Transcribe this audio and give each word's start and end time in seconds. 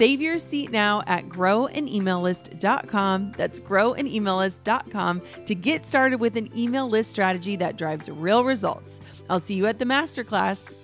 Save 0.00 0.22
your 0.22 0.38
seat 0.38 0.70
now 0.70 1.02
at 1.06 1.28
growanemaillist.com. 1.28 3.34
That's 3.36 3.60
growanemaillist.com 3.60 5.22
to 5.44 5.54
get 5.54 5.84
started 5.84 6.20
with 6.20 6.38
an 6.38 6.58
email 6.58 6.88
list 6.88 7.10
strategy 7.10 7.54
that 7.56 7.76
drives 7.76 8.08
real 8.08 8.42
results. 8.42 8.98
I'll 9.28 9.40
see 9.40 9.56
you 9.56 9.66
at 9.66 9.78
the 9.78 9.84
masterclass. 9.84 10.74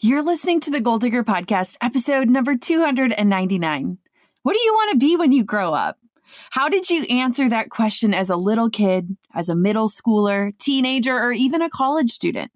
You're 0.00 0.24
listening 0.24 0.58
to 0.62 0.72
the 0.72 0.80
Goal 0.80 0.98
Digger 0.98 1.22
Podcast, 1.22 1.76
episode 1.80 2.28
number 2.28 2.56
299. 2.56 3.98
What 4.42 4.56
do 4.56 4.60
you 4.60 4.74
want 4.74 4.90
to 4.90 4.96
be 4.96 5.14
when 5.14 5.30
you 5.30 5.44
grow 5.44 5.72
up? 5.72 5.96
How 6.50 6.68
did 6.68 6.90
you 6.90 7.04
answer 7.04 7.48
that 7.48 7.70
question 7.70 8.14
as 8.14 8.30
a 8.30 8.36
little 8.36 8.68
kid, 8.68 9.16
as 9.32 9.48
a 9.48 9.54
middle 9.54 9.88
schooler, 9.88 10.58
teenager, 10.58 11.16
or 11.16 11.30
even 11.30 11.62
a 11.62 11.70
college 11.70 12.10
student? 12.10 12.50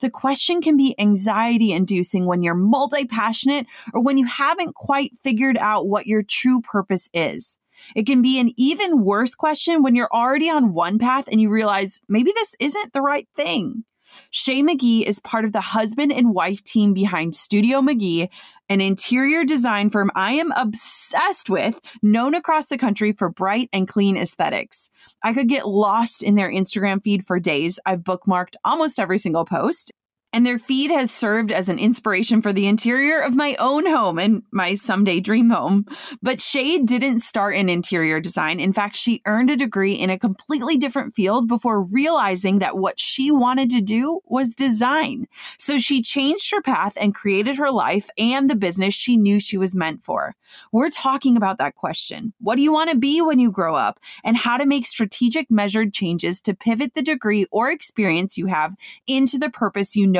The 0.00 0.10
question 0.10 0.60
can 0.60 0.76
be 0.76 0.94
anxiety 0.98 1.72
inducing 1.72 2.26
when 2.26 2.42
you're 2.42 2.54
multi 2.54 3.06
passionate 3.06 3.66
or 3.92 4.02
when 4.02 4.18
you 4.18 4.26
haven't 4.26 4.74
quite 4.74 5.12
figured 5.22 5.58
out 5.58 5.88
what 5.88 6.06
your 6.06 6.22
true 6.22 6.60
purpose 6.60 7.08
is. 7.12 7.58
It 7.96 8.06
can 8.06 8.22
be 8.22 8.38
an 8.38 8.52
even 8.56 9.04
worse 9.04 9.34
question 9.34 9.82
when 9.82 9.94
you're 9.94 10.12
already 10.12 10.50
on 10.50 10.74
one 10.74 10.98
path 10.98 11.28
and 11.28 11.40
you 11.40 11.50
realize 11.50 12.02
maybe 12.08 12.32
this 12.32 12.54
isn't 12.60 12.92
the 12.92 13.02
right 13.02 13.28
thing. 13.34 13.84
Shea 14.30 14.62
McGee 14.62 15.06
is 15.06 15.20
part 15.20 15.44
of 15.44 15.52
the 15.52 15.60
husband 15.60 16.12
and 16.12 16.34
wife 16.34 16.62
team 16.64 16.92
behind 16.92 17.34
Studio 17.34 17.80
McGee, 17.80 18.28
an 18.70 18.80
interior 18.80 19.44
design 19.44 19.90
firm 19.90 20.10
I 20.14 20.32
am 20.32 20.52
obsessed 20.52 21.50
with, 21.50 21.80
known 22.02 22.34
across 22.34 22.68
the 22.68 22.78
country 22.78 23.12
for 23.12 23.28
bright 23.28 23.68
and 23.72 23.88
clean 23.88 24.16
aesthetics. 24.16 24.90
I 25.22 25.34
could 25.34 25.48
get 25.48 25.66
lost 25.66 26.22
in 26.22 26.36
their 26.36 26.50
Instagram 26.50 27.02
feed 27.02 27.26
for 27.26 27.40
days. 27.40 27.80
I've 27.84 28.00
bookmarked 28.00 28.54
almost 28.64 29.00
every 29.00 29.18
single 29.18 29.44
post 29.44 29.92
and 30.32 30.46
their 30.46 30.58
feed 30.58 30.90
has 30.90 31.10
served 31.10 31.50
as 31.50 31.68
an 31.68 31.78
inspiration 31.78 32.40
for 32.40 32.52
the 32.52 32.66
interior 32.66 33.20
of 33.20 33.34
my 33.34 33.56
own 33.58 33.86
home 33.86 34.18
and 34.18 34.42
my 34.52 34.74
someday 34.74 35.18
dream 35.18 35.50
home. 35.50 35.86
But 36.22 36.40
Shea 36.40 36.78
didn't 36.78 37.20
start 37.20 37.56
in 37.56 37.68
interior 37.68 38.20
design. 38.20 38.60
In 38.60 38.72
fact, 38.72 38.94
she 38.94 39.22
earned 39.26 39.50
a 39.50 39.56
degree 39.56 39.94
in 39.94 40.08
a 40.08 40.18
completely 40.18 40.76
different 40.76 41.16
field 41.16 41.48
before 41.48 41.82
realizing 41.82 42.60
that 42.60 42.78
what 42.78 43.00
she 43.00 43.32
wanted 43.32 43.70
to 43.70 43.80
do 43.80 44.20
was 44.24 44.54
design. 44.54 45.26
So 45.58 45.78
she 45.78 46.00
changed 46.00 46.52
her 46.52 46.62
path 46.62 46.92
and 46.96 47.14
created 47.14 47.56
her 47.56 47.72
life 47.72 48.08
and 48.16 48.48
the 48.48 48.54
business 48.54 48.94
she 48.94 49.16
knew 49.16 49.40
she 49.40 49.58
was 49.58 49.74
meant 49.74 50.04
for. 50.04 50.36
We're 50.70 50.90
talking 50.90 51.36
about 51.36 51.58
that 51.58 51.74
question. 51.74 52.34
What 52.38 52.56
do 52.56 52.62
you 52.62 52.72
want 52.72 52.90
to 52.90 52.96
be 52.96 53.20
when 53.20 53.38
you 53.38 53.50
grow 53.50 53.74
up? 53.74 53.98
And 54.22 54.36
how 54.36 54.56
to 54.56 54.66
make 54.66 54.86
strategic 54.86 55.50
measured 55.50 55.92
changes 55.92 56.40
to 56.42 56.54
pivot 56.54 56.94
the 56.94 57.02
degree 57.02 57.46
or 57.50 57.70
experience 57.70 58.38
you 58.38 58.46
have 58.46 58.76
into 59.06 59.38
the 59.38 59.50
purpose 59.50 59.96
you 59.96 60.06
know 60.06 60.19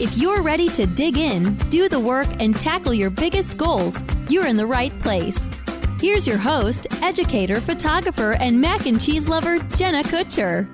If 0.00 0.16
you're 0.16 0.42
ready 0.42 0.68
to 0.70 0.86
dig 0.86 1.18
in, 1.18 1.54
do 1.68 1.88
the 1.88 2.00
work, 2.00 2.26
and 2.40 2.56
tackle 2.56 2.94
your 2.94 3.10
biggest 3.10 3.58
goals, 3.58 4.02
you're 4.28 4.46
in 4.46 4.56
the 4.56 4.66
right 4.66 4.96
place. 5.00 5.54
Here's 6.00 6.26
your 6.26 6.38
host, 6.38 6.86
educator, 7.02 7.60
photographer, 7.60 8.32
and 8.32 8.60
mac 8.60 8.86
and 8.86 9.00
cheese 9.00 9.28
lover, 9.28 9.58
Jenna 9.76 10.02
Kutcher. 10.02 10.68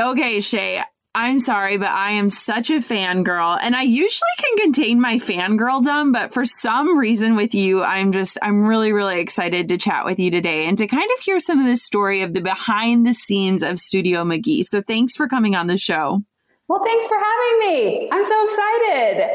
Okay, 0.00 0.40
Shea, 0.40 0.82
I'm 1.14 1.40
sorry, 1.40 1.78
but 1.78 1.88
I 1.88 2.12
am 2.12 2.28
such 2.28 2.70
a 2.70 2.74
fangirl. 2.74 3.58
And 3.60 3.74
I 3.74 3.82
usually 3.82 4.28
can 4.38 4.58
contain 4.58 5.00
my 5.00 5.16
fangirldom, 5.16 6.12
but 6.12 6.32
for 6.32 6.44
some 6.44 6.98
reason 6.98 7.34
with 7.34 7.54
you, 7.54 7.82
I'm 7.82 8.12
just, 8.12 8.38
I'm 8.42 8.64
really, 8.64 8.92
really 8.92 9.20
excited 9.20 9.68
to 9.68 9.78
chat 9.78 10.04
with 10.04 10.20
you 10.20 10.30
today 10.30 10.66
and 10.66 10.76
to 10.78 10.86
kind 10.86 11.10
of 11.16 11.20
hear 11.20 11.40
some 11.40 11.58
of 11.58 11.66
the 11.66 11.76
story 11.76 12.22
of 12.22 12.34
the 12.34 12.42
behind 12.42 13.06
the 13.06 13.14
scenes 13.14 13.62
of 13.62 13.80
Studio 13.80 14.22
McGee. 14.22 14.64
So 14.64 14.82
thanks 14.82 15.16
for 15.16 15.26
coming 15.28 15.56
on 15.56 15.66
the 15.66 15.78
show. 15.78 16.22
Well, 16.68 16.82
thanks 16.84 17.06
for 17.06 17.16
having 17.16 17.58
me. 17.60 18.08
I'm 18.12 18.24
so 18.24 18.44
excited. 18.44 19.30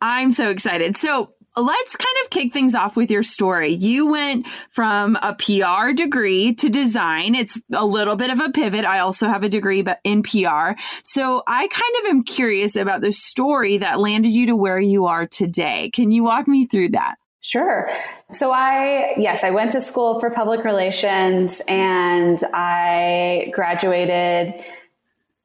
I'm 0.00 0.32
so 0.32 0.50
excited. 0.50 0.96
So, 0.96 1.32
let's 1.56 1.96
kind 1.96 2.14
of 2.22 2.30
kick 2.30 2.52
things 2.52 2.74
off 2.74 2.96
with 2.96 3.10
your 3.10 3.22
story. 3.22 3.72
You 3.72 4.06
went 4.08 4.46
from 4.70 5.16
a 5.22 5.34
PR 5.34 5.92
degree 5.92 6.54
to 6.54 6.68
design. 6.68 7.34
It's 7.34 7.60
a 7.72 7.84
little 7.84 8.16
bit 8.16 8.30
of 8.30 8.40
a 8.40 8.50
pivot. 8.50 8.84
I 8.84 8.98
also 8.98 9.28
have 9.28 9.42
a 9.42 9.48
degree 9.48 9.84
in 10.04 10.22
PR. 10.22 10.72
So 11.02 11.42
I 11.46 11.66
kind 11.68 11.94
of 12.00 12.10
am 12.10 12.24
curious 12.24 12.76
about 12.76 13.00
the 13.00 13.12
story 13.12 13.78
that 13.78 14.00
landed 14.00 14.30
you 14.30 14.46
to 14.46 14.56
where 14.56 14.78
you 14.78 15.06
are 15.06 15.26
today. 15.26 15.90
Can 15.94 16.10
you 16.10 16.24
walk 16.24 16.46
me 16.46 16.66
through 16.66 16.90
that? 16.90 17.14
Sure. 17.40 17.88
So 18.32 18.50
I, 18.50 19.14
yes, 19.16 19.44
I 19.44 19.50
went 19.50 19.70
to 19.72 19.80
school 19.80 20.18
for 20.18 20.30
public 20.30 20.64
relations 20.64 21.62
and 21.68 22.42
I 22.52 23.50
graduated 23.54 24.64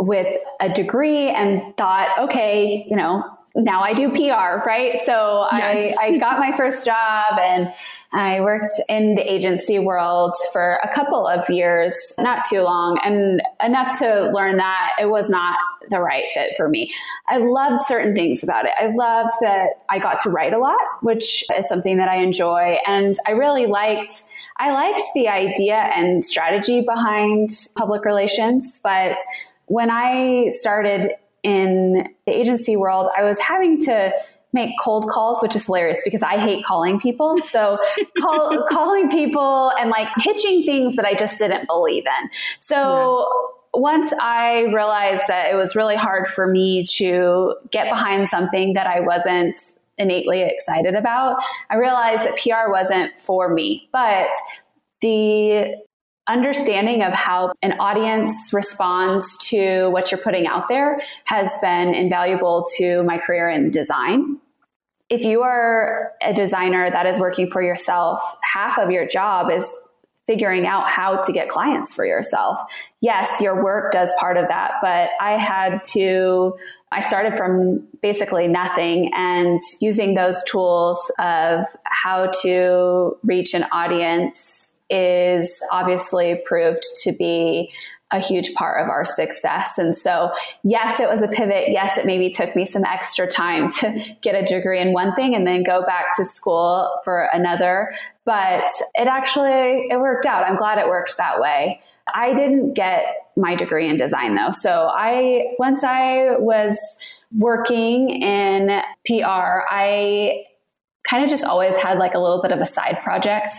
with 0.02 0.30
a 0.60 0.68
degree 0.68 1.30
and 1.30 1.78
thought, 1.78 2.10
okay, 2.20 2.86
you 2.90 2.96
know, 2.96 3.24
now 3.56 3.82
I 3.82 3.94
do 3.94 4.10
PR, 4.10 4.66
right? 4.66 4.98
So 5.06 5.48
yes. 5.52 5.98
I, 6.02 6.08
I 6.08 6.18
got 6.18 6.40
my 6.40 6.56
first 6.56 6.86
job 6.86 7.38
and 7.40 7.72
I 8.14 8.42
worked 8.42 8.76
in 8.90 9.16
the 9.16 9.22
agency 9.22 9.78
world 9.78 10.34
for 10.52 10.80
a 10.84 10.94
couple 10.94 11.28
of 11.28 11.50
years, 11.50 12.14
not 12.18 12.44
too 12.50 12.62
long, 12.62 13.00
and 13.04 13.42
enough 13.64 14.00
to 14.00 14.32
learn 14.34 14.58
that 14.58 14.94
it 15.00 15.10
was 15.10 15.30
not 15.30 15.58
the 15.90 16.00
right 16.00 16.26
fit 16.34 16.56
for 16.58 16.68
me. 16.68 16.94
I 17.28 17.38
loved 17.38 17.80
certain 17.86 18.16
things 18.16 18.42
about 18.42 18.66
it. 18.66 18.72
I 18.80 18.88
loved 18.88 19.34
that 19.42 19.68
I 19.90 20.00
got 20.00 20.20
to 20.22 20.30
write 20.30 20.54
a 20.54 20.60
lot, 20.60 20.80
which 21.02 21.46
is 21.58 21.68
something 21.68 21.98
that 21.98 22.08
I 22.08 22.18
enjoy. 22.18 22.78
And 22.88 23.16
I 23.28 23.32
really 23.32 23.68
liked 23.68 24.24
I 24.58 24.72
liked 24.74 25.02
the 25.16 25.28
idea 25.28 25.76
and 25.76 26.24
strategy 26.24 26.82
behind 26.82 27.50
public 27.76 28.06
relations, 28.06 28.80
but 28.84 29.18
when 29.72 29.90
I 29.90 30.50
started 30.50 31.14
in 31.44 32.06
the 32.26 32.38
agency 32.38 32.76
world, 32.76 33.10
I 33.18 33.24
was 33.24 33.40
having 33.40 33.82
to 33.86 34.12
make 34.52 34.72
cold 34.84 35.08
calls, 35.10 35.42
which 35.42 35.56
is 35.56 35.66
hilarious 35.66 36.02
because 36.04 36.22
I 36.22 36.38
hate 36.38 36.66
calling 36.66 37.00
people. 37.00 37.38
So 37.38 37.80
call, 38.20 38.66
calling 38.70 39.10
people 39.10 39.72
and 39.80 39.90
like 39.90 40.10
pitching 40.18 40.64
things 40.64 40.98
that 40.98 41.06
I 41.06 41.14
just 41.14 41.38
didn't 41.38 41.68
believe 41.68 42.04
in. 42.06 42.30
So 42.60 43.26
once 43.74 44.12
I 44.20 44.64
realized 44.74 45.24
that 45.30 45.50
it 45.50 45.56
was 45.56 45.74
really 45.74 45.96
hard 45.96 46.28
for 46.28 46.48
me 46.48 46.86
to 46.98 47.56
get 47.72 47.90
behind 47.90 48.28
something 48.28 48.74
that 48.74 48.88
I 48.88 49.00
wasn't 49.00 49.58
innately 49.98 50.42
excited 50.42 50.96
about, 50.96 51.38
I 51.70 51.78
realized 51.78 52.24
that 52.26 52.36
PR 52.36 52.70
wasn't 52.70 53.18
for 53.18 53.54
me. 53.54 53.88
But 53.94 54.28
the 55.00 55.78
understanding 56.32 57.04
of 57.04 57.14
how 57.14 57.52
an 57.62 57.74
audience 57.80 58.54
responds 58.54 59.38
to 59.50 59.90
what 59.90 60.12
you're 60.12 60.22
putting 60.22 60.48
out 60.48 60.70
there 60.70 61.02
has 61.26 61.56
been 61.62 61.94
invaluable 61.94 62.66
to 62.78 63.04
my 63.04 63.18
career 63.18 63.50
in 63.50 63.70
design. 63.70 64.38
If 65.10 65.26
you 65.26 65.42
are 65.42 66.14
a 66.22 66.34
designer 66.34 66.90
that 66.90 67.06
is 67.06 67.20
working 67.20 67.52
for 67.52 67.62
yourself, 67.62 68.22
half 68.42 68.80
of 68.80 68.92
your 68.92 69.06
job 69.06 69.52
is 69.52 69.68
figuring 70.26 70.66
out 70.66 70.90
how 70.90 71.22
to 71.22 71.34
get 71.34 71.50
clients 71.50 71.94
for 71.94 72.06
yourself. 72.06 72.60
Yes, 73.02 73.42
your 73.42 73.62
work 73.62 73.92
does 73.92 74.10
part 74.20 74.38
of 74.38 74.48
that, 74.48 74.74
but 74.82 75.10
I 75.20 75.38
had 75.38 75.84
to 75.96 76.54
I 76.94 77.00
started 77.00 77.38
from 77.38 77.88
basically 78.02 78.50
nothing 78.50 79.12
and 79.14 79.62
using 79.80 80.14
those 80.14 80.44
tools 80.44 81.00
of 81.20 81.64
how 81.86 82.32
to 82.42 83.18
reach 83.24 83.54
an 83.54 83.64
audience 83.72 84.71
is 84.92 85.62
obviously 85.72 86.42
proved 86.46 86.84
to 87.04 87.12
be 87.14 87.72
a 88.12 88.20
huge 88.20 88.54
part 88.54 88.84
of 88.84 88.90
our 88.90 89.06
success. 89.06 89.78
And 89.78 89.96
so, 89.96 90.32
yes, 90.64 91.00
it 91.00 91.10
was 91.10 91.22
a 91.22 91.28
pivot. 91.28 91.70
Yes, 91.70 91.98
it 91.98 92.06
maybe 92.06 92.30
took 92.30 92.56
me 92.56 92.66
some 92.66 92.84
extra 92.84 93.26
time 93.26 93.70
to 93.80 94.16
get 94.22 94.36
a 94.36 94.44
degree 94.44 94.82
in 94.82 94.92
one 94.92 95.16
thing 95.16 95.34
and 95.34 95.48
then 95.48 95.64
go 95.64 95.86
back 95.86 96.16
to 96.18 96.26
school 96.26 96.92
for 97.06 97.30
another. 97.34 97.94
But 98.26 98.70
it 98.96 99.08
actually, 99.08 99.88
it 99.90 100.00
worked 100.00 100.26
out. 100.26 100.46
I'm 100.46 100.58
glad 100.58 100.78
it 100.78 100.88
worked 100.88 101.18
that 101.18 101.40
way. 101.40 101.82
I 102.14 102.34
didn't 102.34 102.74
get 102.74 103.06
my 103.38 103.56
degree 103.56 103.90
in 103.90 103.96
design 103.96 104.36
though. 104.36 104.52
So 104.52 104.90
I, 104.92 105.56
once 105.58 105.84
I 105.84 106.36
was 106.38 106.78
working 107.38 108.10
in 108.10 108.82
PR, 109.06 109.64
I 109.70 110.46
kind 111.12 111.26
of 111.26 111.30
just 111.30 111.44
always 111.44 111.76
had 111.76 111.98
like 111.98 112.14
a 112.14 112.20
little 112.20 112.42
bit 112.42 112.52
of 112.54 112.60
a 112.60 112.66
side 112.66 112.98
project. 113.04 113.52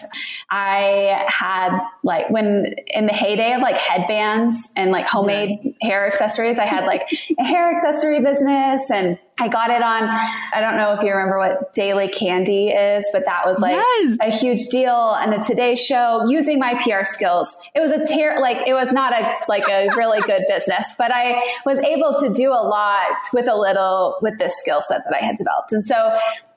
I 0.51 1.25
had 1.29 1.79
like 2.03 2.31
when 2.31 2.75
in 2.87 3.05
the 3.05 3.13
heyday 3.13 3.53
of 3.53 3.61
like 3.61 3.77
headbands 3.77 4.57
and 4.75 4.91
like 4.91 5.07
homemade 5.07 5.59
yes. 5.63 5.77
hair 5.83 6.07
accessories, 6.07 6.59
I 6.59 6.65
had 6.65 6.87
like 6.87 7.03
a 7.39 7.45
hair 7.45 7.71
accessory 7.71 8.21
business 8.21 8.91
and 8.91 9.19
I 9.39 9.49
got 9.49 9.71
it 9.71 9.83
on, 9.83 10.09
I 10.55 10.61
don't 10.61 10.77
know 10.77 10.93
if 10.93 11.03
you 11.03 11.11
remember 11.11 11.39
what 11.39 11.73
Daily 11.75 12.09
Candy 12.09 12.69
is, 12.69 13.05
but 13.13 13.25
that 13.27 13.45
was 13.45 13.59
like 13.61 13.73
yes. 13.73 14.17
a 14.21 14.31
huge 14.31 14.69
deal. 14.69 15.15
And 15.21 15.33
the 15.33 15.39
Today 15.39 15.75
Show 15.75 16.25
using 16.29 16.59
my 16.59 16.75
PR 16.75 17.03
skills. 17.03 17.55
It 17.75 17.81
was 17.81 17.93
a 17.93 18.07
tear, 18.07 18.41
like 18.41 18.67
it 18.67 18.73
was 18.73 18.93
not 18.93 19.13
a, 19.13 19.37
like 19.49 19.69
a 19.69 19.89
really 19.97 20.21
good 20.21 20.45
business, 20.49 20.95
but 20.97 21.11
I 21.13 21.43
was 21.67 21.79
able 21.81 22.15
to 22.21 22.33
do 22.33 22.51
a 22.51 22.65
lot 22.65 23.17
with 23.35 23.49
a 23.49 23.57
little, 23.57 24.19
with 24.23 24.39
this 24.39 24.57
skill 24.59 24.81
set 24.81 25.03
that 25.05 25.15
I 25.21 25.25
had 25.25 25.37
developed. 25.37 25.73
And 25.73 25.85
so 25.85 26.17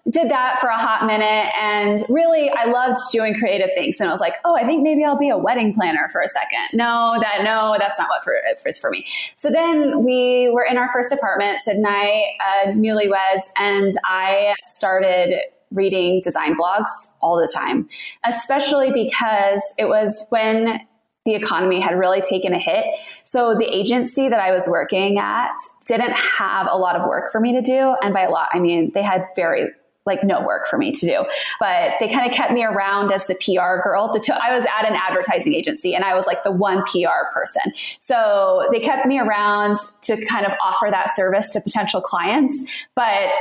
did 0.10 0.30
that 0.30 0.60
for 0.60 0.68
a 0.68 0.78
hot 0.78 1.08
minute 1.08 1.52
and 1.60 2.04
really 2.10 2.52
I 2.52 2.66
loved 2.66 3.00
doing 3.12 3.34
creative 3.34 3.72
things. 3.74 4.00
And 4.00 4.08
I 4.08 4.12
was 4.12 4.22
like, 4.22 4.36
oh, 4.46 4.56
I 4.56 4.64
think 4.64 4.84
maybe 4.84 5.04
I'll 5.04 5.18
be 5.18 5.30
a 5.30 5.38
wedding 5.38 5.74
planner 5.74 6.10
for 6.12 6.22
a 6.22 6.28
second. 6.28 6.78
No, 6.78 7.18
that 7.22 7.44
no, 7.44 7.76
that's 7.80 7.98
not 7.98 8.10
what 8.10 8.24
for, 8.24 8.34
is 8.68 8.80
for 8.80 8.92
me. 8.92 9.08
So 9.36 9.50
then 9.50 10.04
we 10.04 10.50
were 10.54 10.64
in 10.64 10.78
our 10.78 10.92
first 10.94 11.12
apartment, 11.12 11.62
Syd 11.62 11.78
and 11.78 11.88
I, 11.88 12.24
uh, 12.40 12.68
newlyweds, 12.74 13.46
and 13.58 13.94
I 14.06 14.54
started 14.62 15.40
reading 15.72 16.22
design 16.24 16.56
blogs 16.56 16.90
all 17.20 17.38
the 17.38 17.52
time, 17.52 17.90
especially 18.24 18.92
because 18.92 19.62
it 19.80 19.86
was 19.86 20.26
when 20.30 20.82
the 21.26 21.34
economy 21.34 21.80
had 21.80 21.98
really 21.98 22.22
taken 22.22 22.54
a 22.54 22.60
hit. 22.60 22.86
So 23.24 23.56
the 23.56 23.66
agency 23.66 24.30
that 24.30 24.40
I 24.40 24.52
was 24.52 24.68
working 24.68 25.18
at 25.18 25.50
didn't 25.88 26.14
have 26.14 26.68
a 26.70 26.78
lot 26.78 26.96
of 26.96 27.08
work 27.08 27.32
for 27.32 27.40
me 27.40 27.54
to 27.54 27.64
do. 27.64 27.96
And 28.04 28.14
by 28.14 28.22
a 28.22 28.30
lot, 28.30 28.50
I 28.54 28.60
mean, 28.60 28.92
they 28.94 29.02
had 29.02 29.26
very 29.36 29.72
like 30.06 30.24
no 30.24 30.42
work 30.42 30.68
for 30.68 30.78
me 30.78 30.92
to 30.92 31.06
do. 31.06 31.26
But 31.60 31.94
they 32.00 32.08
kind 32.08 32.30
of 32.30 32.36
kept 32.36 32.52
me 32.54 32.64
around 32.64 33.12
as 33.12 33.26
the 33.26 33.36
PR 33.36 33.82
girl. 33.82 34.12
I 34.14 34.56
was 34.56 34.66
at 34.66 34.88
an 34.88 34.96
advertising 34.96 35.54
agency 35.54 35.94
and 35.96 36.04
I 36.04 36.16
was 36.16 36.26
like 36.26 36.44
the 36.44 36.52
one 36.52 36.84
PR 36.84 37.32
person. 37.34 37.74
So 38.00 38.68
they 38.72 38.80
kept 38.80 39.06
me 39.06 39.20
around 39.20 39.78
to 40.04 40.24
kind 40.26 40.46
of 40.46 40.52
offer 40.64 40.88
that 40.92 41.16
service 41.16 41.50
to 41.52 41.62
potential 41.62 42.02
clients. 42.02 42.58
But 42.96 43.32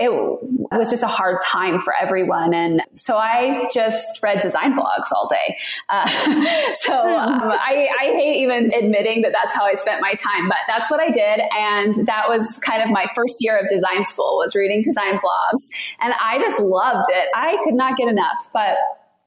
it 0.00 0.76
was 0.78 0.88
just 0.88 1.02
a 1.02 1.08
hard 1.08 1.38
time 1.44 1.80
for 1.80 1.92
everyone. 2.00 2.54
And 2.54 2.82
so 2.94 3.16
I 3.16 3.68
just 3.74 4.22
read 4.22 4.40
design 4.40 4.74
blogs 4.74 5.12
all 5.12 5.28
day. 5.28 5.58
Uh, 5.88 6.08
so 6.80 6.92
um, 6.98 7.42
I, 7.42 7.88
I, 8.00 8.04
hate 8.12 8.36
even 8.42 8.72
admitting 8.72 9.22
that 9.22 9.32
that's 9.32 9.54
how 9.54 9.64
I 9.64 9.74
spent 9.74 10.00
my 10.00 10.14
time, 10.14 10.48
but 10.48 10.58
that's 10.66 10.90
what 10.90 11.00
I 11.00 11.10
did. 11.10 11.42
And 11.56 12.06
that 12.06 12.28
was 12.28 12.58
kind 12.62 12.82
of 12.82 12.88
my 12.88 13.06
first 13.14 13.36
year 13.40 13.58
of 13.58 13.68
design 13.68 14.06
school 14.06 14.36
was 14.38 14.54
reading 14.54 14.82
design 14.82 15.18
blogs. 15.18 15.64
And 16.00 16.14
I 16.20 16.38
just 16.40 16.60
loved 16.60 17.08
it. 17.10 17.28
I 17.34 17.58
could 17.62 17.74
not 17.74 17.96
get 17.96 18.08
enough, 18.08 18.48
but 18.52 18.78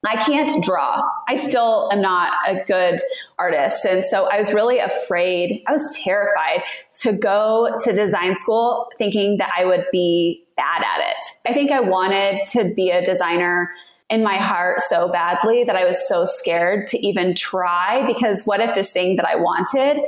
I 0.06 0.18
can't 0.18 0.52
draw. 0.64 1.02
I 1.28 1.36
still 1.36 1.90
am 1.92 2.02
not 2.02 2.34
a 2.46 2.64
good 2.66 3.00
artist. 3.40 3.86
And 3.86 4.06
so 4.06 4.26
I 4.26 4.38
was 4.38 4.54
really 4.54 4.80
afraid. 4.80 5.64
I 5.68 5.72
was 5.72 6.02
terrified 6.04 6.64
to 7.02 7.14
go 7.14 7.78
to 7.84 7.94
design 7.94 8.36
school 8.36 8.90
thinking 8.98 9.38
that 9.38 9.50
I 9.58 9.64
would 9.64 9.86
be 9.92 10.43
bad 10.56 10.82
at 10.82 11.00
it. 11.00 11.50
I 11.50 11.54
think 11.54 11.72
I 11.72 11.80
wanted 11.80 12.46
to 12.48 12.74
be 12.74 12.90
a 12.90 13.04
designer 13.04 13.70
in 14.10 14.24
my 14.24 14.38
heart 14.38 14.82
so 14.88 15.12
badly 15.12 15.64
that 15.64 15.76
I 15.76 15.86
was 15.86 16.08
so 16.08 16.26
scared 16.26 16.88
to 16.88 17.06
even 17.06 17.34
try 17.34 18.06
because 18.06 18.44
what 18.44 18.60
if 18.60 18.76
this 18.76 18.92
thing 18.92 19.16
that 19.16 19.26
I 19.26 19.36
wanted 19.36 20.02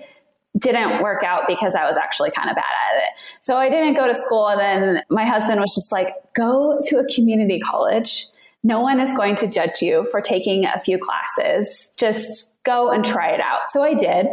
didn't 0.58 1.02
work 1.02 1.24
out 1.24 1.44
because 1.48 1.76
I 1.76 1.86
was 1.86 1.98
actually 1.98 2.32
kind 2.32 2.50
of 2.50 2.56
bad 2.56 2.64
at 2.64 3.04
it. 3.04 3.10
So 3.42 3.58
I 3.58 3.70
didn't 3.70 3.96
go 3.96 4.08
to 4.08 4.16
school. 4.16 4.48
And 4.48 4.60
then 4.60 5.04
my 5.10 5.26
husband 5.26 5.60
was 5.60 5.76
just 5.76 5.92
like, 5.92 6.14
go 6.34 6.80
to 6.86 7.00
a 7.00 7.06
community 7.14 7.60
college 7.60 8.28
no 8.66 8.80
one 8.80 9.00
is 9.00 9.14
going 9.16 9.36
to 9.36 9.48
judge 9.48 9.84
you 9.84 10.08
for 10.10 10.20
taking 10.20 10.66
a 10.66 10.80
few 10.80 10.98
classes. 10.98 11.88
Just 11.96 12.52
go 12.64 12.90
and 12.90 13.06
try 13.06 13.30
it 13.30 13.40
out. 13.40 13.70
So 13.70 13.84
I 13.84 13.94
did. 13.94 14.26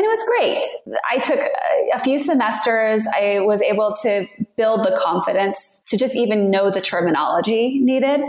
And 0.00 0.06
it 0.06 0.08
was 0.08 0.24
great. 0.24 0.98
I 1.10 1.18
took 1.18 1.40
a 1.92 1.98
few 1.98 2.18
semesters. 2.18 3.06
I 3.14 3.40
was 3.40 3.60
able 3.60 3.94
to 4.00 4.26
build 4.56 4.82
the 4.82 4.98
confidence 4.98 5.58
to 5.88 5.98
just 5.98 6.16
even 6.16 6.50
know 6.50 6.70
the 6.70 6.80
terminology 6.80 7.78
needed. 7.80 8.22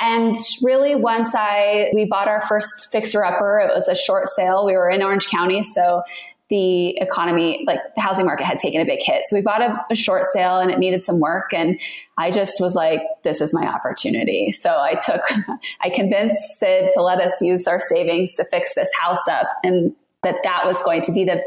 And 0.00 0.34
really, 0.62 0.94
once 0.94 1.34
I 1.34 1.90
we 1.92 2.06
bought 2.06 2.26
our 2.26 2.40
first 2.40 2.90
fixer 2.90 3.22
upper, 3.22 3.58
it 3.58 3.70
was 3.74 3.86
a 3.86 3.94
short 3.94 4.28
sale. 4.34 4.64
We 4.64 4.72
were 4.72 4.88
in 4.88 5.02
Orange 5.02 5.26
County, 5.26 5.62
so 5.62 6.04
the 6.48 6.96
economy, 6.96 7.64
like 7.66 7.80
the 7.96 8.00
housing 8.00 8.24
market 8.24 8.46
had 8.46 8.58
taken 8.58 8.80
a 8.80 8.86
big 8.86 9.00
hit. 9.02 9.24
So 9.28 9.36
we 9.36 9.42
bought 9.42 9.60
a, 9.60 9.78
a, 9.90 9.94
short 9.94 10.24
sale 10.32 10.56
and 10.56 10.70
it 10.70 10.78
needed 10.78 11.04
some 11.04 11.20
work. 11.20 11.52
And 11.52 11.78
I 12.16 12.30
just 12.30 12.54
was 12.60 12.74
like, 12.74 13.02
this 13.24 13.42
is 13.42 13.52
my 13.52 13.66
opportunity. 13.66 14.50
So 14.50 14.70
I 14.70 14.94
took, 14.94 15.20
I 15.82 15.90
convinced 15.90 16.58
Syd 16.58 16.88
to 16.94 17.02
let 17.02 17.20
us 17.20 17.40
use 17.42 17.68
our 17.68 17.78
savings 17.78 18.34
to 18.36 18.44
fix 18.46 18.74
this 18.74 18.90
house 19.00 19.28
up 19.28 19.46
and 19.62 19.94
that 20.22 20.36
that 20.44 20.66
was 20.66 20.80
going 20.82 21.02
to 21.02 21.12
be 21.12 21.24
the 21.24 21.42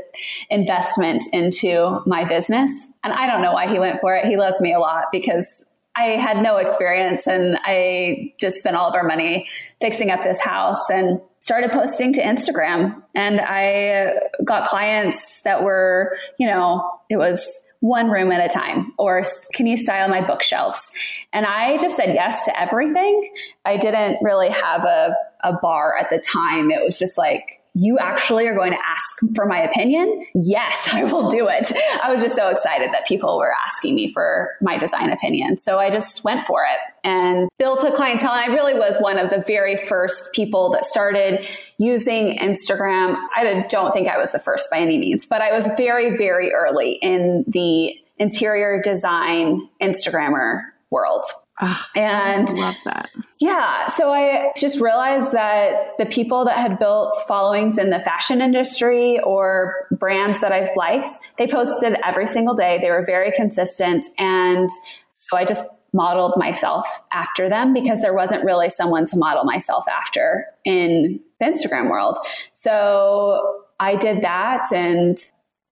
investment 0.49 1.23
into 1.31 2.01
my 2.05 2.25
business. 2.25 2.71
And 3.03 3.13
I 3.13 3.27
don't 3.27 3.41
know 3.41 3.53
why 3.53 3.71
he 3.71 3.79
went 3.79 4.01
for 4.01 4.15
it. 4.15 4.25
He 4.25 4.37
loves 4.37 4.59
me 4.61 4.73
a 4.73 4.79
lot 4.79 5.05
because 5.11 5.63
I 5.95 6.17
had 6.17 6.41
no 6.41 6.57
experience 6.57 7.27
and 7.27 7.57
I 7.63 8.33
just 8.39 8.57
spent 8.57 8.75
all 8.75 8.89
of 8.89 8.95
our 8.95 9.03
money 9.03 9.47
fixing 9.79 10.09
up 10.09 10.23
this 10.23 10.41
house 10.41 10.89
and 10.89 11.21
started 11.39 11.71
posting 11.71 12.13
to 12.13 12.21
Instagram. 12.21 13.03
And 13.13 13.39
I 13.39 14.13
got 14.43 14.67
clients 14.67 15.41
that 15.41 15.63
were, 15.63 16.17
you 16.39 16.47
know, 16.47 16.89
it 17.09 17.17
was 17.17 17.47
one 17.81 18.09
room 18.09 18.31
at 18.31 18.43
a 18.43 18.51
time 18.51 18.93
or 18.97 19.23
can 19.53 19.67
you 19.67 19.77
style 19.77 20.09
my 20.09 20.25
bookshelves? 20.25 20.91
And 21.31 21.45
I 21.45 21.77
just 21.77 21.95
said 21.95 22.15
yes 22.15 22.45
to 22.45 22.59
everything. 22.59 23.31
I 23.65 23.77
didn't 23.77 24.17
really 24.23 24.49
have 24.49 24.85
a, 24.85 25.15
a 25.43 25.53
bar 25.61 25.95
at 25.95 26.09
the 26.09 26.17
time. 26.17 26.71
It 26.71 26.81
was 26.83 26.97
just 26.97 27.17
like, 27.19 27.61
you 27.75 27.97
actually 27.97 28.47
are 28.47 28.55
going 28.55 28.71
to 28.71 28.77
ask 28.77 29.35
for 29.35 29.45
my 29.45 29.61
opinion? 29.61 30.25
Yes, 30.35 30.89
I 30.93 31.03
will 31.03 31.29
do 31.29 31.47
it. 31.47 31.71
I 32.03 32.11
was 32.11 32.21
just 32.21 32.35
so 32.35 32.49
excited 32.49 32.89
that 32.93 33.07
people 33.07 33.37
were 33.37 33.53
asking 33.65 33.95
me 33.95 34.11
for 34.13 34.51
my 34.61 34.77
design 34.77 35.09
opinion. 35.09 35.57
So 35.57 35.79
I 35.79 35.89
just 35.89 36.23
went 36.23 36.45
for 36.45 36.61
it 36.63 36.79
and 37.03 37.49
built 37.57 37.83
a 37.83 37.91
clientele. 37.91 38.31
And 38.31 38.51
I 38.51 38.53
really 38.53 38.75
was 38.75 38.97
one 38.99 39.17
of 39.17 39.29
the 39.29 39.43
very 39.47 39.75
first 39.75 40.31
people 40.33 40.71
that 40.71 40.85
started 40.85 41.45
using 41.77 42.37
Instagram. 42.37 43.15
I 43.35 43.65
don't 43.69 43.93
think 43.93 44.07
I 44.07 44.17
was 44.17 44.31
the 44.31 44.39
first 44.39 44.69
by 44.71 44.79
any 44.79 44.97
means, 44.97 45.25
but 45.25 45.41
I 45.41 45.51
was 45.51 45.67
very, 45.77 46.15
very 46.15 46.53
early 46.53 46.93
in 47.01 47.43
the 47.47 47.95
interior 48.19 48.81
design 48.81 49.67
Instagrammer 49.81 50.61
world. 50.93 51.25
Oh, 51.61 51.85
and 51.95 52.49
I 52.49 52.53
love 52.53 52.75
that. 52.85 53.09
Yeah. 53.39 53.87
So 53.87 54.13
I 54.13 54.51
just 54.57 54.79
realized 54.79 55.33
that 55.33 55.97
the 55.97 56.05
people 56.05 56.45
that 56.45 56.57
had 56.57 56.79
built 56.79 57.17
followings 57.27 57.77
in 57.77 57.89
the 57.89 57.99
fashion 57.99 58.41
industry 58.41 59.19
or 59.19 59.87
brands 59.91 60.39
that 60.41 60.51
I've 60.51 60.75
liked, 60.75 61.17
they 61.37 61.47
posted 61.47 61.97
every 62.05 62.25
single 62.25 62.55
day. 62.55 62.79
They 62.81 62.89
were 62.89 63.05
very 63.05 63.31
consistent. 63.31 64.05
And 64.17 64.69
so 65.15 65.35
I 65.35 65.45
just 65.45 65.65
modeled 65.93 66.33
myself 66.37 66.87
after 67.11 67.49
them 67.49 67.73
because 67.73 68.01
there 68.01 68.13
wasn't 68.13 68.43
really 68.43 68.69
someone 68.69 69.05
to 69.05 69.17
model 69.17 69.43
myself 69.43 69.85
after 69.87 70.47
in 70.65 71.19
the 71.39 71.45
Instagram 71.45 71.89
world. 71.89 72.17
So 72.53 73.63
I 73.79 73.95
did 73.95 74.23
that 74.23 74.71
and 74.73 75.19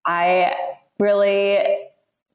I 0.05 0.55
really 0.99 1.59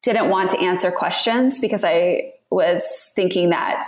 didn't 0.02 0.30
want 0.30 0.50
to 0.50 0.58
answer 0.58 0.90
questions 0.90 1.58
because 1.58 1.84
I 1.84 2.32
was 2.56 2.82
thinking 3.14 3.50
that 3.50 3.86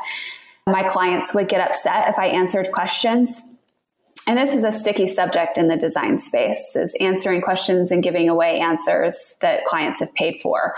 my 0.67 0.87
clients 0.89 1.35
would 1.35 1.49
get 1.49 1.61
upset 1.61 2.09
if 2.09 2.19
I 2.19 2.27
answered 2.27 2.71
questions. 2.73 3.43
and 4.27 4.37
this 4.37 4.55
is 4.55 4.63
a 4.63 4.71
sticky 4.71 5.09
subject 5.09 5.57
in 5.57 5.69
the 5.69 5.77
design 5.77 6.19
space 6.19 6.77
is 6.77 6.95
answering 7.01 7.41
questions 7.41 7.91
and 7.91 8.03
giving 8.03 8.29
away 8.29 8.61
answers 8.61 9.35
that 9.41 9.65
clients 9.65 10.01
have 10.01 10.13
paid 10.15 10.41
for 10.43 10.75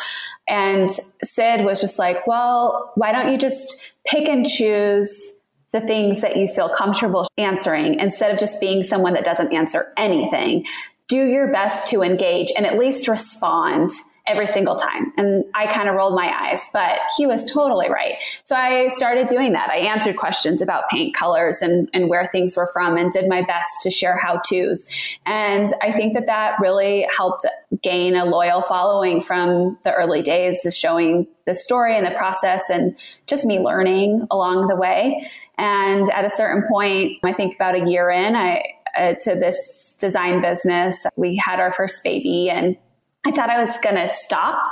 and 0.46 0.90
syd 1.24 1.64
was 1.64 1.80
just 1.80 1.98
like 1.98 2.26
well 2.26 2.92
why 2.94 3.10
don't 3.12 3.32
you 3.32 3.38
just 3.38 3.80
pick 4.06 4.28
and 4.28 4.46
choose 4.46 5.34
the 5.72 5.80
things 5.80 6.20
that 6.20 6.36
you 6.36 6.46
feel 6.46 6.68
comfortable 6.68 7.26
answering 7.38 7.98
instead 7.98 8.30
of 8.30 8.38
just 8.38 8.60
being 8.60 8.82
someone 8.82 9.14
that 9.14 9.24
doesn't 9.24 9.52
answer 9.52 9.92
anything 9.96 10.64
do 11.08 11.26
your 11.26 11.50
best 11.50 11.90
to 11.90 12.02
engage 12.02 12.52
and 12.56 12.64
at 12.66 12.78
least 12.78 13.08
respond 13.08 13.90
every 14.30 14.46
single 14.46 14.76
time. 14.76 15.12
And 15.16 15.44
I 15.54 15.66
kind 15.72 15.88
of 15.88 15.96
rolled 15.96 16.14
my 16.14 16.32
eyes, 16.32 16.60
but 16.72 17.00
he 17.16 17.26
was 17.26 17.50
totally 17.50 17.90
right. 17.90 18.14
So 18.44 18.54
I 18.54 18.88
started 18.88 19.26
doing 19.26 19.52
that. 19.54 19.70
I 19.70 19.78
answered 19.78 20.16
questions 20.16 20.62
about 20.62 20.84
paint 20.88 21.14
colors 21.14 21.58
and, 21.60 21.88
and 21.92 22.08
where 22.08 22.28
things 22.30 22.56
were 22.56 22.70
from 22.72 22.96
and 22.96 23.10
did 23.10 23.28
my 23.28 23.42
best 23.42 23.68
to 23.82 23.90
share 23.90 24.16
how 24.16 24.40
to's. 24.48 24.86
And 25.26 25.74
I 25.82 25.92
think 25.92 26.14
that 26.14 26.26
that 26.26 26.60
really 26.60 27.08
helped 27.14 27.44
gain 27.82 28.14
a 28.14 28.24
loyal 28.24 28.62
following 28.62 29.20
from 29.20 29.76
the 29.82 29.92
early 29.92 30.22
days, 30.22 30.64
is 30.64 30.76
showing 30.76 31.26
the 31.46 31.54
story 31.54 31.96
and 31.96 32.06
the 32.06 32.12
process 32.12 32.62
and 32.70 32.96
just 33.26 33.44
me 33.44 33.58
learning 33.58 34.28
along 34.30 34.68
the 34.68 34.76
way. 34.76 35.28
And 35.58 36.08
at 36.10 36.24
a 36.24 36.30
certain 36.30 36.62
point, 36.70 37.18
I 37.24 37.32
think 37.32 37.56
about 37.56 37.74
a 37.74 37.90
year 37.90 38.10
in, 38.10 38.36
I, 38.36 38.62
uh, 38.96 39.14
to 39.22 39.34
this 39.34 39.94
design 39.98 40.40
business, 40.40 41.04
we 41.16 41.36
had 41.36 41.60
our 41.60 41.72
first 41.72 42.04
baby 42.04 42.48
and 42.50 42.76
I 43.24 43.32
thought 43.32 43.50
I 43.50 43.64
was 43.64 43.76
going 43.78 43.96
to 43.96 44.12
stop. 44.12 44.62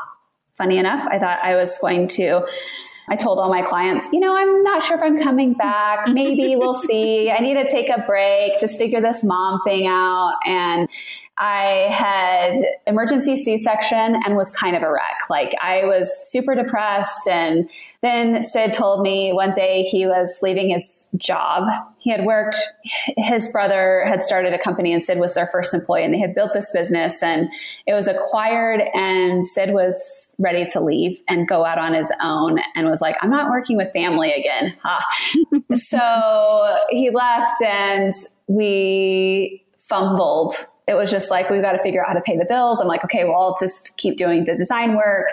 Funny 0.57 0.79
enough, 0.79 1.07
I 1.09 1.19
thought 1.19 1.39
I 1.43 1.55
was 1.55 1.79
going 1.79 2.09
to. 2.09 2.45
I 3.11 3.17
told 3.17 3.39
all 3.39 3.49
my 3.49 3.63
clients, 3.63 4.09
you 4.13 4.21
know, 4.21 4.37
I'm 4.37 4.63
not 4.63 4.83
sure 4.83 4.97
if 4.97 5.03
I'm 5.03 5.19
coming 5.19 5.55
back. 5.55 6.09
Maybe 6.09 6.57
we'll 6.57 6.75
see. 6.89 7.31
I 7.31 7.39
need 7.39 7.55
to 7.55 7.69
take 7.71 7.89
a 7.89 8.05
break, 8.07 8.59
just 8.61 8.77
figure 8.77 9.01
this 9.01 9.23
mom 9.25 9.61
thing 9.65 9.87
out. 9.87 10.35
And 10.45 10.89
I 11.41 11.89
had 11.93 12.63
emergency 12.89 13.37
C-section 13.37 14.21
and 14.25 14.35
was 14.35 14.51
kind 14.51 14.75
of 14.75 14.83
a 14.83 14.91
wreck. 14.91 15.31
Like 15.31 15.55
I 15.63 15.85
was 15.85 16.11
super 16.31 16.57
depressed. 16.57 17.29
And 17.29 17.71
then 18.03 18.43
Syd 18.43 18.73
told 18.73 19.03
me 19.03 19.33
one 19.33 19.53
day 19.53 19.83
he 19.83 20.07
was 20.07 20.39
leaving 20.43 20.71
his 20.71 21.11
job. 21.17 21.69
He 21.99 22.11
had 22.11 22.25
worked, 22.25 22.57
his 23.17 23.47
brother 23.49 24.05
had 24.05 24.25
started 24.25 24.53
a 24.53 24.59
company 24.59 24.93
and 24.93 25.05
Syd 25.05 25.21
was 25.21 25.35
their 25.35 25.47
first 25.47 25.75
employee 25.75 26.05
and 26.05 26.13
they 26.13 26.19
had 26.19 26.35
built 26.35 26.55
this 26.55 26.73
business 26.73 27.23
and 27.23 27.49
it 27.87 27.93
was 27.93 28.09
acquired 28.09 28.83
and 28.93 29.45
Syd 29.45 29.73
was 29.73 30.33
ready 30.39 30.67
to 30.67 30.81
leave 30.81 31.21
and 31.29 31.47
go 31.47 31.65
out 31.65 31.79
on 31.79 31.95
his 31.95 32.11
own 32.21 32.59
and 32.75 32.89
was 32.89 33.01
like, 33.01 33.17
I'm 33.21 33.31
not 33.31 33.49
working 33.49 33.77
with 33.77 33.93
family 33.93 34.33
again. 34.33 34.77
so 35.77 36.77
he 36.91 37.11
left 37.11 37.63
and 37.63 38.13
we 38.49 39.65
fumbled 39.79 40.55
it 40.89 40.95
was 40.95 41.11
just 41.11 41.31
like, 41.31 41.51
we've 41.51 41.63
got 41.63 41.73
to 41.73 41.83
figure 41.83 42.03
out 42.03 42.09
how 42.09 42.15
to 42.15 42.23
pay 42.23 42.37
the 42.37 42.47
bills. 42.47 42.81
I'm 42.81 42.89
like, 42.89 43.05
okay, 43.05 43.25
well, 43.25 43.37
I'll 43.37 43.57
just 43.61 43.97
keep 43.99 44.17
doing 44.17 44.47
the 44.47 44.55
design 44.57 44.97
work. 44.97 45.27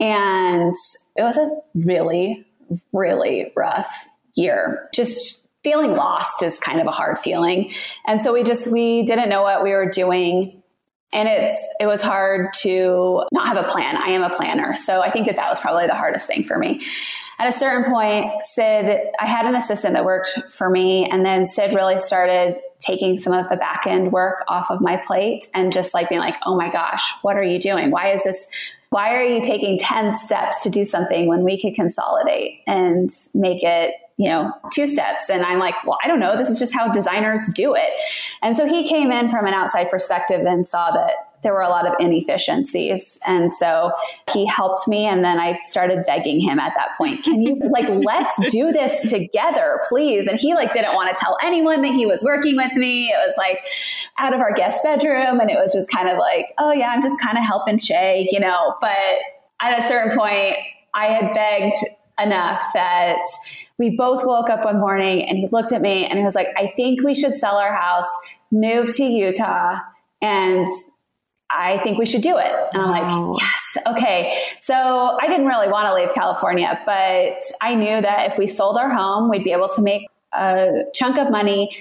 And 0.00 0.74
it 1.16 1.22
was 1.22 1.36
a 1.36 1.48
really, 1.74 2.44
really 2.92 3.52
rough 3.56 4.04
year. 4.34 4.88
Just 4.92 5.46
feeling 5.62 5.92
lost 5.92 6.42
is 6.42 6.58
kind 6.58 6.80
of 6.80 6.86
a 6.86 6.90
hard 6.90 7.18
feeling. 7.18 7.72
And 8.06 8.20
so 8.20 8.32
we 8.32 8.42
just, 8.42 8.66
we 8.66 9.04
didn't 9.04 9.28
know 9.28 9.42
what 9.42 9.62
we 9.62 9.70
were 9.70 9.88
doing. 9.88 10.60
And 11.12 11.28
it's, 11.28 11.52
it 11.78 11.86
was 11.86 12.02
hard 12.02 12.52
to 12.60 13.24
not 13.30 13.46
have 13.46 13.64
a 13.64 13.68
plan. 13.68 13.96
I 13.96 14.10
am 14.10 14.22
a 14.22 14.30
planner. 14.30 14.74
So 14.74 15.02
I 15.02 15.10
think 15.10 15.26
that 15.26 15.36
that 15.36 15.48
was 15.48 15.60
probably 15.60 15.86
the 15.86 15.94
hardest 15.94 16.26
thing 16.26 16.44
for 16.44 16.58
me 16.58 16.84
at 17.40 17.54
a 17.54 17.58
certain 17.58 17.90
point, 17.90 18.44
Syd, 18.44 19.00
I 19.18 19.24
had 19.24 19.46
an 19.46 19.54
assistant 19.54 19.94
that 19.94 20.04
worked 20.04 20.38
for 20.50 20.68
me, 20.68 21.08
and 21.10 21.24
then 21.24 21.46
Syd 21.46 21.72
really 21.72 21.96
started 21.96 22.60
taking 22.80 23.18
some 23.18 23.32
of 23.32 23.48
the 23.48 23.56
back 23.56 23.86
end 23.86 24.12
work 24.12 24.44
off 24.46 24.70
of 24.70 24.82
my 24.82 24.98
plate 24.98 25.48
and 25.54 25.72
just 25.72 25.94
like 25.94 26.10
being 26.10 26.20
like, 26.20 26.36
oh 26.44 26.54
my 26.54 26.70
gosh, 26.70 27.14
what 27.22 27.36
are 27.36 27.42
you 27.42 27.58
doing? 27.58 27.90
Why 27.90 28.12
is 28.12 28.24
this? 28.24 28.46
Why 28.90 29.14
are 29.14 29.22
you 29.22 29.40
taking 29.40 29.78
10 29.78 30.14
steps 30.16 30.62
to 30.64 30.68
do 30.68 30.84
something 30.84 31.28
when 31.28 31.42
we 31.42 31.58
could 31.58 31.74
consolidate 31.74 32.60
and 32.66 33.10
make 33.34 33.62
it 33.62 33.94
you 34.20 34.28
know, 34.28 34.52
two 34.70 34.86
steps. 34.86 35.30
And 35.30 35.42
I'm 35.46 35.58
like, 35.58 35.82
well, 35.86 35.96
I 36.04 36.06
don't 36.06 36.20
know. 36.20 36.36
This 36.36 36.50
is 36.50 36.58
just 36.58 36.74
how 36.74 36.92
designers 36.92 37.40
do 37.54 37.74
it. 37.74 37.88
And 38.42 38.54
so 38.54 38.66
he 38.66 38.86
came 38.86 39.10
in 39.10 39.30
from 39.30 39.46
an 39.46 39.54
outside 39.54 39.88
perspective 39.88 40.42
and 40.44 40.68
saw 40.68 40.90
that 40.90 41.12
there 41.42 41.54
were 41.54 41.62
a 41.62 41.68
lot 41.68 41.86
of 41.86 41.94
inefficiencies. 41.98 43.18
And 43.26 43.52
so 43.52 43.92
he 44.32 44.46
helped 44.46 44.86
me. 44.86 45.06
And 45.06 45.24
then 45.24 45.38
I 45.38 45.58
started 45.62 46.04
begging 46.06 46.40
him 46.40 46.58
at 46.58 46.74
that 46.76 46.90
point, 46.98 47.22
can 47.24 47.40
you 47.42 47.56
like, 47.70 47.88
let's 48.04 48.32
do 48.50 48.72
this 48.72 49.10
together, 49.10 49.80
please? 49.88 50.26
And 50.26 50.38
he 50.38 50.54
like 50.54 50.72
didn't 50.72 50.94
want 50.94 51.14
to 51.14 51.20
tell 51.20 51.36
anyone 51.42 51.82
that 51.82 51.92
he 51.92 52.06
was 52.06 52.22
working 52.22 52.56
with 52.56 52.72
me. 52.74 53.08
It 53.08 53.16
was 53.26 53.34
like 53.36 53.58
out 54.18 54.34
of 54.34 54.40
our 54.40 54.52
guest 54.52 54.82
bedroom. 54.82 55.40
And 55.40 55.50
it 55.50 55.58
was 55.58 55.72
just 55.72 55.90
kind 55.90 56.08
of 56.08 56.18
like, 56.18 56.46
oh 56.58 56.72
yeah, 56.72 56.88
I'm 56.88 57.02
just 57.02 57.20
kind 57.20 57.38
of 57.38 57.44
helping 57.44 57.78
Shea, 57.78 58.28
you 58.30 58.40
know, 58.40 58.74
but 58.80 58.96
at 59.60 59.78
a 59.78 59.82
certain 59.88 60.16
point, 60.16 60.56
I 60.94 61.06
had 61.06 61.32
begged 61.32 61.74
enough 62.18 62.62
that 62.74 63.18
we 63.78 63.96
both 63.96 64.24
woke 64.24 64.50
up 64.50 64.64
one 64.64 64.78
morning 64.78 65.26
and 65.28 65.38
he 65.38 65.48
looked 65.48 65.72
at 65.72 65.80
me 65.80 66.04
and 66.04 66.18
he 66.18 66.24
was 66.24 66.34
like, 66.34 66.48
I 66.56 66.72
think 66.76 67.02
we 67.02 67.14
should 67.14 67.36
sell 67.36 67.56
our 67.56 67.74
house, 67.74 68.08
move 68.50 68.94
to 68.96 69.04
Utah, 69.04 69.76
and 70.20 70.70
I 71.50 71.80
think 71.82 71.98
we 71.98 72.06
should 72.06 72.22
do 72.22 72.38
it. 72.38 72.52
And 72.72 72.82
I'm 72.82 72.90
wow. 72.90 73.32
like, 73.32 73.40
yes, 73.40 73.84
okay. 73.86 74.42
So 74.60 75.18
I 75.20 75.26
didn't 75.26 75.46
really 75.46 75.68
want 75.68 75.86
to 75.88 75.94
leave 75.94 76.14
California, 76.14 76.80
but 76.86 77.42
I 77.60 77.74
knew 77.74 78.00
that 78.00 78.30
if 78.30 78.38
we 78.38 78.46
sold 78.46 78.78
our 78.78 78.90
home, 78.90 79.28
we'd 79.28 79.44
be 79.44 79.52
able 79.52 79.68
to 79.70 79.82
make 79.82 80.06
a 80.32 80.84
chunk 80.94 81.18
of 81.18 81.30
money, 81.30 81.76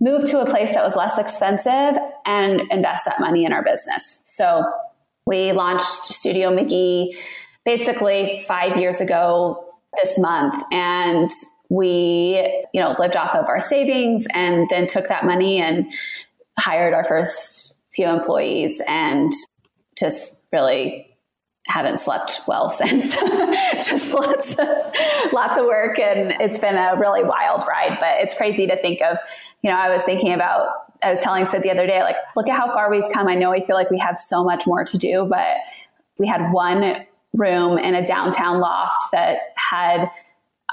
move 0.00 0.24
to 0.30 0.40
a 0.40 0.46
place 0.46 0.74
that 0.74 0.82
was 0.82 0.96
less 0.96 1.18
expensive, 1.18 2.00
and 2.24 2.62
invest 2.70 3.04
that 3.04 3.20
money 3.20 3.44
in 3.44 3.52
our 3.52 3.62
business. 3.62 4.20
So 4.24 4.64
we 5.24 5.52
launched 5.52 6.04
Studio 6.04 6.50
McGee 6.50 7.16
basically 7.64 8.44
five 8.46 8.76
years 8.76 9.00
ago 9.00 9.64
this 10.02 10.18
month. 10.18 10.54
And 10.72 11.30
we, 11.68 12.66
you 12.72 12.80
know, 12.80 12.94
lived 12.98 13.16
off 13.16 13.34
of 13.34 13.46
our 13.46 13.60
savings 13.60 14.26
and 14.32 14.68
then 14.68 14.86
took 14.86 15.08
that 15.08 15.24
money 15.24 15.58
and 15.58 15.92
hired 16.58 16.94
our 16.94 17.04
first 17.04 17.75
few 17.96 18.06
employees 18.06 18.80
and 18.86 19.32
just 19.98 20.34
really 20.52 21.16
haven't 21.66 21.98
slept 21.98 22.42
well 22.46 22.70
since. 22.70 23.16
just 23.84 24.14
lots 24.14 24.54
of, 24.54 24.68
lots 25.32 25.58
of 25.58 25.64
work 25.64 25.98
and 25.98 26.34
it's 26.40 26.60
been 26.60 26.76
a 26.76 26.96
really 26.96 27.24
wild 27.24 27.64
ride, 27.66 27.96
but 27.98 28.16
it's 28.18 28.36
crazy 28.36 28.66
to 28.66 28.76
think 28.76 29.00
of, 29.02 29.16
you 29.62 29.70
know, 29.70 29.76
I 29.76 29.88
was 29.92 30.02
thinking 30.04 30.32
about 30.32 30.68
I 31.02 31.10
was 31.10 31.20
telling 31.20 31.44
Syd 31.44 31.62
the 31.62 31.70
other 31.70 31.86
day, 31.86 32.02
like, 32.02 32.16
look 32.36 32.48
at 32.48 32.56
how 32.56 32.72
far 32.72 32.90
we've 32.90 33.04
come. 33.12 33.28
I 33.28 33.34
know 33.34 33.52
I 33.52 33.64
feel 33.64 33.76
like 33.76 33.90
we 33.90 33.98
have 33.98 34.18
so 34.18 34.42
much 34.42 34.66
more 34.66 34.84
to 34.84 34.96
do, 34.96 35.26
but 35.28 35.58
we 36.18 36.26
had 36.26 36.52
one 36.52 37.04
room 37.34 37.76
in 37.76 37.94
a 37.94 38.04
downtown 38.04 38.60
loft 38.60 39.12
that 39.12 39.38
had 39.56 40.10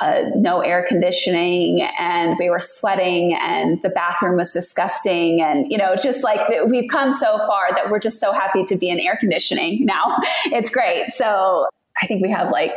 uh, 0.01 0.23
no 0.35 0.62
air 0.62 0.85
conditioning 0.88 1.88
and 2.00 2.35
we 2.39 2.50
were 2.50 2.59
sweating 2.59 3.38
and 3.39 3.81
the 3.83 3.89
bathroom 3.89 4.38
was 4.38 4.51
disgusting 4.51 5.41
and 5.41 5.67
you 5.69 5.77
know 5.77 5.95
just 5.95 6.23
like 6.23 6.39
we've 6.67 6.89
come 6.89 7.12
so 7.12 7.38
far 7.47 7.69
that 7.75 7.89
we're 7.91 8.00
just 8.00 8.19
so 8.19 8.31
happy 8.31 8.63
to 8.63 8.75
be 8.75 8.89
in 8.89 9.00
air 9.00 9.17
conditioning 9.19 9.85
now. 9.85 10.17
It's 10.45 10.69
great. 10.69 11.13
So 11.13 11.67
i 12.01 12.07
think 12.07 12.23
we 12.23 12.31
have 12.31 12.50
like 12.50 12.71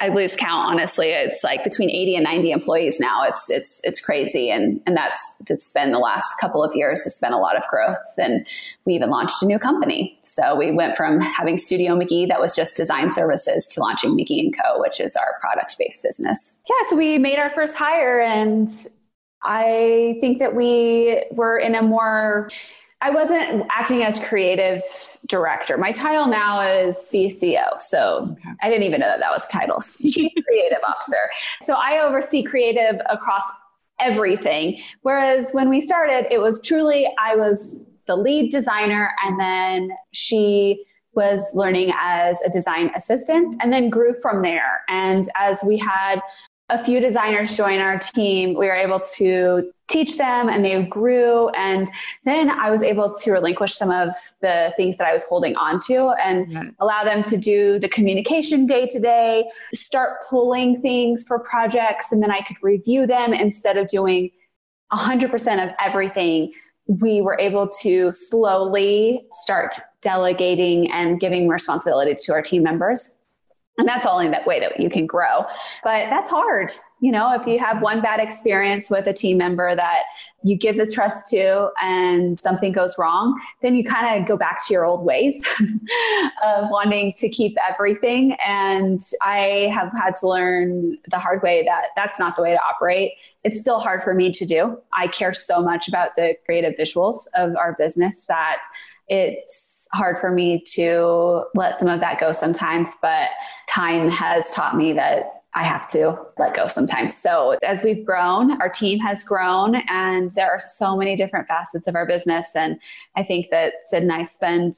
I 0.00 0.08
lose 0.08 0.34
count. 0.34 0.66
Honestly, 0.66 1.08
it's 1.08 1.44
like 1.44 1.62
between 1.62 1.90
eighty 1.90 2.14
and 2.14 2.24
ninety 2.24 2.50
employees 2.50 2.98
now. 2.98 3.22
It's 3.24 3.50
it's 3.50 3.80
it's 3.84 4.00
crazy, 4.00 4.50
and 4.50 4.80
and 4.86 4.96
that's 4.96 5.20
that's 5.46 5.68
been 5.68 5.92
the 5.92 5.98
last 5.98 6.34
couple 6.40 6.64
of 6.64 6.74
years. 6.74 7.02
It's 7.04 7.18
been 7.18 7.34
a 7.34 7.38
lot 7.38 7.56
of 7.56 7.66
growth, 7.68 7.98
and 8.16 8.46
we 8.86 8.94
even 8.94 9.10
launched 9.10 9.42
a 9.42 9.46
new 9.46 9.58
company. 9.58 10.18
So 10.22 10.56
we 10.56 10.72
went 10.72 10.96
from 10.96 11.20
having 11.20 11.58
Studio 11.58 11.94
McGee 11.94 12.28
that 12.28 12.40
was 12.40 12.54
just 12.56 12.76
design 12.76 13.12
services 13.12 13.68
to 13.68 13.80
launching 13.80 14.12
McGee 14.12 14.40
and 14.40 14.56
Co, 14.56 14.80
which 14.80 15.00
is 15.00 15.14
our 15.16 15.38
product 15.40 15.76
based 15.78 16.02
business. 16.02 16.54
Yeah, 16.68 16.88
so 16.88 16.96
we 16.96 17.18
made 17.18 17.38
our 17.38 17.50
first 17.50 17.76
hire, 17.76 18.20
and 18.20 18.68
I 19.42 20.16
think 20.20 20.38
that 20.38 20.54
we 20.54 21.24
were 21.32 21.58
in 21.58 21.74
a 21.74 21.82
more 21.82 22.50
I 23.02 23.10
wasn't 23.10 23.66
acting 23.70 24.02
as 24.02 24.20
creative 24.20 24.82
director. 25.26 25.78
My 25.78 25.92
title 25.92 26.26
now 26.26 26.60
is 26.60 26.96
CCO. 26.96 27.80
So 27.80 28.28
okay. 28.32 28.50
I 28.62 28.68
didn't 28.68 28.84
even 28.84 29.00
know 29.00 29.06
that 29.06 29.20
that 29.20 29.32
was 29.32 29.48
title, 29.48 29.80
Chief 30.10 30.32
Creative 30.46 30.80
Officer. 30.86 31.30
So 31.62 31.74
I 31.74 32.00
oversee 32.04 32.42
creative 32.42 33.00
across 33.08 33.44
everything. 34.00 34.82
Whereas 35.02 35.50
when 35.52 35.68
we 35.68 35.80
started, 35.80 36.26
it 36.32 36.40
was 36.40 36.60
truly 36.62 37.08
I 37.18 37.36
was 37.36 37.86
the 38.06 38.16
lead 38.16 38.50
designer 38.50 39.12
and 39.24 39.38
then 39.40 39.90
she 40.12 40.84
was 41.14 41.50
learning 41.54 41.92
as 42.00 42.40
a 42.42 42.48
design 42.48 42.90
assistant 42.94 43.56
and 43.60 43.72
then 43.72 43.90
grew 43.90 44.14
from 44.14 44.42
there. 44.42 44.82
And 44.88 45.28
as 45.38 45.62
we 45.66 45.76
had 45.76 46.20
a 46.70 46.82
few 46.82 47.00
designers 47.00 47.56
join 47.56 47.80
our 47.80 47.98
team, 47.98 48.54
we 48.54 48.66
were 48.66 48.74
able 48.74 49.00
to 49.16 49.72
teach 49.88 50.16
them 50.16 50.48
and 50.48 50.64
they 50.64 50.80
grew. 50.84 51.48
And 51.50 51.88
then 52.24 52.48
I 52.48 52.70
was 52.70 52.82
able 52.82 53.12
to 53.14 53.32
relinquish 53.32 53.74
some 53.74 53.90
of 53.90 54.14
the 54.40 54.72
things 54.76 54.96
that 54.98 55.08
I 55.08 55.12
was 55.12 55.24
holding 55.24 55.56
on 55.56 55.80
to 55.88 56.10
and 56.22 56.50
yes. 56.50 56.66
allow 56.78 57.02
them 57.02 57.24
to 57.24 57.36
do 57.36 57.80
the 57.80 57.88
communication 57.88 58.66
day 58.66 58.86
to 58.86 59.00
day, 59.00 59.44
start 59.74 60.18
pulling 60.28 60.80
things 60.80 61.24
for 61.26 61.40
projects, 61.40 62.12
and 62.12 62.22
then 62.22 62.30
I 62.30 62.40
could 62.42 62.56
review 62.62 63.06
them 63.06 63.34
instead 63.34 63.76
of 63.76 63.88
doing 63.88 64.30
100% 64.92 65.64
of 65.64 65.70
everything, 65.80 66.52
we 66.86 67.20
were 67.20 67.38
able 67.38 67.68
to 67.82 68.10
slowly 68.12 69.24
start 69.30 69.76
delegating 70.02 70.90
and 70.90 71.20
giving 71.20 71.48
responsibility 71.48 72.16
to 72.18 72.32
our 72.32 72.42
team 72.42 72.62
members. 72.62 73.19
And 73.80 73.88
that's 73.88 74.04
only 74.04 74.28
that 74.28 74.46
way 74.46 74.60
that 74.60 74.78
you 74.78 74.90
can 74.90 75.06
grow. 75.06 75.46
But 75.82 76.10
that's 76.10 76.28
hard. 76.28 76.70
You 77.00 77.10
know, 77.10 77.34
if 77.34 77.46
you 77.46 77.58
have 77.58 77.80
one 77.80 78.02
bad 78.02 78.20
experience 78.20 78.90
with 78.90 79.06
a 79.06 79.14
team 79.14 79.38
member 79.38 79.74
that 79.74 80.02
you 80.42 80.54
give 80.54 80.76
the 80.76 80.86
trust 80.86 81.28
to 81.28 81.70
and 81.80 82.38
something 82.38 82.72
goes 82.72 82.98
wrong, 82.98 83.40
then 83.62 83.74
you 83.74 83.82
kind 83.82 84.20
of 84.20 84.28
go 84.28 84.36
back 84.36 84.58
to 84.66 84.74
your 84.74 84.84
old 84.84 85.02
ways 85.02 85.42
of 86.44 86.68
wanting 86.68 87.12
to 87.12 87.30
keep 87.30 87.56
everything. 87.66 88.36
And 88.46 89.00
I 89.22 89.70
have 89.72 89.90
had 89.98 90.14
to 90.16 90.28
learn 90.28 90.98
the 91.10 91.18
hard 91.18 91.42
way 91.42 91.64
that 91.64 91.86
that's 91.96 92.18
not 92.18 92.36
the 92.36 92.42
way 92.42 92.50
to 92.50 92.60
operate. 92.60 93.12
It's 93.44 93.58
still 93.58 93.80
hard 93.80 94.02
for 94.02 94.12
me 94.12 94.30
to 94.32 94.44
do. 94.44 94.78
I 94.92 95.08
care 95.08 95.32
so 95.32 95.62
much 95.62 95.88
about 95.88 96.16
the 96.16 96.34
creative 96.44 96.74
visuals 96.74 97.28
of 97.34 97.56
our 97.56 97.74
business 97.78 98.26
that 98.26 98.60
it's 99.08 99.69
hard 99.92 100.18
for 100.18 100.30
me 100.30 100.62
to 100.74 101.44
let 101.54 101.78
some 101.78 101.88
of 101.88 102.00
that 102.00 102.20
go 102.20 102.32
sometimes, 102.32 102.90
but 103.02 103.30
time 103.68 104.08
has 104.08 104.52
taught 104.52 104.76
me 104.76 104.92
that 104.92 105.42
I 105.54 105.64
have 105.64 105.88
to 105.90 106.16
let 106.38 106.54
go 106.54 106.68
sometimes. 106.68 107.16
So, 107.16 107.58
as 107.64 107.82
we've 107.82 108.06
grown, 108.06 108.60
our 108.62 108.68
team 108.68 109.00
has 109.00 109.24
grown, 109.24 109.76
and 109.88 110.30
there 110.32 110.48
are 110.48 110.60
so 110.60 110.96
many 110.96 111.16
different 111.16 111.48
facets 111.48 111.88
of 111.88 111.96
our 111.96 112.06
business. 112.06 112.54
And 112.54 112.78
I 113.16 113.24
think 113.24 113.50
that 113.50 113.74
Syd 113.82 114.02
and 114.02 114.12
I 114.12 114.22
spend 114.22 114.74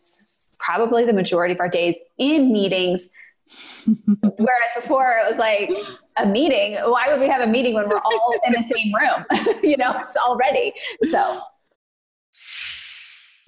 probably 0.58 1.04
the 1.04 1.12
majority 1.12 1.52
of 1.52 1.60
our 1.60 1.68
days 1.68 1.96
in 2.16 2.52
meetings. 2.52 3.08
Whereas 3.86 4.72
before 4.74 5.18
it 5.22 5.28
was 5.28 5.36
like 5.36 5.70
a 6.16 6.24
meeting. 6.26 6.74
Why 6.84 7.08
would 7.08 7.20
we 7.20 7.28
have 7.28 7.42
a 7.42 7.46
meeting 7.46 7.74
when 7.74 7.88
we're 7.88 8.00
all 8.00 8.34
in 8.46 8.52
the 8.52 8.62
same 8.62 8.92
room? 8.94 9.58
you 9.62 9.76
know, 9.76 9.92
it's 9.98 10.16
already. 10.16 10.72
So 11.10 11.42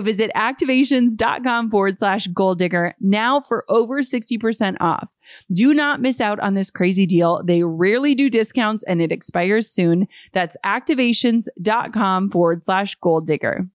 Visit 0.00 0.30
activations.com 0.34 1.70
forward 1.70 1.98
slash 1.98 2.26
goal 2.28 2.54
digger 2.54 2.94
now 3.00 3.40
for 3.40 3.64
over 3.68 4.00
60% 4.00 4.76
off. 4.80 5.08
Do 5.52 5.74
not 5.74 6.00
miss 6.00 6.20
out 6.20 6.40
on 6.40 6.54
this 6.54 6.70
crazy 6.70 7.06
deal. 7.06 7.42
They 7.44 7.62
rarely 7.62 8.14
do 8.14 8.30
discounts 8.30 8.84
and 8.84 9.02
it 9.02 9.12
expires 9.12 9.68
soon. 9.68 10.08
That's 10.32 10.56
activations.com 10.64 12.30
forward 12.30 12.64
slash 12.64 12.94
goal 12.96 13.20
digger. 13.20 13.66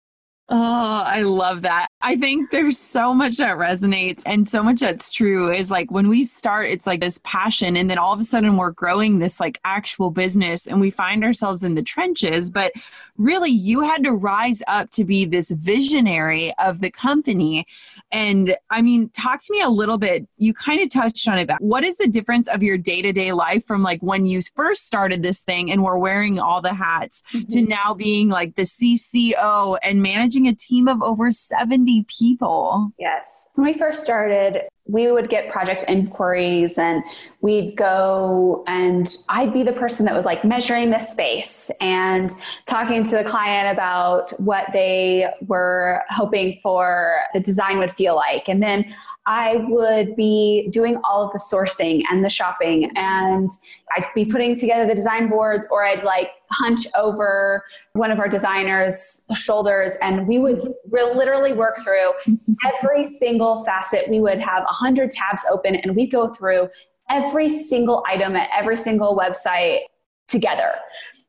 Oh, 0.48 1.02
I 1.04 1.22
love 1.22 1.62
that. 1.62 1.88
I 2.02 2.14
think 2.16 2.52
there's 2.52 2.78
so 2.78 3.12
much 3.12 3.38
that 3.38 3.56
resonates 3.56 4.22
and 4.26 4.46
so 4.46 4.62
much 4.62 4.78
that's 4.78 5.10
true 5.10 5.52
is 5.52 5.72
like 5.72 5.90
when 5.90 6.06
we 6.08 6.24
start, 6.24 6.68
it's 6.68 6.86
like 6.86 7.00
this 7.00 7.20
passion, 7.24 7.76
and 7.76 7.90
then 7.90 7.98
all 7.98 8.12
of 8.12 8.20
a 8.20 8.24
sudden 8.24 8.56
we're 8.56 8.70
growing 8.70 9.18
this 9.18 9.40
like 9.40 9.58
actual 9.64 10.12
business 10.12 10.68
and 10.68 10.80
we 10.80 10.88
find 10.88 11.24
ourselves 11.24 11.64
in 11.64 11.74
the 11.74 11.82
trenches. 11.82 12.48
But 12.48 12.72
really, 13.16 13.50
you 13.50 13.80
had 13.80 14.04
to 14.04 14.12
rise 14.12 14.62
up 14.68 14.90
to 14.90 15.04
be 15.04 15.24
this 15.24 15.50
visionary 15.50 16.52
of 16.58 16.80
the 16.80 16.92
company. 16.92 17.66
And 18.12 18.56
I 18.70 18.82
mean, 18.82 19.08
talk 19.08 19.42
to 19.42 19.52
me 19.52 19.62
a 19.62 19.68
little 19.68 19.98
bit. 19.98 20.28
You 20.36 20.54
kind 20.54 20.80
of 20.80 20.90
touched 20.90 21.26
on 21.28 21.38
it, 21.38 21.48
but 21.48 21.60
what 21.60 21.82
is 21.82 21.98
the 21.98 22.06
difference 22.06 22.46
of 22.46 22.62
your 22.62 22.78
day 22.78 23.02
to 23.02 23.12
day 23.12 23.32
life 23.32 23.64
from 23.64 23.82
like 23.82 24.00
when 24.00 24.26
you 24.26 24.40
first 24.54 24.86
started 24.86 25.24
this 25.24 25.42
thing 25.42 25.72
and 25.72 25.82
were 25.82 25.98
wearing 25.98 26.38
all 26.38 26.60
the 26.60 26.74
hats 26.74 27.24
mm-hmm. 27.32 27.46
to 27.48 27.62
now 27.62 27.94
being 27.94 28.28
like 28.28 28.54
the 28.54 28.62
CCO 28.62 29.76
and 29.82 30.02
managing 30.02 30.35
a 30.44 30.54
team 30.54 30.88
of 30.88 31.02
over 31.02 31.32
70 31.32 32.04
people. 32.08 32.92
Yes. 32.98 33.48
When 33.54 33.66
we 33.66 33.72
first 33.72 34.02
started, 34.02 34.62
we 34.86 35.10
would 35.10 35.28
get 35.28 35.50
project 35.50 35.84
inquiries 35.88 36.78
and 36.78 37.02
we'd 37.46 37.76
go 37.76 38.64
and 38.66 39.18
I'd 39.28 39.52
be 39.52 39.62
the 39.62 39.72
person 39.72 40.04
that 40.06 40.16
was 40.16 40.24
like 40.24 40.44
measuring 40.44 40.90
the 40.90 40.98
space 40.98 41.70
and 41.80 42.32
talking 42.66 43.04
to 43.04 43.12
the 43.12 43.22
client 43.22 43.72
about 43.72 44.32
what 44.40 44.64
they 44.72 45.28
were 45.46 46.02
hoping 46.08 46.58
for 46.60 47.20
the 47.34 47.38
design 47.38 47.78
would 47.78 47.92
feel 47.92 48.16
like. 48.16 48.48
And 48.48 48.60
then 48.60 48.92
I 49.26 49.64
would 49.68 50.16
be 50.16 50.68
doing 50.72 50.98
all 51.08 51.24
of 51.24 51.32
the 51.32 51.38
sourcing 51.38 52.02
and 52.10 52.24
the 52.24 52.28
shopping 52.28 52.90
and 52.96 53.48
I'd 53.96 54.06
be 54.12 54.24
putting 54.24 54.56
together 54.56 54.84
the 54.84 54.96
design 54.96 55.28
boards 55.28 55.68
or 55.70 55.84
I'd 55.84 56.02
like 56.02 56.30
hunch 56.50 56.84
over 56.98 57.62
one 57.92 58.10
of 58.10 58.18
our 58.18 58.28
designers' 58.28 59.24
shoulders 59.36 59.92
and 60.02 60.26
we 60.26 60.40
would 60.40 60.68
literally 60.90 61.52
work 61.52 61.76
through 61.78 62.10
every 62.64 63.04
single 63.04 63.64
facet. 63.64 64.08
We 64.08 64.18
would 64.18 64.40
have 64.40 64.64
100 64.64 65.12
tabs 65.12 65.44
open 65.48 65.76
and 65.76 65.94
we'd 65.94 66.10
go 66.10 66.26
through 66.26 66.70
every 67.10 67.48
single 67.48 68.04
item 68.06 68.36
at 68.36 68.48
every 68.56 68.76
single 68.76 69.16
website 69.16 69.80
together. 70.28 70.72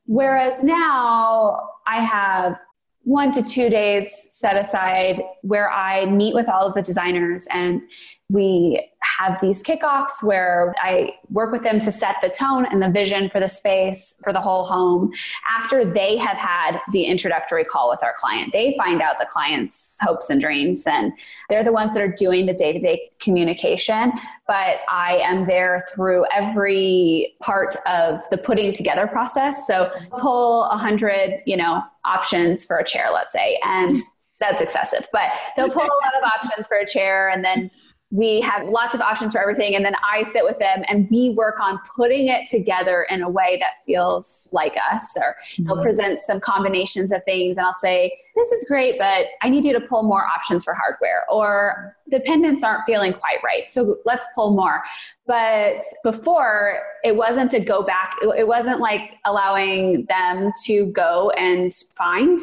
Whereas 0.06 0.62
now 0.64 1.68
I 1.86 2.02
have 2.02 2.56
one 3.02 3.32
to 3.32 3.42
two 3.42 3.70
days 3.70 4.28
set 4.30 4.56
aside 4.56 5.22
where 5.42 5.70
I 5.70 6.06
meet 6.06 6.34
with 6.34 6.48
all 6.48 6.66
of 6.66 6.74
the 6.74 6.82
designers 6.82 7.46
and 7.50 7.82
we 8.30 8.86
have 9.00 9.40
these 9.40 9.62
kickoffs 9.64 10.22
where 10.22 10.74
I 10.82 11.14
work 11.30 11.50
with 11.50 11.62
them 11.62 11.80
to 11.80 11.90
set 11.90 12.16
the 12.20 12.28
tone 12.28 12.66
and 12.66 12.82
the 12.82 12.90
vision 12.90 13.30
for 13.30 13.40
the 13.40 13.48
space 13.48 14.20
for 14.22 14.34
the 14.34 14.40
whole 14.40 14.64
home 14.64 15.12
after 15.48 15.84
they 15.84 16.18
have 16.18 16.36
had 16.36 16.78
the 16.92 17.04
introductory 17.04 17.64
call 17.64 17.88
with 17.88 18.02
our 18.02 18.14
client. 18.18 18.52
They 18.52 18.76
find 18.76 19.00
out 19.00 19.16
the 19.18 19.26
client's 19.26 19.96
hopes 20.02 20.28
and 20.28 20.40
dreams, 20.40 20.86
and 20.86 21.12
they're 21.48 21.64
the 21.64 21.72
ones 21.72 21.94
that 21.94 22.02
are 22.02 22.12
doing 22.12 22.44
the 22.44 22.52
day 22.52 22.72
to 22.72 22.78
day 22.78 23.10
communication. 23.18 24.12
But 24.46 24.80
I 24.90 25.20
am 25.22 25.46
there 25.46 25.82
through 25.94 26.26
every 26.32 27.34
part 27.40 27.76
of 27.86 28.20
the 28.30 28.36
putting 28.36 28.74
together 28.74 29.06
process. 29.06 29.66
So 29.66 29.90
pull 30.10 30.64
a 30.64 30.76
hundred, 30.76 31.40
you 31.46 31.56
know, 31.56 31.82
options 32.04 32.64
for 32.66 32.76
a 32.76 32.84
chair, 32.84 33.08
let's 33.12 33.32
say, 33.32 33.58
and 33.64 34.00
that's 34.40 34.62
excessive, 34.62 35.08
but 35.12 35.30
they'll 35.56 35.70
pull 35.70 35.82
a 35.82 35.84
lot 35.84 36.14
of 36.22 36.22
options 36.22 36.68
for 36.68 36.76
a 36.76 36.86
chair 36.86 37.28
and 37.28 37.44
then 37.44 37.70
we 38.10 38.40
have 38.40 38.66
lots 38.68 38.94
of 38.94 39.00
options 39.00 39.32
for 39.32 39.40
everything. 39.40 39.74
And 39.74 39.84
then 39.84 39.94
i 40.04 40.22
sit 40.22 40.44
with 40.44 40.58
them 40.58 40.82
and 40.88 41.08
we 41.10 41.30
work 41.30 41.60
on 41.60 41.78
putting 41.96 42.28
it 42.28 42.48
together 42.48 43.06
in 43.10 43.22
a 43.22 43.28
way 43.28 43.58
that 43.60 43.74
feels 43.84 44.48
like 44.52 44.74
us 44.92 45.04
or 45.16 45.36
mm-hmm. 45.52 45.64
they'll 45.64 45.82
present 45.82 46.20
some 46.20 46.40
combinations 46.40 47.12
of 47.12 47.22
things 47.24 47.56
and 47.56 47.66
i'll 47.66 47.72
say 47.72 48.16
this 48.34 48.50
is 48.52 48.64
great 48.68 48.98
but 48.98 49.26
i 49.42 49.48
need 49.48 49.64
you 49.64 49.72
to 49.72 49.80
pull 49.80 50.02
more 50.02 50.26
options 50.26 50.64
for 50.64 50.74
hardware 50.74 51.24
or 51.30 51.96
the 52.08 52.20
pendants 52.20 52.64
aren't 52.64 52.84
feeling 52.84 53.12
quite 53.12 53.38
right 53.44 53.66
so 53.66 53.98
let's 54.04 54.26
pull 54.34 54.54
more. 54.54 54.82
But 55.26 55.82
before 56.02 56.78
it 57.04 57.16
wasn't 57.16 57.50
to 57.52 57.60
go 57.60 57.82
back. 57.82 58.16
It 58.36 58.46
wasn't 58.46 58.80
like 58.80 59.12
allowing 59.24 60.04
them 60.06 60.52
to 60.64 60.86
go 60.86 61.30
and 61.30 61.72
find 61.96 62.38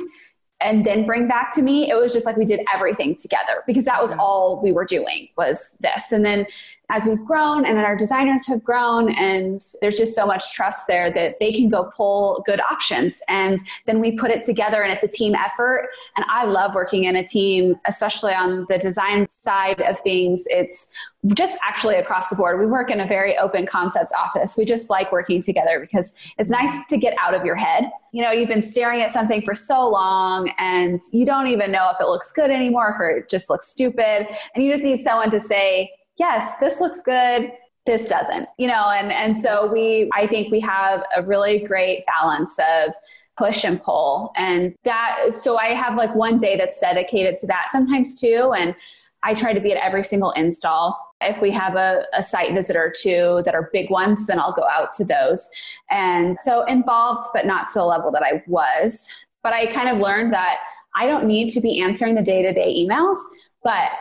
and 0.66 0.84
then 0.86 1.06
bring 1.06 1.28
back 1.28 1.54
to 1.54 1.62
me 1.62 1.90
it 1.90 1.96
was 1.96 2.12
just 2.12 2.26
like 2.26 2.36
we 2.36 2.44
did 2.44 2.60
everything 2.74 3.16
together 3.16 3.64
because 3.68 3.86
that 3.86 4.02
was 4.02 4.12
all 4.20 4.60
we 4.62 4.72
were 4.72 4.84
doing 4.84 5.30
was 5.38 5.78
this. 5.80 6.12
And 6.12 6.26
then 6.26 6.48
as 6.90 7.06
we've 7.06 7.24
grown 7.24 7.66
and 7.66 7.78
then 7.78 7.86
our 7.86 7.96
designers 7.96 8.46
have 8.48 8.64
grown 8.64 9.10
and 9.14 9.62
there's 9.82 9.98
just 9.98 10.14
so 10.14 10.26
much 10.26 10.54
trust 10.54 10.88
there 10.88 11.12
that 11.12 11.40
they 11.40 11.52
can 11.52 11.70
go 11.70 11.92
pull 11.96 12.44
good 12.46 12.62
options. 12.62 13.22
And 13.28 13.60
then 13.86 14.00
we 14.00 14.12
put 14.12 14.32
it 14.32 14.44
together 14.44 14.84
and 14.84 14.92
it's 14.92 15.04
a 15.04 15.08
team 15.08 15.36
effort. 15.36 15.90
And 16.16 16.26
i 16.30 16.46
love 16.46 16.76
working 16.76 17.06
in 17.06 17.16
a 17.16 17.26
team 17.26 17.76
especially 17.88 18.34
on 18.34 18.66
the 18.70 18.78
design 18.78 19.28
side 19.28 19.82
of 19.82 20.00
things. 20.00 20.46
It's 20.50 20.90
just 21.34 21.58
actually 21.64 21.96
across 21.96 22.30
the 22.30 22.36
board. 22.36 22.60
We 22.60 22.68
work 22.68 22.92
in 22.92 23.00
a 23.00 23.08
very 23.08 23.36
open 23.38 23.66
concepts 23.66 24.12
office. 24.14 24.58
We 24.58 24.66
just 24.66 24.90
like 24.90 25.12
working 25.12 25.42
together 25.42 25.80
because 25.80 26.14
it's 26.38 26.50
nice 26.50 26.88
to 26.90 26.98
get 26.98 27.16
out 27.20 27.34
of 27.34 27.44
your 27.44 27.56
head. 27.56 27.90
You 28.14 28.22
know 28.24 28.32
you've 28.32 28.50
been 28.50 28.62
staring 28.62 29.02
at 29.02 29.12
something 29.12 29.42
for 29.42 29.56
so 29.56 29.90
long 29.90 30.52
and 30.60 31.02
you 31.12 31.26
don't 31.26 31.48
even 31.48 31.72
know 31.72 31.90
if 31.92 32.00
it 32.00 32.06
looks 32.06 32.32
good 32.32 32.52
anymore 32.52 32.96
if 32.96 33.24
it 33.24 33.30
just 33.30 33.50
looks 33.50 33.68
stupid. 33.68 34.28
And 34.54 34.64
you 34.64 34.72
just 34.72 34.84
need 34.84 35.04
someone 35.04 35.32
to 35.32 35.40
say 35.40 35.92
yes, 36.18 36.56
this 36.60 36.80
looks 36.80 37.02
good, 37.02 37.52
this 37.86 38.08
doesn't, 38.08 38.48
you 38.58 38.68
know, 38.68 38.90
and, 38.90 39.12
and 39.12 39.40
so 39.40 39.72
we, 39.72 40.10
I 40.14 40.28
think 40.28 40.52
we 40.52 40.60
have 40.62 41.04
a 41.16 41.22
really 41.22 41.60
great 41.60 42.06
balance 42.06 42.58
of 42.60 42.94
push 43.38 43.64
and 43.64 43.82
pull. 43.82 44.32
And 44.36 44.76
that, 44.84 45.34
so 45.34 45.58
I 45.58 45.68
have 45.68 45.96
like 45.96 46.16
one 46.16 46.38
day 46.38 46.58
that's 46.58 46.80
dedicated 46.80 47.38
to 47.40 47.48
that, 47.48 47.68
sometimes 47.72 48.20
two. 48.20 48.54
And 48.58 48.76
I 49.24 49.34
try 49.34 49.54
to 49.54 49.60
be 49.60 49.72
at 49.72 49.84
every 49.84 50.04
single 50.04 50.32
install. 50.32 51.00
If 51.22 51.42
we 51.42 51.52
have 51.52 51.76
a, 51.76 52.06
a 52.14 52.24
site 52.24 52.54
visit 52.54 52.76
or 52.76 52.94
two 52.96 53.42
that 53.46 53.56
are 53.56 53.70
big 53.74 53.90
ones, 53.90 54.28
then 54.28 54.40
I'll 54.40 54.54
go 54.54 54.68
out 54.70 54.94
to 54.94 55.06
those. 55.06 55.50
And 55.90 56.38
so 56.40 56.64
involved, 56.66 57.28
but 57.34 57.46
not 57.46 57.68
to 57.70 57.74
the 57.76 57.86
level 57.86 58.12
that 58.12 58.24
I 58.24 58.44
was. 58.48 59.08
But 59.44 59.54
I 59.54 59.66
kind 59.68 59.90
of 59.90 60.00
learned 60.00 60.34
that 60.34 60.58
I 60.96 61.08
don't 61.08 61.26
need 61.26 61.52
to 61.52 61.62
be 61.62 61.82
answering 61.82 62.16
the 62.16 62.22
day 62.22 62.42
to 62.42 62.54
day 62.54 62.74
emails, 62.74 63.18
but 63.64 63.92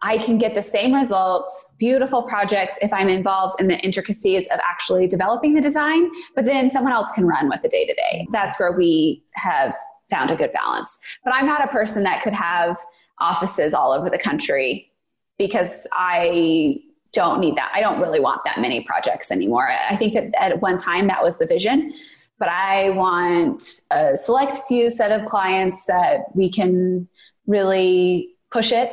I 0.00 0.18
can 0.18 0.38
get 0.38 0.54
the 0.54 0.62
same 0.62 0.94
results, 0.94 1.74
beautiful 1.78 2.22
projects 2.22 2.76
if 2.80 2.92
I'm 2.92 3.08
involved 3.08 3.60
in 3.60 3.66
the 3.66 3.78
intricacies 3.78 4.46
of 4.52 4.60
actually 4.68 5.08
developing 5.08 5.54
the 5.54 5.60
design, 5.60 6.08
but 6.36 6.44
then 6.44 6.70
someone 6.70 6.92
else 6.92 7.10
can 7.12 7.26
run 7.26 7.48
with 7.48 7.62
the 7.62 7.68
day 7.68 7.84
to 7.84 7.94
day. 7.94 8.26
That's 8.30 8.60
where 8.60 8.72
we 8.72 9.24
have 9.34 9.74
found 10.08 10.30
a 10.30 10.36
good 10.36 10.52
balance. 10.52 10.98
But 11.24 11.34
I'm 11.34 11.46
not 11.46 11.64
a 11.64 11.68
person 11.68 12.04
that 12.04 12.22
could 12.22 12.32
have 12.32 12.76
offices 13.18 13.74
all 13.74 13.92
over 13.92 14.08
the 14.08 14.18
country 14.18 14.92
because 15.36 15.86
I 15.92 16.80
don't 17.12 17.40
need 17.40 17.56
that. 17.56 17.72
I 17.74 17.80
don't 17.80 18.00
really 18.00 18.20
want 18.20 18.40
that 18.44 18.60
many 18.60 18.82
projects 18.82 19.32
anymore. 19.32 19.68
I 19.68 19.96
think 19.96 20.14
that 20.14 20.32
at 20.40 20.62
one 20.62 20.78
time 20.78 21.08
that 21.08 21.22
was 21.22 21.38
the 21.38 21.46
vision, 21.46 21.92
but 22.38 22.48
I 22.48 22.90
want 22.90 23.64
a 23.90 24.16
select 24.16 24.58
few 24.68 24.90
set 24.90 25.10
of 25.10 25.26
clients 25.26 25.86
that 25.86 26.34
we 26.34 26.50
can 26.50 27.08
really 27.46 28.28
push 28.50 28.70
it 28.70 28.92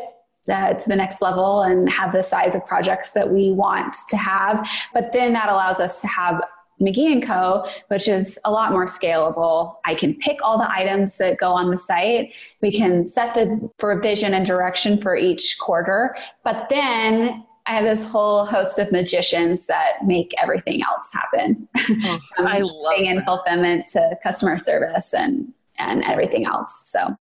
uh, 0.49 0.73
to 0.73 0.89
the 0.89 0.95
next 0.95 1.21
level 1.21 1.61
and 1.61 1.89
have 1.89 2.11
the 2.11 2.23
size 2.23 2.55
of 2.55 2.65
projects 2.67 3.11
that 3.11 3.31
we 3.31 3.51
want 3.51 3.95
to 4.09 4.17
have. 4.17 4.67
But 4.93 5.11
then 5.13 5.33
that 5.33 5.49
allows 5.49 5.79
us 5.79 6.01
to 6.01 6.07
have 6.07 6.41
McGee 6.81 7.11
and 7.11 7.23
Co., 7.23 7.67
which 7.87 8.07
is 8.07 8.37
a 8.45 8.51
lot 8.51 8.71
more 8.71 8.85
scalable. 8.85 9.75
I 9.85 9.95
can 9.95 10.13
pick 10.13 10.39
all 10.43 10.57
the 10.57 10.69
items 10.69 11.17
that 11.17 11.37
go 11.37 11.51
on 11.51 11.71
the 11.71 11.77
site. 11.77 12.33
We 12.61 12.71
can 12.71 13.07
set 13.07 13.33
the 13.33 13.69
for 13.79 13.99
vision 13.99 14.33
and 14.33 14.45
direction 14.45 15.01
for 15.01 15.15
each 15.15 15.57
quarter. 15.59 16.17
But 16.43 16.67
then 16.69 17.45
I 17.65 17.75
have 17.75 17.85
this 17.85 18.07
whole 18.07 18.45
host 18.45 18.77
of 18.77 18.91
magicians 18.91 19.65
that 19.67 20.05
make 20.05 20.33
everything 20.37 20.81
else 20.83 21.11
happen. 21.13 21.67
Oh, 22.03 22.19
I 22.37 22.59
love 22.59 22.99
in 22.99 23.23
fulfillment 23.23 23.87
to 23.93 24.17
customer 24.21 24.59
service 24.59 25.13
and 25.13 25.53
and 25.77 26.03
everything 26.03 26.45
else. 26.45 26.89
So 26.91 27.15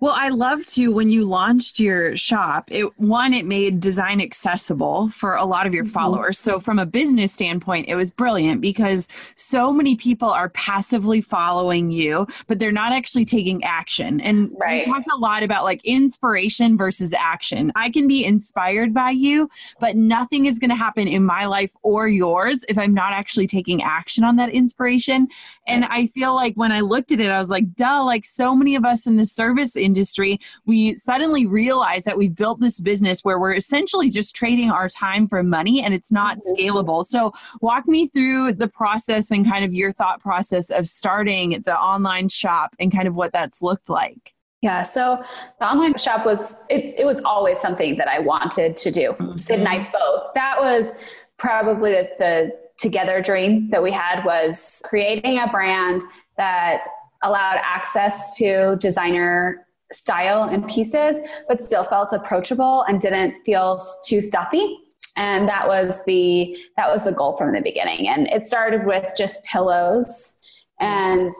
well, 0.00 0.14
I 0.16 0.28
love 0.28 0.64
to 0.66 0.92
when 0.92 1.10
you 1.10 1.24
launched 1.24 1.80
your 1.80 2.14
shop, 2.14 2.70
it 2.70 2.96
one, 3.00 3.34
it 3.34 3.46
made 3.46 3.80
design 3.80 4.20
accessible 4.20 5.08
for 5.08 5.34
a 5.34 5.44
lot 5.44 5.66
of 5.66 5.74
your 5.74 5.82
mm-hmm. 5.82 5.92
followers. 5.92 6.38
So 6.38 6.60
from 6.60 6.78
a 6.78 6.86
business 6.86 7.32
standpoint, 7.32 7.88
it 7.88 7.96
was 7.96 8.12
brilliant 8.12 8.60
because 8.60 9.08
so 9.34 9.72
many 9.72 9.96
people 9.96 10.30
are 10.30 10.50
passively 10.50 11.20
following 11.20 11.90
you, 11.90 12.28
but 12.46 12.60
they're 12.60 12.70
not 12.70 12.92
actually 12.92 13.24
taking 13.24 13.64
action. 13.64 14.20
And 14.20 14.52
right. 14.56 14.86
we 14.86 14.92
talked 14.92 15.08
a 15.12 15.16
lot 15.16 15.42
about 15.42 15.64
like 15.64 15.84
inspiration 15.84 16.76
versus 16.76 17.12
action. 17.12 17.72
I 17.74 17.90
can 17.90 18.06
be 18.06 18.24
inspired 18.24 18.94
by 18.94 19.10
you, 19.10 19.50
but 19.80 19.96
nothing 19.96 20.46
is 20.46 20.60
going 20.60 20.70
to 20.70 20.76
happen 20.76 21.08
in 21.08 21.24
my 21.24 21.46
life 21.46 21.72
or 21.82 22.06
yours 22.06 22.64
if 22.68 22.78
I'm 22.78 22.94
not 22.94 23.12
actually 23.12 23.48
taking 23.48 23.82
action 23.82 24.22
on 24.22 24.36
that 24.36 24.50
inspiration. 24.50 25.26
And 25.66 25.84
I 25.86 26.06
feel 26.08 26.36
like 26.36 26.54
when 26.54 26.70
I 26.70 26.80
looked 26.80 27.10
at 27.10 27.20
it, 27.20 27.30
I 27.30 27.38
was 27.38 27.50
like, 27.50 27.74
duh, 27.74 28.04
like 28.04 28.24
so 28.24 28.54
many 28.54 28.76
of 28.76 28.84
us 28.84 29.08
in 29.08 29.16
the 29.16 29.26
service 29.26 29.74
industry, 29.88 30.38
we 30.66 30.94
suddenly 30.94 31.46
realize 31.46 32.04
that 32.04 32.18
we've 32.18 32.34
built 32.34 32.60
this 32.60 32.78
business 32.78 33.24
where 33.24 33.38
we're 33.38 33.54
essentially 33.54 34.10
just 34.10 34.36
trading 34.36 34.70
our 34.70 34.88
time 34.88 35.26
for 35.26 35.42
money 35.42 35.82
and 35.82 35.94
it's 35.94 36.12
not 36.12 36.36
mm-hmm. 36.36 36.52
scalable. 36.52 37.04
So, 37.04 37.32
walk 37.60 37.88
me 37.88 38.08
through 38.08 38.52
the 38.52 38.68
process 38.68 39.30
and 39.30 39.50
kind 39.50 39.64
of 39.64 39.72
your 39.72 39.92
thought 39.92 40.20
process 40.20 40.70
of 40.70 40.86
starting 40.86 41.62
the 41.64 41.76
online 41.76 42.28
shop 42.28 42.76
and 42.78 42.92
kind 42.92 43.08
of 43.08 43.14
what 43.14 43.32
that's 43.32 43.62
looked 43.62 43.88
like. 43.88 44.34
Yeah, 44.60 44.82
so 44.82 45.22
the 45.60 45.70
online 45.70 45.96
shop 45.96 46.26
was 46.26 46.64
it, 46.68 46.94
it 46.98 47.06
was 47.06 47.20
always 47.24 47.60
something 47.60 47.96
that 47.96 48.08
I 48.08 48.18
wanted 48.18 48.76
to 48.78 48.90
do. 48.90 49.12
Mm-hmm. 49.12 49.36
Syd 49.36 49.60
and 49.60 49.68
I 49.68 49.88
both. 49.92 50.34
That 50.34 50.56
was 50.58 50.94
probably 51.36 51.92
the, 51.92 52.10
the 52.18 52.58
together 52.76 53.20
dream 53.20 53.70
that 53.70 53.82
we 53.82 53.92
had 53.92 54.24
was 54.24 54.82
creating 54.84 55.38
a 55.38 55.48
brand 55.48 56.02
that 56.36 56.82
allowed 57.22 57.58
access 57.62 58.36
to 58.38 58.76
designer 58.76 59.66
style 59.92 60.44
and 60.44 60.66
pieces, 60.68 61.16
but 61.48 61.62
still 61.62 61.84
felt 61.84 62.12
approachable 62.12 62.82
and 62.82 63.00
didn't 63.00 63.42
feel 63.44 63.80
too 64.04 64.20
stuffy. 64.20 64.78
And 65.16 65.48
that 65.48 65.66
was 65.66 66.04
the 66.04 66.56
that 66.76 66.92
was 66.92 67.04
the 67.04 67.12
goal 67.12 67.36
from 67.36 67.52
the 67.52 67.60
beginning. 67.60 68.08
And 68.08 68.28
it 68.28 68.46
started 68.46 68.86
with 68.86 69.12
just 69.16 69.42
pillows, 69.44 70.34
and 70.78 71.32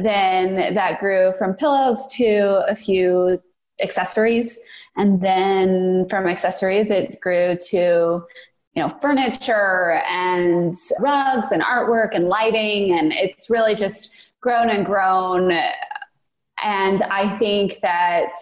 then 0.00 0.74
that 0.74 1.00
grew 1.00 1.32
from 1.38 1.54
pillows 1.54 2.06
to 2.14 2.64
a 2.66 2.74
few 2.74 3.42
accessories, 3.82 4.58
and 4.96 5.20
then 5.20 6.06
from 6.08 6.26
accessories 6.26 6.90
it 6.90 7.20
grew 7.20 7.56
to 7.70 8.24
you 8.74 8.82
know, 8.82 8.88
furniture 8.88 10.02
and 10.08 10.74
rugs 11.00 11.50
and 11.50 11.62
artwork 11.62 12.14
and 12.14 12.28
lighting. 12.28 12.96
And 12.96 13.12
it's 13.12 13.50
really 13.50 13.74
just 13.74 14.14
grown 14.40 14.70
and 14.70 14.86
grown. 14.86 15.52
And 16.62 17.02
I 17.02 17.36
think 17.38 17.80
that 17.80 18.34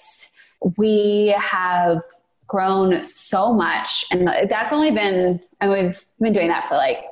we 0.76 1.34
have 1.38 2.02
grown 2.46 3.04
so 3.04 3.52
much. 3.52 4.04
And 4.10 4.26
that's 4.48 4.72
only 4.72 4.90
been, 4.90 5.40
and 5.60 5.70
we've 5.70 6.02
been 6.20 6.32
doing 6.32 6.48
that 6.48 6.66
for 6.66 6.76
like 6.76 7.04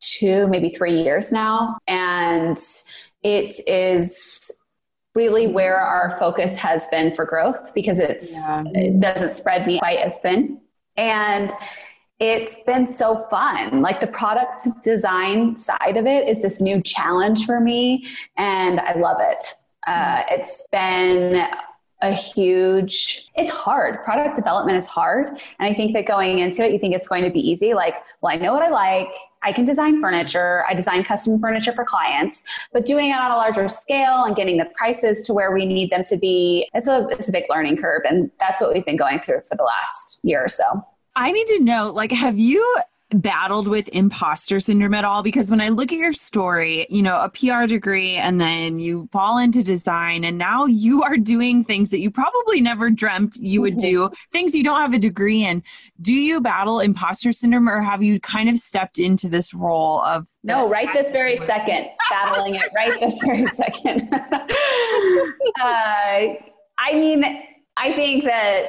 two, 0.00 0.46
maybe 0.48 0.70
three 0.70 1.02
years 1.02 1.32
now. 1.32 1.78
And 1.86 2.58
it 3.22 3.54
is 3.66 4.50
really 5.14 5.46
where 5.46 5.76
our 5.78 6.10
focus 6.18 6.56
has 6.56 6.86
been 6.88 7.14
for 7.14 7.24
growth 7.24 7.72
because 7.74 7.98
it's 7.98 8.32
yeah. 8.32 8.64
it 8.74 8.98
doesn't 9.00 9.32
spread 9.32 9.66
me 9.66 9.78
quite 9.78 10.00
as 10.00 10.18
thin. 10.18 10.60
And 10.96 11.50
it's 12.20 12.62
been 12.62 12.86
so 12.86 13.16
fun. 13.28 13.80
Like 13.82 14.00
the 14.00 14.06
product 14.06 14.62
design 14.84 15.56
side 15.56 15.96
of 15.96 16.06
it 16.06 16.28
is 16.28 16.42
this 16.42 16.60
new 16.60 16.80
challenge 16.80 17.44
for 17.44 17.60
me, 17.60 18.06
and 18.36 18.78
I 18.80 18.94
love 18.94 19.18
it. 19.20 19.38
Uh, 19.86 20.22
it's 20.30 20.66
been 20.72 21.46
a 22.02 22.12
huge 22.12 23.30
it's 23.34 23.50
hard. 23.50 24.04
Product 24.04 24.36
development 24.36 24.76
is 24.76 24.86
hard. 24.86 25.28
And 25.28 25.60
i 25.60 25.72
think 25.72 25.94
that 25.94 26.06
going 26.06 26.40
into 26.40 26.64
it 26.64 26.72
you 26.72 26.78
think 26.78 26.94
it's 26.94 27.08
going 27.08 27.24
to 27.24 27.30
be 27.30 27.40
easy. 27.40 27.72
Like 27.72 27.94
well 28.20 28.32
i 28.32 28.36
know 28.36 28.52
what 28.52 28.62
i 28.62 28.68
like. 28.68 29.12
I 29.42 29.52
can 29.52 29.64
design 29.64 30.00
furniture. 30.00 30.64
I 30.68 30.74
design 30.74 31.04
custom 31.04 31.38
furniture 31.38 31.72
for 31.72 31.84
clients. 31.84 32.42
But 32.72 32.84
doing 32.84 33.10
it 33.10 33.16
on 33.16 33.30
a 33.30 33.36
larger 33.36 33.68
scale 33.68 34.24
and 34.24 34.36
getting 34.36 34.58
the 34.58 34.66
prices 34.74 35.22
to 35.26 35.32
where 35.32 35.52
we 35.52 35.64
need 35.64 35.90
them 35.90 36.02
to 36.04 36.16
be 36.16 36.68
it's 36.74 36.88
a, 36.88 37.06
it's 37.10 37.28
a 37.28 37.32
big 37.32 37.44
learning 37.48 37.78
curve. 37.78 38.02
And 38.08 38.30
that's 38.38 38.60
what 38.60 38.74
we've 38.74 38.84
been 38.84 38.96
going 38.96 39.20
through 39.20 39.42
for 39.48 39.56
the 39.56 39.64
last 39.64 40.20
year 40.22 40.44
or 40.44 40.48
so. 40.48 40.64
I 41.16 41.30
need 41.30 41.46
to 41.46 41.60
know, 41.60 41.92
like, 41.92 42.10
have 42.10 42.38
you 42.38 42.76
battled 43.10 43.68
with 43.68 43.88
imposter 43.88 44.60
syndrome 44.60 44.94
at 44.94 45.04
all? 45.04 45.22
Because 45.22 45.50
when 45.50 45.60
I 45.60 45.68
look 45.68 45.92
at 45.92 45.98
your 45.98 46.12
story, 46.12 46.86
you 46.90 47.02
know, 47.02 47.20
a 47.20 47.28
PR 47.28 47.66
degree 47.66 48.16
and 48.16 48.40
then 48.40 48.78
you 48.78 49.08
fall 49.12 49.38
into 49.38 49.62
design 49.62 50.24
and 50.24 50.38
now 50.38 50.66
you 50.66 51.02
are 51.02 51.16
doing 51.16 51.64
things 51.64 51.90
that 51.90 52.00
you 52.00 52.10
probably 52.10 52.60
never 52.60 52.90
dreamt 52.90 53.36
you 53.40 53.60
would 53.60 53.76
do, 53.76 54.04
mm-hmm. 54.04 54.14
things 54.32 54.54
you 54.54 54.64
don't 54.64 54.80
have 54.80 54.94
a 54.94 54.98
degree 54.98 55.44
in. 55.44 55.62
Do 56.00 56.12
you 56.12 56.40
battle 56.40 56.80
imposter 56.80 57.32
syndrome 57.32 57.68
or 57.68 57.80
have 57.80 58.02
you 58.02 58.20
kind 58.20 58.48
of 58.48 58.58
stepped 58.58 58.98
into 58.98 59.28
this 59.28 59.54
role 59.54 60.00
of 60.02 60.28
No, 60.42 60.68
right 60.68 60.92
this 60.92 61.12
very 61.12 61.36
second, 61.38 61.88
battling 62.10 62.56
it 62.56 62.68
right 62.74 62.98
this 63.00 63.20
very 63.22 63.46
second. 63.52 64.08
uh, 65.60 66.34
I 66.78 66.92
mean, 66.92 67.24
I 67.76 67.92
think 67.92 68.24
that 68.24 68.66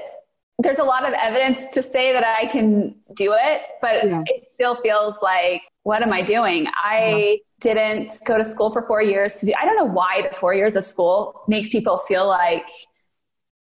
there's 0.60 0.80
a 0.80 0.84
lot 0.84 1.06
of 1.06 1.14
evidence 1.14 1.72
to 1.72 1.84
say 1.84 2.14
that 2.14 2.24
I 2.24 2.46
can 2.48 2.96
do 3.14 3.34
it, 3.38 3.62
but 3.82 4.06
yeah. 4.06 4.24
it 4.26 4.50
still 4.54 4.76
feels 4.76 5.18
like, 5.22 5.62
what 5.84 6.02
am 6.02 6.14
I 6.14 6.22
doing? 6.22 6.68
I 6.82 7.40
yeah. 7.64 7.74
didn't 7.74 8.20
go 8.26 8.38
to 8.38 8.44
school 8.44 8.72
for 8.72 8.86
four 8.88 9.02
years 9.02 9.36
to 9.40 9.48
do, 9.48 9.54
I 9.60 9.66
don't 9.66 9.76
know 9.76 9.86
why 9.86 10.28
the 10.28 10.36
four 10.36 10.54
years 10.54 10.76
of 10.76 10.86
school 10.86 11.44
makes 11.48 11.70
people 11.70 12.00
feel 12.00 12.28
like 12.28 12.70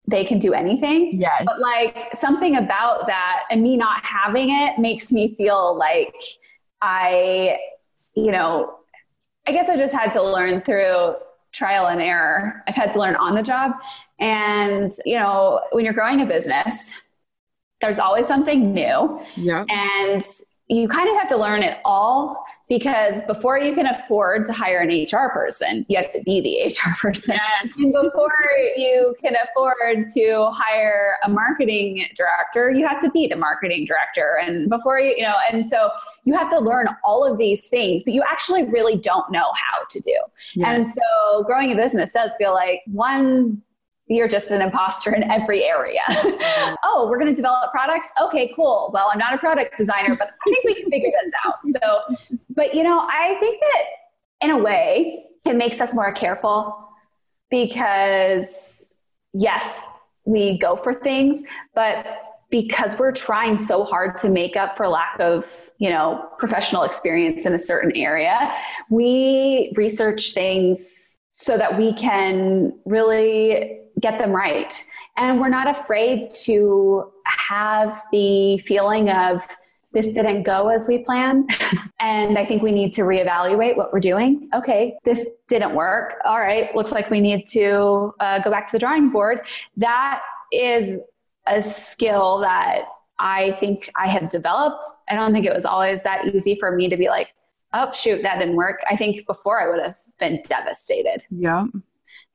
they 0.06 0.24
can 0.24 0.38
do 0.38 0.52
anything. 0.52 1.10
Yes. 1.14 1.44
But 1.44 1.58
like 1.60 2.16
something 2.16 2.56
about 2.56 3.06
that 3.06 3.40
and 3.50 3.62
me 3.62 3.76
not 3.76 4.04
having 4.04 4.50
it 4.50 4.78
makes 4.78 5.10
me 5.10 5.34
feel 5.36 5.76
like 5.76 6.14
I, 6.80 7.58
you 8.14 8.30
know, 8.30 8.78
I 9.46 9.52
guess 9.52 9.68
I 9.68 9.76
just 9.76 9.94
had 9.94 10.12
to 10.12 10.22
learn 10.22 10.60
through 10.62 11.16
trial 11.52 11.86
and 11.86 12.00
error. 12.00 12.62
I've 12.66 12.74
had 12.74 12.92
to 12.92 12.98
learn 12.98 13.16
on 13.16 13.34
the 13.34 13.42
job. 13.42 13.72
And, 14.18 14.92
you 15.04 15.18
know, 15.18 15.60
when 15.72 15.84
you're 15.84 15.94
growing 15.94 16.20
a 16.20 16.26
business, 16.26 16.94
there's 17.80 17.98
always 17.98 18.26
something 18.26 18.72
new. 18.72 19.20
Yeah. 19.36 19.64
And 19.68 20.24
you 20.68 20.88
kind 20.88 21.08
of 21.10 21.16
have 21.16 21.28
to 21.28 21.36
learn 21.36 21.62
it 21.62 21.78
all 21.84 22.42
because 22.70 23.20
before 23.26 23.58
you 23.58 23.74
can 23.74 23.86
afford 23.86 24.46
to 24.46 24.52
hire 24.54 24.78
an 24.78 24.88
HR 24.88 25.28
person, 25.28 25.84
you 25.88 25.98
have 25.98 26.10
to 26.12 26.22
be 26.22 26.40
the 26.40 26.66
HR 26.66 26.96
person. 26.98 27.34
Yes. 27.34 27.76
And 27.78 27.92
before 27.92 28.32
you 28.76 29.14
can 29.20 29.34
afford 29.36 30.08
to 30.14 30.48
hire 30.50 31.16
a 31.24 31.28
marketing 31.28 32.06
director, 32.16 32.70
you 32.70 32.86
have 32.88 33.00
to 33.02 33.10
be 33.10 33.26
the 33.26 33.36
marketing 33.36 33.84
director. 33.84 34.38
And 34.42 34.70
before 34.70 34.98
you, 34.98 35.14
you 35.18 35.22
know, 35.22 35.34
and 35.52 35.68
so 35.68 35.90
you 36.24 36.32
have 36.32 36.48
to 36.50 36.58
learn 36.58 36.88
all 37.04 37.30
of 37.30 37.36
these 37.36 37.68
things 37.68 38.04
that 38.04 38.12
you 38.12 38.22
actually 38.26 38.64
really 38.64 38.96
don't 38.96 39.30
know 39.30 39.52
how 39.54 39.84
to 39.90 40.00
do. 40.00 40.16
Yes. 40.54 40.66
And 40.66 40.88
so 40.88 41.44
growing 41.44 41.70
a 41.72 41.76
business 41.76 42.12
does 42.14 42.34
feel 42.38 42.54
like 42.54 42.80
one 42.86 43.62
you're 44.06 44.28
just 44.28 44.50
an 44.50 44.60
imposter 44.60 45.14
in 45.14 45.30
every 45.30 45.64
area. 45.64 46.00
Mm-hmm. 46.34 46.74
oh, 46.84 47.06
we're 47.08 47.18
going 47.18 47.30
to 47.30 47.34
develop 47.34 47.70
products? 47.70 48.08
Okay, 48.20 48.52
cool. 48.54 48.90
Well, 48.92 49.08
I'm 49.12 49.18
not 49.18 49.34
a 49.34 49.38
product 49.38 49.76
designer, 49.76 50.16
but 50.16 50.28
I 50.28 50.50
think 50.50 50.64
we 50.64 50.74
can 50.74 50.90
figure 50.90 51.10
this 51.22 51.32
out. 51.44 51.54
So, 51.64 52.38
but 52.50 52.74
you 52.74 52.82
know, 52.82 53.00
I 53.00 53.36
think 53.40 53.60
that 53.60 54.46
in 54.46 54.50
a 54.50 54.58
way, 54.58 55.26
it 55.44 55.56
makes 55.56 55.80
us 55.80 55.94
more 55.94 56.12
careful 56.12 56.88
because 57.50 58.90
yes, 59.32 59.86
we 60.24 60.58
go 60.58 60.76
for 60.76 60.94
things, 60.94 61.44
but 61.74 62.06
because 62.50 62.98
we're 62.98 63.12
trying 63.12 63.58
so 63.58 63.84
hard 63.84 64.16
to 64.18 64.30
make 64.30 64.56
up 64.56 64.76
for 64.76 64.88
lack 64.88 65.18
of, 65.18 65.70
you 65.78 65.90
know, 65.90 66.28
professional 66.38 66.84
experience 66.84 67.46
in 67.46 67.54
a 67.54 67.58
certain 67.58 67.92
area, 67.96 68.54
we 68.90 69.72
research 69.76 70.32
things 70.32 71.18
so 71.36 71.58
that 71.58 71.76
we 71.76 71.92
can 71.94 72.72
really 72.84 73.80
get 73.98 74.20
them 74.20 74.30
right. 74.30 74.72
And 75.16 75.40
we're 75.40 75.48
not 75.48 75.68
afraid 75.68 76.30
to 76.44 77.12
have 77.26 78.00
the 78.12 78.56
feeling 78.58 79.10
of 79.10 79.44
this 79.92 80.14
didn't 80.14 80.44
go 80.44 80.68
as 80.68 80.86
we 80.86 80.98
planned. 80.98 81.50
and 82.00 82.38
I 82.38 82.46
think 82.46 82.62
we 82.62 82.70
need 82.70 82.92
to 82.94 83.02
reevaluate 83.02 83.76
what 83.76 83.92
we're 83.92 83.98
doing. 83.98 84.48
Okay, 84.54 84.96
this 85.04 85.28
didn't 85.48 85.74
work. 85.74 86.14
All 86.24 86.38
right, 86.38 86.74
looks 86.76 86.92
like 86.92 87.10
we 87.10 87.20
need 87.20 87.48
to 87.48 88.14
uh, 88.20 88.38
go 88.38 88.50
back 88.52 88.66
to 88.66 88.72
the 88.72 88.78
drawing 88.78 89.10
board. 89.10 89.40
That 89.76 90.20
is 90.52 91.00
a 91.48 91.60
skill 91.62 92.38
that 92.42 92.82
I 93.18 93.56
think 93.58 93.90
I 93.96 94.06
have 94.06 94.28
developed. 94.28 94.84
I 95.08 95.16
don't 95.16 95.32
think 95.32 95.46
it 95.46 95.54
was 95.54 95.64
always 95.64 96.04
that 96.04 96.32
easy 96.32 96.54
for 96.54 96.70
me 96.70 96.88
to 96.88 96.96
be 96.96 97.08
like, 97.08 97.30
oh, 97.74 97.92
shoot, 97.92 98.22
that 98.22 98.38
didn't 98.38 98.56
work. 98.56 98.80
I 98.90 98.96
think 98.96 99.26
before 99.26 99.60
I 99.60 99.68
would 99.68 99.84
have 99.84 99.98
been 100.18 100.40
devastated. 100.48 101.24
Yeah. 101.30 101.66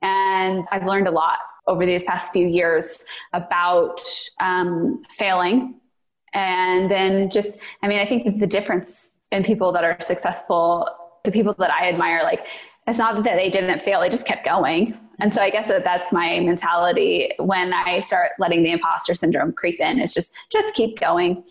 And 0.01 0.65
I've 0.71 0.85
learned 0.85 1.07
a 1.07 1.11
lot 1.11 1.39
over 1.65 1.85
these 1.85 2.03
past 2.03 2.31
few 2.31 2.47
years 2.47 3.05
about 3.33 4.01
um, 4.39 5.01
failing. 5.11 5.79
And 6.33 6.91
then 6.91 7.29
just, 7.29 7.59
I 7.81 7.87
mean, 7.87 7.99
I 7.99 8.05
think 8.05 8.39
the 8.39 8.47
difference 8.47 9.19
in 9.31 9.43
people 9.43 9.71
that 9.71 9.83
are 9.83 9.97
successful, 9.99 10.87
the 11.23 11.31
people 11.31 11.55
that 11.59 11.71
I 11.71 11.89
admire, 11.89 12.21
like, 12.23 12.45
it's 12.87 12.97
not 12.97 13.23
that 13.23 13.35
they 13.35 13.49
didn't 13.49 13.79
fail, 13.79 14.01
they 14.01 14.09
just 14.09 14.25
kept 14.25 14.45
going. 14.45 14.97
And 15.19 15.33
so 15.33 15.41
I 15.41 15.49
guess 15.49 15.67
that 15.67 15.83
that's 15.83 16.11
my 16.11 16.39
mentality 16.39 17.33
when 17.37 17.73
I 17.73 17.99
start 17.99 18.31
letting 18.39 18.63
the 18.63 18.71
imposter 18.71 19.13
syndrome 19.13 19.53
creep 19.53 19.79
in 19.79 19.99
is 19.99 20.13
just, 20.13 20.33
just 20.51 20.73
keep 20.75 20.99
going. 20.99 21.43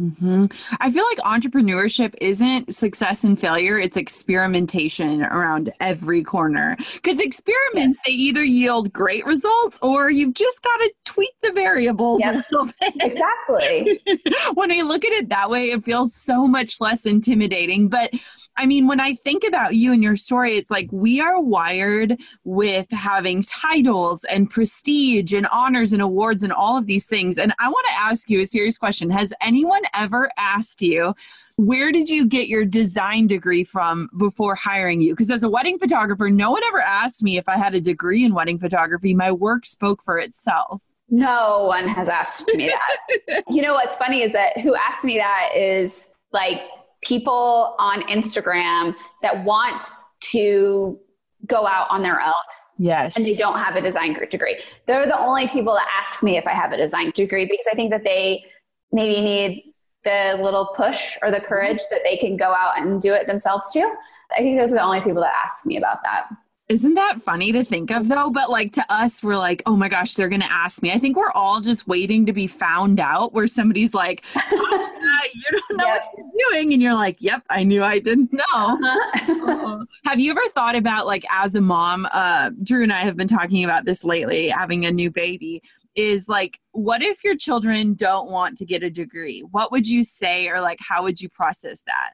Mm-hmm. 0.00 0.46
I 0.80 0.90
feel 0.90 1.04
like 1.04 1.18
entrepreneurship 1.18 2.14
isn't 2.20 2.74
success 2.74 3.24
and 3.24 3.38
failure, 3.38 3.78
it's 3.78 3.96
experimentation 3.96 5.22
around 5.22 5.72
every 5.80 6.22
corner. 6.22 6.76
Because 6.94 7.20
experiments, 7.20 7.98
yes. 7.98 8.02
they 8.06 8.12
either 8.12 8.42
yield 8.42 8.92
great 8.92 9.26
results 9.26 9.78
or 9.82 10.10
you've 10.10 10.34
just 10.34 10.62
got 10.62 10.76
to 10.78 10.92
tweak 11.04 11.34
the 11.42 11.52
variables 11.52 12.20
yep. 12.22 12.36
a 12.36 12.38
little 12.38 12.66
bit. 12.80 12.94
Exactly. 13.00 14.00
when 14.54 14.72
I 14.72 14.80
look 14.80 15.04
at 15.04 15.12
it 15.12 15.28
that 15.28 15.50
way, 15.50 15.70
it 15.70 15.84
feels 15.84 16.14
so 16.14 16.46
much 16.46 16.80
less 16.80 17.04
intimidating. 17.04 17.88
But 17.88 18.12
I 18.56 18.66
mean, 18.66 18.86
when 18.86 19.00
I 19.00 19.14
think 19.14 19.44
about 19.44 19.74
you 19.74 19.92
and 19.92 20.02
your 20.02 20.16
story, 20.16 20.56
it's 20.56 20.70
like 20.70 20.88
we 20.92 21.20
are 21.20 21.40
wired 21.40 22.20
with 22.44 22.90
having 22.90 23.42
titles 23.42 24.24
and 24.24 24.48
prestige 24.48 25.32
and 25.32 25.46
honors 25.46 25.92
and 25.92 26.02
awards 26.02 26.42
and 26.42 26.52
all 26.52 26.76
of 26.76 26.86
these 26.86 27.08
things. 27.08 27.38
And 27.38 27.54
I 27.58 27.68
want 27.68 27.86
to 27.90 27.98
ask 27.98 28.28
you 28.28 28.40
a 28.42 28.46
serious 28.46 28.76
question 28.76 29.10
Has 29.10 29.32
anyone 29.40 29.82
ever 29.94 30.30
asked 30.36 30.82
you, 30.82 31.14
where 31.56 31.92
did 31.92 32.08
you 32.08 32.26
get 32.26 32.48
your 32.48 32.64
design 32.64 33.26
degree 33.26 33.64
from 33.64 34.10
before 34.18 34.54
hiring 34.54 35.00
you? 35.00 35.12
Because 35.12 35.30
as 35.30 35.44
a 35.44 35.50
wedding 35.50 35.78
photographer, 35.78 36.28
no 36.30 36.50
one 36.50 36.62
ever 36.64 36.80
asked 36.80 37.22
me 37.22 37.38
if 37.38 37.48
I 37.48 37.56
had 37.56 37.74
a 37.74 37.80
degree 37.80 38.24
in 38.24 38.34
wedding 38.34 38.58
photography. 38.58 39.14
My 39.14 39.32
work 39.32 39.64
spoke 39.66 40.02
for 40.02 40.18
itself. 40.18 40.82
No 41.08 41.64
one 41.64 41.88
has 41.88 42.08
asked 42.08 42.50
me 42.54 42.68
that. 42.68 43.44
you 43.50 43.62
know 43.62 43.74
what's 43.74 43.96
funny 43.96 44.22
is 44.22 44.32
that 44.32 44.60
who 44.60 44.74
asked 44.74 45.04
me 45.04 45.18
that 45.18 45.50
is 45.54 46.10
like 46.32 46.60
people 47.02 47.74
on 47.78 48.02
Instagram 48.02 48.94
that 49.22 49.44
want 49.44 49.84
to 50.20 50.98
go 51.46 51.66
out 51.66 51.88
on 51.90 52.02
their 52.02 52.20
own. 52.20 52.32
Yes. 52.78 53.16
And 53.16 53.26
they 53.26 53.34
don't 53.34 53.58
have 53.58 53.76
a 53.76 53.80
design 53.80 54.16
degree. 54.30 54.58
They're 54.86 55.06
the 55.06 55.20
only 55.20 55.48
people 55.48 55.74
that 55.74 55.86
ask 56.04 56.22
me 56.22 56.36
if 56.36 56.46
I 56.46 56.52
have 56.52 56.72
a 56.72 56.76
design 56.76 57.12
degree 57.14 57.44
because 57.44 57.66
I 57.70 57.74
think 57.74 57.90
that 57.90 58.04
they 58.04 58.44
maybe 58.92 59.20
need 59.20 59.74
the 60.04 60.38
little 60.42 60.72
push 60.76 61.16
or 61.22 61.30
the 61.30 61.36
mm-hmm. 61.36 61.46
courage 61.46 61.80
that 61.90 62.00
they 62.04 62.16
can 62.16 62.36
go 62.36 62.52
out 62.52 62.78
and 62.78 63.00
do 63.00 63.12
it 63.12 63.26
themselves 63.26 63.72
too. 63.72 63.92
I 64.36 64.40
think 64.40 64.58
those 64.58 64.72
are 64.72 64.76
the 64.76 64.82
only 64.82 65.00
people 65.00 65.22
that 65.22 65.34
ask 65.44 65.66
me 65.66 65.76
about 65.76 65.98
that. 66.04 66.28
Isn't 66.68 66.94
that 66.94 67.20
funny 67.22 67.52
to 67.52 67.64
think 67.64 67.90
of 67.90 68.08
though? 68.08 68.30
But 68.30 68.48
like 68.48 68.72
to 68.74 68.84
us, 68.88 69.22
we're 69.22 69.36
like, 69.36 69.62
oh 69.66 69.76
my 69.76 69.88
gosh, 69.88 70.14
they're 70.14 70.28
gonna 70.28 70.46
ask 70.48 70.82
me. 70.82 70.92
I 70.92 70.98
think 70.98 71.16
we're 71.16 71.32
all 71.32 71.60
just 71.60 71.86
waiting 71.86 72.24
to 72.26 72.32
be 72.32 72.46
found 72.46 73.00
out 73.00 73.34
where 73.34 73.46
somebody's 73.46 73.94
like, 73.94 74.24
you 74.50 74.58
don't 74.60 75.76
know 75.76 75.84
yep. 75.84 76.02
what 76.12 76.26
you're 76.34 76.50
doing. 76.50 76.72
And 76.72 76.80
you're 76.80 76.94
like, 76.94 77.20
yep, 77.20 77.42
I 77.50 77.64
knew 77.64 77.82
I 77.82 77.98
didn't 77.98 78.32
know. 78.32 78.78
Uh-huh. 79.42 79.84
have 80.04 80.20
you 80.20 80.30
ever 80.30 80.40
thought 80.54 80.74
about 80.76 81.06
like 81.06 81.24
as 81.30 81.54
a 81.54 81.60
mom, 81.60 82.06
uh, 82.12 82.50
Drew 82.62 82.82
and 82.82 82.92
I 82.92 83.00
have 83.00 83.16
been 83.16 83.28
talking 83.28 83.64
about 83.64 83.84
this 83.84 84.04
lately, 84.04 84.48
having 84.48 84.86
a 84.86 84.90
new 84.90 85.10
baby, 85.10 85.62
is 85.94 86.28
like, 86.28 86.58
what 86.72 87.02
if 87.02 87.24
your 87.24 87.36
children 87.36 87.94
don't 87.94 88.30
want 88.30 88.56
to 88.58 88.64
get 88.64 88.82
a 88.82 88.90
degree? 88.90 89.42
What 89.50 89.72
would 89.72 89.86
you 89.86 90.04
say 90.04 90.48
or 90.48 90.60
like 90.60 90.78
how 90.80 91.02
would 91.02 91.20
you 91.20 91.28
process 91.28 91.82
that? 91.86 92.12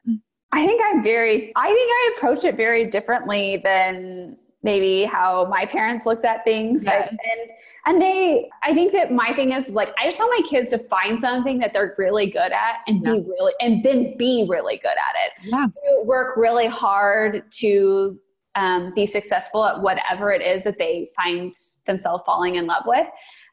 I 0.51 0.65
think 0.65 0.81
I'm 0.83 1.03
very, 1.03 1.51
I 1.55 1.67
think 1.67 1.91
I 1.91 2.13
approach 2.17 2.43
it 2.43 2.55
very 2.55 2.85
differently 2.85 3.61
than 3.63 4.37
maybe 4.63 5.05
how 5.05 5.45
my 5.45 5.65
parents 5.65 6.05
looked 6.05 6.25
at 6.25 6.43
things 6.43 6.85
yes. 6.85 7.09
and 7.09 7.49
and 7.85 8.01
they 8.01 8.49
i 8.63 8.73
think 8.73 8.91
that 8.91 9.11
my 9.11 9.31
thing 9.33 9.53
is 9.53 9.69
like 9.69 9.93
i 9.97 10.05
just 10.05 10.19
want 10.19 10.33
my 10.37 10.49
kids 10.49 10.69
to 10.69 10.77
find 10.77 11.19
something 11.19 11.59
that 11.59 11.73
they're 11.73 11.95
really 11.97 12.29
good 12.29 12.51
at 12.51 12.77
and 12.87 13.01
yeah. 13.03 13.13
be 13.13 13.19
really 13.21 13.53
and 13.61 13.83
then 13.83 14.15
be 14.17 14.45
really 14.49 14.77
good 14.77 14.89
at 14.89 15.15
it 15.25 15.49
yeah. 15.49 15.65
To 15.65 16.03
work 16.03 16.35
really 16.35 16.67
hard 16.67 17.49
to 17.51 18.19
um, 18.55 18.91
be 18.93 19.05
successful 19.05 19.63
at 19.63 19.81
whatever 19.81 20.31
it 20.31 20.41
is 20.41 20.63
that 20.63 20.77
they 20.77 21.09
find 21.15 21.53
themselves 21.85 22.23
falling 22.25 22.55
in 22.55 22.65
love 22.65 22.83
with 22.85 23.07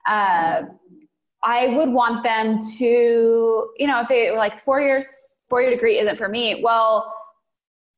uh, 0.07 0.63
i 1.45 1.69
would 1.69 1.91
want 1.91 2.25
them 2.25 2.59
to 2.79 3.71
you 3.77 3.87
know 3.87 4.01
if 4.01 4.09
they 4.09 4.31
were 4.33 4.39
like 4.39 4.59
four 4.59 4.81
years 4.81 5.36
four 5.49 5.61
year 5.63 5.71
degree 5.71 5.99
isn't 5.99 6.17
for 6.17 6.29
me 6.29 6.61
well 6.63 7.13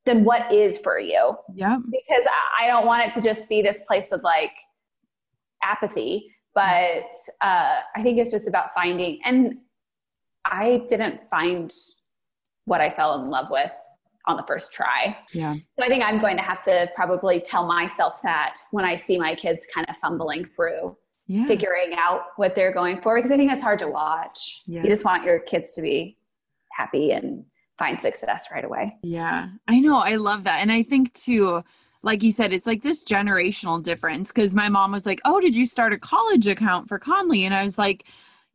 then 0.09 0.23
what 0.23 0.51
is 0.51 0.77
for 0.77 0.99
you? 0.99 1.35
Yeah. 1.53 1.77
Because 1.77 2.25
I 2.59 2.67
don't 2.67 2.85
want 2.85 3.07
it 3.07 3.13
to 3.13 3.21
just 3.21 3.47
be 3.47 3.61
this 3.61 3.81
place 3.87 4.11
of 4.11 4.23
like 4.23 4.51
apathy, 5.61 6.35
but 6.55 7.11
uh, 7.41 7.79
I 7.95 8.01
think 8.01 8.17
it's 8.17 8.31
just 8.31 8.47
about 8.47 8.73
finding. 8.73 9.19
And 9.23 9.59
I 10.45 10.83
didn't 10.87 11.21
find 11.29 11.71
what 12.65 12.81
I 12.81 12.89
fell 12.89 13.21
in 13.21 13.29
love 13.29 13.47
with 13.51 13.71
on 14.25 14.35
the 14.35 14.43
first 14.43 14.73
try. 14.73 15.17
Yeah. 15.33 15.55
So 15.77 15.85
I 15.85 15.87
think 15.87 16.03
I'm 16.03 16.19
going 16.19 16.37
to 16.37 16.43
have 16.43 16.61
to 16.63 16.89
probably 16.95 17.39
tell 17.39 17.67
myself 17.67 18.21
that 18.23 18.55
when 18.71 18.85
I 18.85 18.95
see 18.95 19.17
my 19.17 19.35
kids 19.35 19.67
kind 19.73 19.87
of 19.89 19.95
fumbling 19.97 20.45
through. 20.45 20.97
Yeah. 21.27 21.45
Figuring 21.45 21.93
out 21.95 22.21
what 22.37 22.55
they're 22.55 22.73
going 22.73 23.01
for 23.01 23.15
because 23.15 23.31
I 23.31 23.37
think 23.37 23.51
it's 23.51 23.61
hard 23.61 23.77
to 23.79 23.87
watch. 23.87 24.63
Yes. 24.65 24.83
You 24.83 24.89
just 24.89 25.05
want 25.05 25.23
your 25.23 25.37
kids 25.37 25.73
to 25.73 25.81
be 25.83 26.17
happy 26.79 27.11
and 27.11 27.45
find 27.77 28.01
success 28.01 28.47
right 28.51 28.65
away. 28.65 28.97
Yeah, 29.03 29.49
I 29.67 29.79
know. 29.79 29.97
I 29.97 30.15
love 30.15 30.43
that. 30.45 30.59
And 30.61 30.71
I 30.71 30.83
think 30.83 31.13
too, 31.13 31.63
like 32.01 32.23
you 32.23 32.31
said, 32.31 32.53
it's 32.53 32.67
like 32.67 32.83
this 32.83 33.03
generational 33.03 33.81
difference 33.83 34.31
because 34.31 34.55
my 34.55 34.69
mom 34.69 34.91
was 34.91 35.05
like, 35.05 35.21
Oh, 35.25 35.39
did 35.39 35.55
you 35.55 35.65
start 35.65 35.93
a 35.93 35.97
college 35.97 36.47
account 36.47 36.87
for 36.87 36.99
Conley? 36.99 37.45
And 37.45 37.53
I 37.53 37.63
was 37.63 37.77
like, 37.77 38.05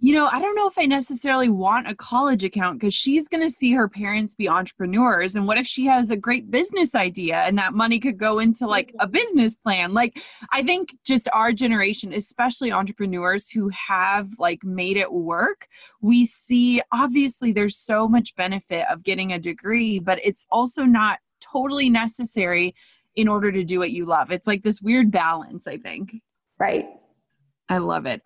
you 0.04 0.12
know, 0.12 0.28
I 0.30 0.38
don't 0.38 0.54
know 0.54 0.68
if 0.68 0.76
I 0.76 0.84
necessarily 0.84 1.48
want 1.48 1.88
a 1.88 1.94
college 1.94 2.44
account 2.44 2.78
because 2.78 2.92
she's 2.92 3.26
going 3.26 3.42
to 3.42 3.48
see 3.48 3.72
her 3.72 3.88
parents 3.88 4.34
be 4.34 4.50
entrepreneurs. 4.50 5.34
And 5.34 5.46
what 5.46 5.56
if 5.56 5.66
she 5.66 5.86
has 5.86 6.10
a 6.10 6.16
great 6.16 6.50
business 6.50 6.94
idea 6.94 7.36
and 7.36 7.56
that 7.56 7.72
money 7.72 7.98
could 7.98 8.18
go 8.18 8.38
into 8.38 8.66
like 8.66 8.94
a 9.00 9.08
business 9.08 9.56
plan? 9.56 9.94
Like, 9.94 10.22
I 10.52 10.62
think 10.62 10.94
just 11.06 11.26
our 11.32 11.52
generation, 11.52 12.12
especially 12.12 12.70
entrepreneurs 12.70 13.48
who 13.48 13.70
have 13.70 14.28
like 14.38 14.62
made 14.62 14.98
it 14.98 15.10
work, 15.10 15.68
we 16.02 16.26
see 16.26 16.82
obviously 16.92 17.52
there's 17.52 17.78
so 17.78 18.06
much 18.06 18.36
benefit 18.36 18.84
of 18.90 19.04
getting 19.04 19.32
a 19.32 19.38
degree, 19.38 20.00
but 20.00 20.20
it's 20.22 20.46
also 20.50 20.84
not 20.84 21.20
totally 21.40 21.88
necessary 21.88 22.74
in 23.16 23.26
order 23.26 23.50
to 23.50 23.64
do 23.64 23.78
what 23.78 23.90
you 23.90 24.04
love. 24.04 24.30
It's 24.30 24.46
like 24.46 24.64
this 24.64 24.82
weird 24.82 25.10
balance, 25.10 25.66
I 25.66 25.78
think. 25.78 26.20
Right. 26.58 26.90
I 27.70 27.78
love 27.78 28.04
it. 28.04 28.20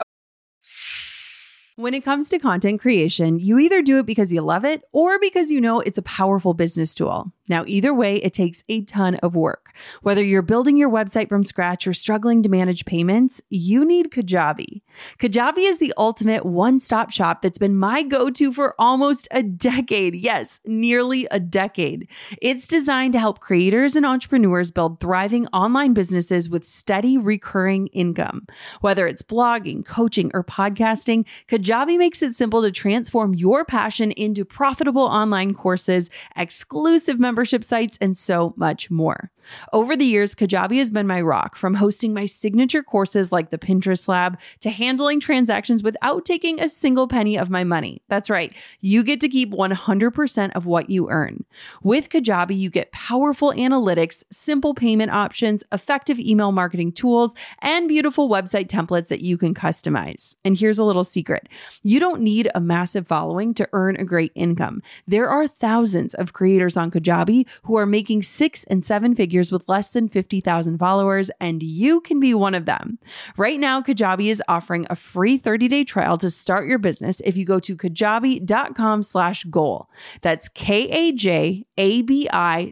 When 1.78 1.94
it 1.94 2.00
comes 2.00 2.28
to 2.30 2.40
content 2.40 2.80
creation, 2.80 3.38
you 3.38 3.60
either 3.60 3.82
do 3.82 4.00
it 4.00 4.06
because 4.06 4.32
you 4.32 4.40
love 4.40 4.64
it 4.64 4.82
or 4.90 5.20
because 5.20 5.52
you 5.52 5.60
know 5.60 5.78
it's 5.78 5.96
a 5.96 6.02
powerful 6.02 6.52
business 6.52 6.92
tool. 6.92 7.32
Now, 7.48 7.64
either 7.66 7.94
way, 7.94 8.16
it 8.16 8.32
takes 8.32 8.64
a 8.68 8.82
ton 8.82 9.14
of 9.22 9.36
work. 9.36 9.72
Whether 10.02 10.22
you're 10.22 10.42
building 10.42 10.76
your 10.76 10.90
website 10.90 11.28
from 11.28 11.44
scratch 11.44 11.86
or 11.86 11.94
struggling 11.94 12.42
to 12.42 12.48
manage 12.48 12.84
payments, 12.84 13.40
you 13.48 13.84
need 13.84 14.10
Kajabi. 14.10 14.82
Kajabi 15.20 15.68
is 15.68 15.78
the 15.78 15.94
ultimate 15.96 16.44
one 16.44 16.80
stop 16.80 17.10
shop 17.10 17.40
that's 17.40 17.58
been 17.58 17.76
my 17.76 18.02
go 18.02 18.28
to 18.28 18.52
for 18.52 18.74
almost 18.78 19.28
a 19.30 19.42
decade. 19.42 20.16
Yes, 20.16 20.60
nearly 20.66 21.26
a 21.30 21.38
decade. 21.38 22.08
It's 22.42 22.68
designed 22.68 23.12
to 23.14 23.20
help 23.20 23.38
creators 23.38 23.94
and 23.94 24.04
entrepreneurs 24.04 24.72
build 24.72 24.98
thriving 25.00 25.46
online 25.48 25.94
businesses 25.94 26.50
with 26.50 26.66
steady 26.66 27.16
recurring 27.16 27.86
income. 27.88 28.48
Whether 28.80 29.06
it's 29.06 29.22
blogging, 29.22 29.86
coaching, 29.86 30.32
or 30.34 30.42
podcasting, 30.42 31.24
Kajabi 31.48 31.67
makes 31.98 32.22
it 32.22 32.34
simple 32.34 32.62
to 32.62 32.70
transform 32.70 33.34
your 33.34 33.64
passion 33.64 34.12
into 34.12 34.44
profitable 34.44 35.02
online 35.02 35.54
courses, 35.54 36.10
exclusive 36.36 37.20
membership 37.20 37.64
sites, 37.64 37.98
and 38.00 38.16
so 38.16 38.54
much 38.56 38.90
more. 38.90 39.30
Over 39.72 39.96
the 39.96 40.04
years, 40.04 40.34
Kajabi 40.34 40.78
has 40.78 40.90
been 40.90 41.06
my 41.06 41.20
rock 41.20 41.56
from 41.56 41.74
hosting 41.74 42.12
my 42.12 42.26
signature 42.26 42.82
courses 42.82 43.32
like 43.32 43.50
the 43.50 43.58
Pinterest 43.58 44.08
Lab 44.08 44.38
to 44.60 44.70
handling 44.70 45.20
transactions 45.20 45.82
without 45.82 46.24
taking 46.24 46.60
a 46.60 46.68
single 46.68 47.08
penny 47.08 47.38
of 47.38 47.50
my 47.50 47.64
money. 47.64 48.02
That's 48.08 48.30
right, 48.30 48.52
you 48.80 49.02
get 49.02 49.20
to 49.20 49.28
keep 49.28 49.50
100% 49.50 50.50
of 50.54 50.66
what 50.66 50.90
you 50.90 51.08
earn. 51.10 51.44
With 51.82 52.10
Kajabi, 52.10 52.58
you 52.58 52.70
get 52.70 52.92
powerful 52.92 53.52
analytics, 53.52 54.22
simple 54.30 54.74
payment 54.74 55.12
options, 55.12 55.64
effective 55.72 56.18
email 56.18 56.52
marketing 56.52 56.92
tools, 56.92 57.34
and 57.60 57.88
beautiful 57.88 58.28
website 58.28 58.68
templates 58.68 59.08
that 59.08 59.20
you 59.20 59.38
can 59.38 59.54
customize. 59.54 60.34
And 60.44 60.56
here's 60.56 60.78
a 60.78 60.84
little 60.84 61.04
secret 61.04 61.48
you 61.82 62.00
don't 62.00 62.20
need 62.20 62.50
a 62.54 62.60
massive 62.60 63.06
following 63.06 63.54
to 63.54 63.68
earn 63.72 63.96
a 63.96 64.04
great 64.04 64.32
income. 64.34 64.82
There 65.06 65.28
are 65.28 65.46
thousands 65.46 66.14
of 66.14 66.32
creators 66.32 66.76
on 66.76 66.90
Kajabi 66.90 67.46
who 67.64 67.76
are 67.76 67.86
making 67.86 68.22
six 68.22 68.64
and 68.64 68.84
seven 68.84 69.14
figures 69.14 69.52
with 69.52 69.68
less 69.68 69.92
than 69.92 70.08
50,000 70.08 70.78
followers, 70.78 71.30
and 71.40 71.62
you 71.62 72.00
can 72.00 72.20
be 72.20 72.34
one 72.34 72.54
of 72.54 72.66
them. 72.66 72.98
Right 73.36 73.58
now, 73.60 73.80
Kajabi 73.80 74.30
is 74.30 74.42
offering 74.48 74.86
a 74.90 74.96
free 74.96 75.38
30-day 75.38 75.84
trial 75.84 76.18
to 76.18 76.30
start 76.30 76.66
your 76.66 76.78
business 76.78 77.20
if 77.24 77.36
you 77.36 77.44
go 77.44 77.58
to 77.60 77.76
kajabi.com 77.76 79.02
slash 79.02 79.44
goal. 79.44 79.88
That's 80.22 80.48
K-A-J-A-B-I 80.48 81.62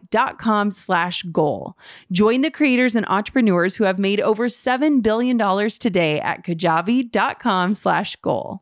dot 0.09 0.39
com 0.39 0.71
slash 0.71 1.23
goal. 1.23 1.77
Join 2.11 2.41
the 2.41 2.51
creators 2.51 2.95
and 2.95 3.05
entrepreneurs 3.07 3.75
who 3.75 3.83
have 3.83 3.99
made 3.99 4.19
over 4.21 4.47
$7 4.47 5.01
billion 5.01 5.37
today 5.69 6.19
at 6.19 6.43
kajabi.com 6.43 7.73
slash 7.73 8.15
goal. 8.17 8.61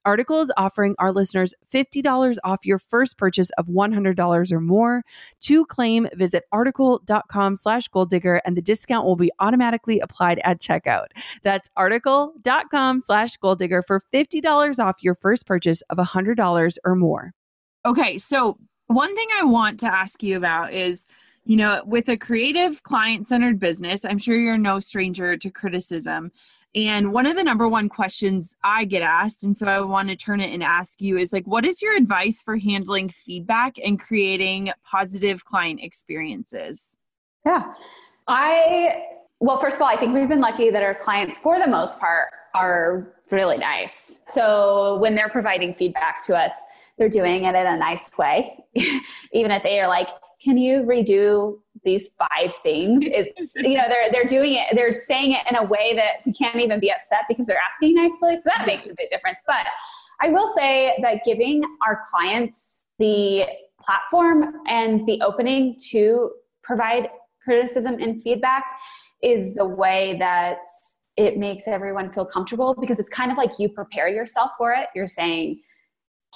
Article 0.05 0.41
is 0.41 0.51
offering 0.57 0.95
our 0.99 1.11
listeners 1.11 1.53
$50 1.71 2.37
off 2.43 2.65
your 2.65 2.79
first 2.79 3.17
purchase 3.17 3.49
of 3.57 3.67
$100 3.67 4.51
or 4.51 4.59
more. 4.59 5.03
To 5.41 5.65
claim, 5.65 6.07
visit 6.13 6.43
article.com 6.51 7.55
slash 7.55 7.87
goal 7.87 8.05
digger 8.05 8.41
and 8.45 8.57
the 8.57 8.61
discount 8.61 9.05
will 9.05 9.15
be 9.15 9.31
automatically 9.39 9.99
applied 9.99 10.39
at 10.43 10.61
checkout. 10.61 11.07
That's 11.43 11.69
article.com 11.75 12.99
slash 12.99 13.37
goal 13.37 13.55
digger 13.55 13.81
for 13.81 14.01
$50 14.13 14.79
off 14.79 14.97
your 15.01 15.15
first 15.15 15.45
purchase 15.45 15.81
of 15.89 15.97
$100 15.97 16.77
or 16.83 16.95
more. 16.95 17.33
Okay, 17.85 18.17
so 18.17 18.57
one 18.87 19.15
thing 19.15 19.27
I 19.39 19.45
want 19.45 19.79
to 19.81 19.93
ask 19.93 20.21
you 20.23 20.37
about 20.37 20.73
is 20.73 21.07
you 21.43 21.57
know, 21.57 21.81
with 21.85 22.07
a 22.07 22.17
creative 22.17 22.83
client 22.83 23.27
centered 23.27 23.59
business, 23.59 24.05
I'm 24.05 24.19
sure 24.19 24.37
you're 24.37 24.57
no 24.57 24.79
stranger 24.79 25.35
to 25.37 25.49
criticism. 25.49 26.31
And 26.73 27.11
one 27.11 27.25
of 27.25 27.35
the 27.35 27.43
number 27.43 27.67
one 27.67 27.89
questions 27.89 28.55
I 28.63 28.85
get 28.85 29.01
asked, 29.01 29.43
and 29.43 29.55
so 29.55 29.67
I 29.67 29.81
want 29.81 30.09
to 30.09 30.15
turn 30.15 30.39
it 30.39 30.53
and 30.53 30.63
ask 30.63 31.01
you, 31.01 31.17
is 31.17 31.33
like, 31.33 31.45
what 31.45 31.65
is 31.65 31.81
your 31.81 31.95
advice 31.95 32.41
for 32.41 32.57
handling 32.57 33.09
feedback 33.09 33.75
and 33.83 33.99
creating 33.99 34.71
positive 34.83 35.43
client 35.43 35.81
experiences? 35.83 36.97
Yeah. 37.45 37.73
I, 38.27 39.03
well, 39.39 39.57
first 39.57 39.75
of 39.75 39.81
all, 39.81 39.89
I 39.89 39.97
think 39.97 40.13
we've 40.13 40.29
been 40.29 40.39
lucky 40.39 40.69
that 40.69 40.81
our 40.81 40.95
clients, 40.95 41.37
for 41.37 41.59
the 41.59 41.67
most 41.67 41.99
part, 41.99 42.29
are 42.55 43.15
really 43.31 43.57
nice. 43.57 44.21
So 44.27 44.97
when 44.99 45.13
they're 45.13 45.29
providing 45.29 45.73
feedback 45.73 46.25
to 46.27 46.37
us, 46.37 46.53
they're 46.97 47.09
doing 47.09 47.43
it 47.43 47.55
in 47.55 47.67
a 47.67 47.77
nice 47.77 48.17
way. 48.17 48.63
Even 49.33 49.51
if 49.51 49.63
they 49.63 49.81
are 49.81 49.87
like, 49.87 50.09
can 50.41 50.57
you 50.57 50.83
redo 50.83 51.59
these 51.83 52.15
five 52.15 52.53
things 52.63 53.03
it's 53.05 53.55
you 53.55 53.75
know 53.75 53.83
they're 53.87 54.11
they're 54.11 54.25
doing 54.25 54.53
it 54.53 54.67
they're 54.75 54.91
saying 54.91 55.33
it 55.33 55.41
in 55.49 55.55
a 55.55 55.63
way 55.63 55.93
that 55.95 56.25
we 56.25 56.33
can't 56.33 56.57
even 56.57 56.79
be 56.79 56.91
upset 56.91 57.23
because 57.27 57.47
they're 57.47 57.61
asking 57.71 57.95
nicely 57.95 58.35
so 58.35 58.43
that 58.45 58.65
makes 58.65 58.85
a 58.85 58.93
big 58.97 59.09
difference 59.09 59.41
but 59.47 59.65
i 60.21 60.29
will 60.29 60.47
say 60.47 60.97
that 61.01 61.23
giving 61.25 61.63
our 61.87 62.01
clients 62.09 62.83
the 62.99 63.45
platform 63.81 64.53
and 64.67 65.05
the 65.07 65.19
opening 65.21 65.75
to 65.89 66.31
provide 66.63 67.09
criticism 67.43 67.97
and 67.99 68.21
feedback 68.21 68.63
is 69.23 69.55
the 69.55 69.65
way 69.65 70.15
that 70.19 70.59
it 71.17 71.37
makes 71.37 71.67
everyone 71.67 72.11
feel 72.11 72.25
comfortable 72.25 72.75
because 72.79 72.99
it's 72.99 73.09
kind 73.09 73.31
of 73.31 73.37
like 73.37 73.51
you 73.57 73.67
prepare 73.69 74.07
yourself 74.07 74.51
for 74.57 74.71
it 74.71 74.87
you're 74.93 75.07
saying 75.07 75.59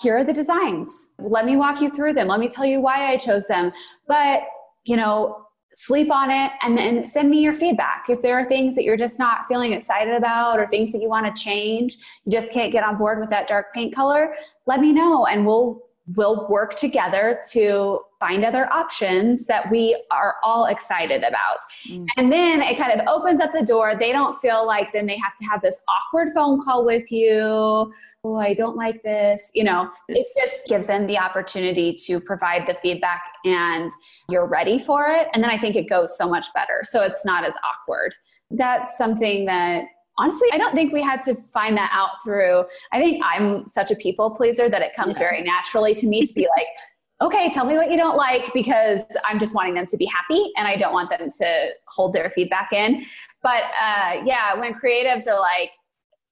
here 0.01 0.17
are 0.17 0.23
the 0.23 0.33
designs. 0.33 1.13
Let 1.19 1.45
me 1.45 1.55
walk 1.55 1.81
you 1.81 1.89
through 1.89 2.13
them. 2.13 2.27
Let 2.27 2.39
me 2.39 2.49
tell 2.49 2.65
you 2.65 2.81
why 2.81 3.11
I 3.11 3.17
chose 3.17 3.47
them. 3.47 3.71
But, 4.07 4.41
you 4.85 4.95
know, 4.95 5.45
sleep 5.73 6.09
on 6.09 6.31
it 6.31 6.51
and 6.61 6.77
then 6.77 7.05
send 7.05 7.29
me 7.29 7.39
your 7.39 7.53
feedback. 7.53 8.05
If 8.07 8.21
there 8.21 8.39
are 8.39 8.45
things 8.45 8.75
that 8.75 8.83
you're 8.83 8.95
just 8.95 9.19
not 9.19 9.45
feeling 9.47 9.73
excited 9.73 10.13
about 10.13 10.57
or 10.57 10.67
things 10.67 10.91
that 10.93 11.01
you 11.01 11.09
want 11.09 11.35
to 11.35 11.43
change, 11.43 11.97
you 12.23 12.31
just 12.31 12.51
can't 12.51 12.71
get 12.71 12.83
on 12.83 12.97
board 12.97 13.19
with 13.19 13.29
that 13.29 13.47
dark 13.47 13.73
paint 13.73 13.93
color, 13.93 14.35
let 14.67 14.79
me 14.79 14.93
know 14.93 15.25
and 15.25 15.45
we'll 15.45 15.81
we'll 16.15 16.47
work 16.49 16.75
together 16.75 17.41
to 17.51 17.99
find 18.19 18.45
other 18.45 18.71
options 18.71 19.45
that 19.47 19.69
we 19.69 20.01
are 20.11 20.35
all 20.43 20.65
excited 20.65 21.23
about. 21.23 21.59
Mm. 21.89 22.05
And 22.17 22.31
then 22.31 22.61
it 22.61 22.77
kind 22.77 22.99
of 22.99 23.05
opens 23.07 23.41
up 23.41 23.51
the 23.51 23.65
door. 23.65 23.95
They 23.97 24.11
don't 24.11 24.35
feel 24.37 24.65
like 24.65 24.93
then 24.93 25.05
they 25.05 25.17
have 25.17 25.35
to 25.39 25.45
have 25.45 25.61
this 25.61 25.79
awkward 25.87 26.31
phone 26.33 26.61
call 26.61 26.85
with 26.85 27.11
you. 27.11 27.91
Oh, 28.23 28.37
I 28.37 28.53
don't 28.53 28.75
like 28.75 29.03
this. 29.03 29.51
You 29.53 29.65
know, 29.65 29.89
it 30.07 30.25
just 30.37 30.65
gives 30.67 30.87
them 30.87 31.05
the 31.07 31.17
opportunity 31.17 31.95
to 32.05 32.19
provide 32.19 32.67
the 32.67 32.73
feedback 32.73 33.21
and 33.43 33.91
you're 34.29 34.47
ready 34.47 34.79
for 34.79 35.09
it. 35.09 35.27
And 35.33 35.43
then 35.43 35.51
I 35.51 35.59
think 35.59 35.75
it 35.75 35.89
goes 35.89 36.17
so 36.17 36.27
much 36.27 36.47
better. 36.53 36.81
So 36.83 37.03
it's 37.03 37.25
not 37.25 37.45
as 37.45 37.53
awkward. 37.63 38.15
That's 38.49 38.97
something 38.97 39.45
that 39.45 39.85
honestly, 40.17 40.47
I 40.51 40.57
don't 40.57 40.73
think 40.73 40.93
we 40.93 41.01
had 41.01 41.21
to 41.23 41.35
find 41.35 41.77
that 41.77 41.91
out 41.93 42.23
through. 42.23 42.63
I 42.91 42.99
think 42.99 43.23
I'm 43.23 43.67
such 43.67 43.91
a 43.91 43.95
people 43.95 44.31
pleaser 44.31 44.69
that 44.69 44.81
it 44.81 44.93
comes 44.95 45.13
yeah. 45.13 45.27
very 45.27 45.41
naturally 45.41 45.93
to 45.95 46.07
me 46.07 46.25
to 46.25 46.33
be 46.33 46.47
like, 46.57 46.67
okay, 47.21 47.49
tell 47.51 47.65
me 47.65 47.75
what 47.75 47.89
you 47.89 47.97
don't 47.97 48.17
like 48.17 48.51
because 48.53 49.03
I'm 49.23 49.39
just 49.39 49.55
wanting 49.55 49.75
them 49.75 49.85
to 49.85 49.97
be 49.97 50.05
happy 50.05 50.51
and 50.57 50.67
I 50.67 50.75
don't 50.75 50.93
want 50.93 51.09
them 51.09 51.29
to 51.29 51.67
hold 51.87 52.13
their 52.13 52.29
feedback 52.29 52.73
in. 52.73 53.05
But 53.41 53.63
uh, 53.81 54.21
yeah, 54.25 54.55
when 54.59 54.73
creatives 54.73 55.27
are 55.27 55.39
like, 55.39 55.71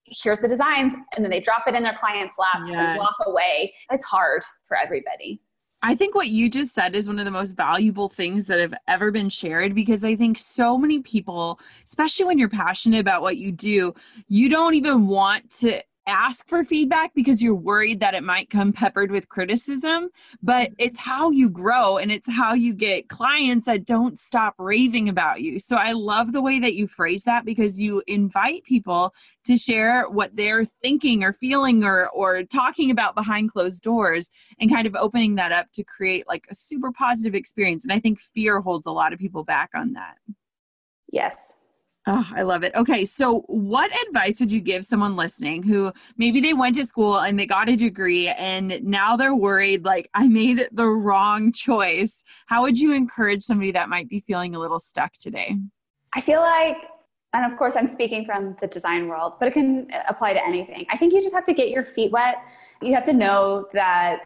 here's 0.05 0.39
the 0.39 0.47
designs, 0.47 0.93
and 1.15 1.23
then 1.23 1.31
they 1.31 1.39
drop 1.39 1.63
it 1.67 1.75
in 1.75 1.83
their 1.83 1.93
client's 1.93 2.37
laps 2.37 2.69
yes. 2.69 2.77
and 2.77 2.99
walk 2.99 3.15
away, 3.25 3.73
it's 3.91 4.05
hard 4.05 4.43
for 4.65 4.77
everybody. 4.77 5.39
I 5.85 5.95
think 5.95 6.15
what 6.15 6.29
you 6.29 6.49
just 6.49 6.73
said 6.73 6.95
is 6.95 7.07
one 7.07 7.19
of 7.19 7.25
the 7.25 7.31
most 7.31 7.57
valuable 7.57 8.07
things 8.07 8.47
that 8.47 8.57
have 8.57 8.73
ever 8.87 9.11
been 9.11 9.27
shared 9.27 9.75
because 9.75 10.05
I 10.05 10.15
think 10.15 10.39
so 10.39 10.77
many 10.77 11.01
people, 11.01 11.59
especially 11.83 12.25
when 12.25 12.39
you're 12.39 12.47
passionate 12.47 12.99
about 12.99 13.21
what 13.21 13.35
you 13.35 13.51
do, 13.51 13.93
you 14.29 14.47
don't 14.47 14.75
even 14.75 15.07
want 15.07 15.51
to 15.59 15.81
ask 16.07 16.47
for 16.47 16.63
feedback 16.63 17.13
because 17.13 17.41
you're 17.41 17.55
worried 17.55 17.99
that 18.01 18.13
it 18.13 18.23
might 18.23 18.49
come 18.49 18.73
peppered 18.73 19.11
with 19.11 19.29
criticism, 19.29 20.09
but 20.41 20.65
mm-hmm. 20.65 20.73
it's 20.77 20.99
how 20.99 21.31
you 21.31 21.49
grow 21.49 21.97
and 21.97 22.11
it's 22.11 22.29
how 22.29 22.53
you 22.53 22.73
get 22.73 23.09
clients 23.09 23.65
that 23.65 23.85
don't 23.85 24.19
stop 24.19 24.55
raving 24.57 25.09
about 25.09 25.41
you. 25.41 25.59
So 25.59 25.77
I 25.77 25.93
love 25.93 26.31
the 26.31 26.41
way 26.41 26.59
that 26.59 26.75
you 26.75 26.87
phrase 26.87 27.23
that 27.23 27.45
because 27.45 27.79
you 27.79 28.03
invite 28.07 28.63
people 28.63 29.13
to 29.45 29.57
share 29.57 30.09
what 30.09 30.35
they're 30.35 30.65
thinking 30.65 31.23
or 31.23 31.33
feeling 31.33 31.83
or 31.83 32.09
or 32.09 32.43
talking 32.43 32.91
about 32.91 33.15
behind 33.15 33.51
closed 33.51 33.83
doors 33.83 34.29
and 34.59 34.71
kind 34.71 34.87
of 34.87 34.95
opening 34.95 35.35
that 35.35 35.51
up 35.51 35.71
to 35.73 35.83
create 35.83 36.27
like 36.27 36.45
a 36.49 36.55
super 36.55 36.91
positive 36.91 37.35
experience. 37.35 37.83
And 37.83 37.93
I 37.93 37.99
think 37.99 38.19
fear 38.19 38.59
holds 38.59 38.85
a 38.85 38.91
lot 38.91 39.13
of 39.13 39.19
people 39.19 39.43
back 39.43 39.71
on 39.75 39.93
that. 39.93 40.15
Yes, 41.11 41.53
Oh, 42.05 42.29
I 42.35 42.41
love 42.41 42.63
it. 42.63 42.75
Okay, 42.75 43.05
so 43.05 43.41
what 43.47 43.89
advice 44.07 44.39
would 44.41 44.51
you 44.51 44.59
give 44.59 44.83
someone 44.83 45.15
listening 45.15 45.63
who 45.63 45.93
maybe 46.17 46.41
they 46.41 46.53
went 46.53 46.75
to 46.75 46.85
school 46.85 47.19
and 47.19 47.39
they 47.39 47.45
got 47.45 47.69
a 47.69 47.77
degree 47.77 48.27
and 48.27 48.83
now 48.83 49.15
they're 49.15 49.35
worried 49.35 49.85
like 49.85 50.09
I 50.13 50.27
made 50.27 50.67
the 50.71 50.87
wrong 50.87 51.53
choice? 51.53 52.25
How 52.47 52.61
would 52.63 52.77
you 52.77 52.91
encourage 52.91 53.41
somebody 53.41 53.71
that 53.71 53.87
might 53.87 54.09
be 54.09 54.19
feeling 54.19 54.53
a 54.53 54.59
little 54.59 54.79
stuck 54.79 55.13
today? 55.13 55.55
I 56.13 56.19
feel 56.19 56.41
like 56.41 56.77
and 57.33 57.51
of 57.51 57.57
course 57.57 57.75
I'm 57.75 57.87
speaking 57.87 58.25
from 58.25 58.55
the 58.61 58.67
design 58.67 59.07
world, 59.07 59.33
but 59.39 59.47
it 59.47 59.53
can 59.53 59.87
apply 60.07 60.33
to 60.33 60.45
anything. 60.45 60.85
I 60.89 60.97
think 60.97 61.13
you 61.13 61.21
just 61.21 61.33
have 61.33 61.45
to 61.45 61.53
get 61.53 61.69
your 61.69 61.83
feet 61.83 62.11
wet. 62.11 62.35
You 62.81 62.93
have 62.93 63.05
to 63.05 63.13
know 63.13 63.67
that 63.73 64.25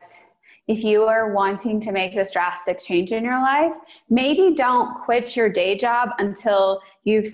if 0.67 0.83
you 0.83 1.03
are 1.03 1.31
wanting 1.31 1.79
to 1.81 1.91
make 1.93 2.13
this 2.13 2.31
drastic 2.31 2.79
change 2.79 3.13
in 3.13 3.23
your 3.23 3.39
life, 3.41 3.73
maybe 4.09 4.53
don't 4.53 4.95
quit 4.95 5.35
your 5.37 5.47
day 5.47 5.77
job 5.77 6.09
until 6.19 6.81
you've 7.05 7.27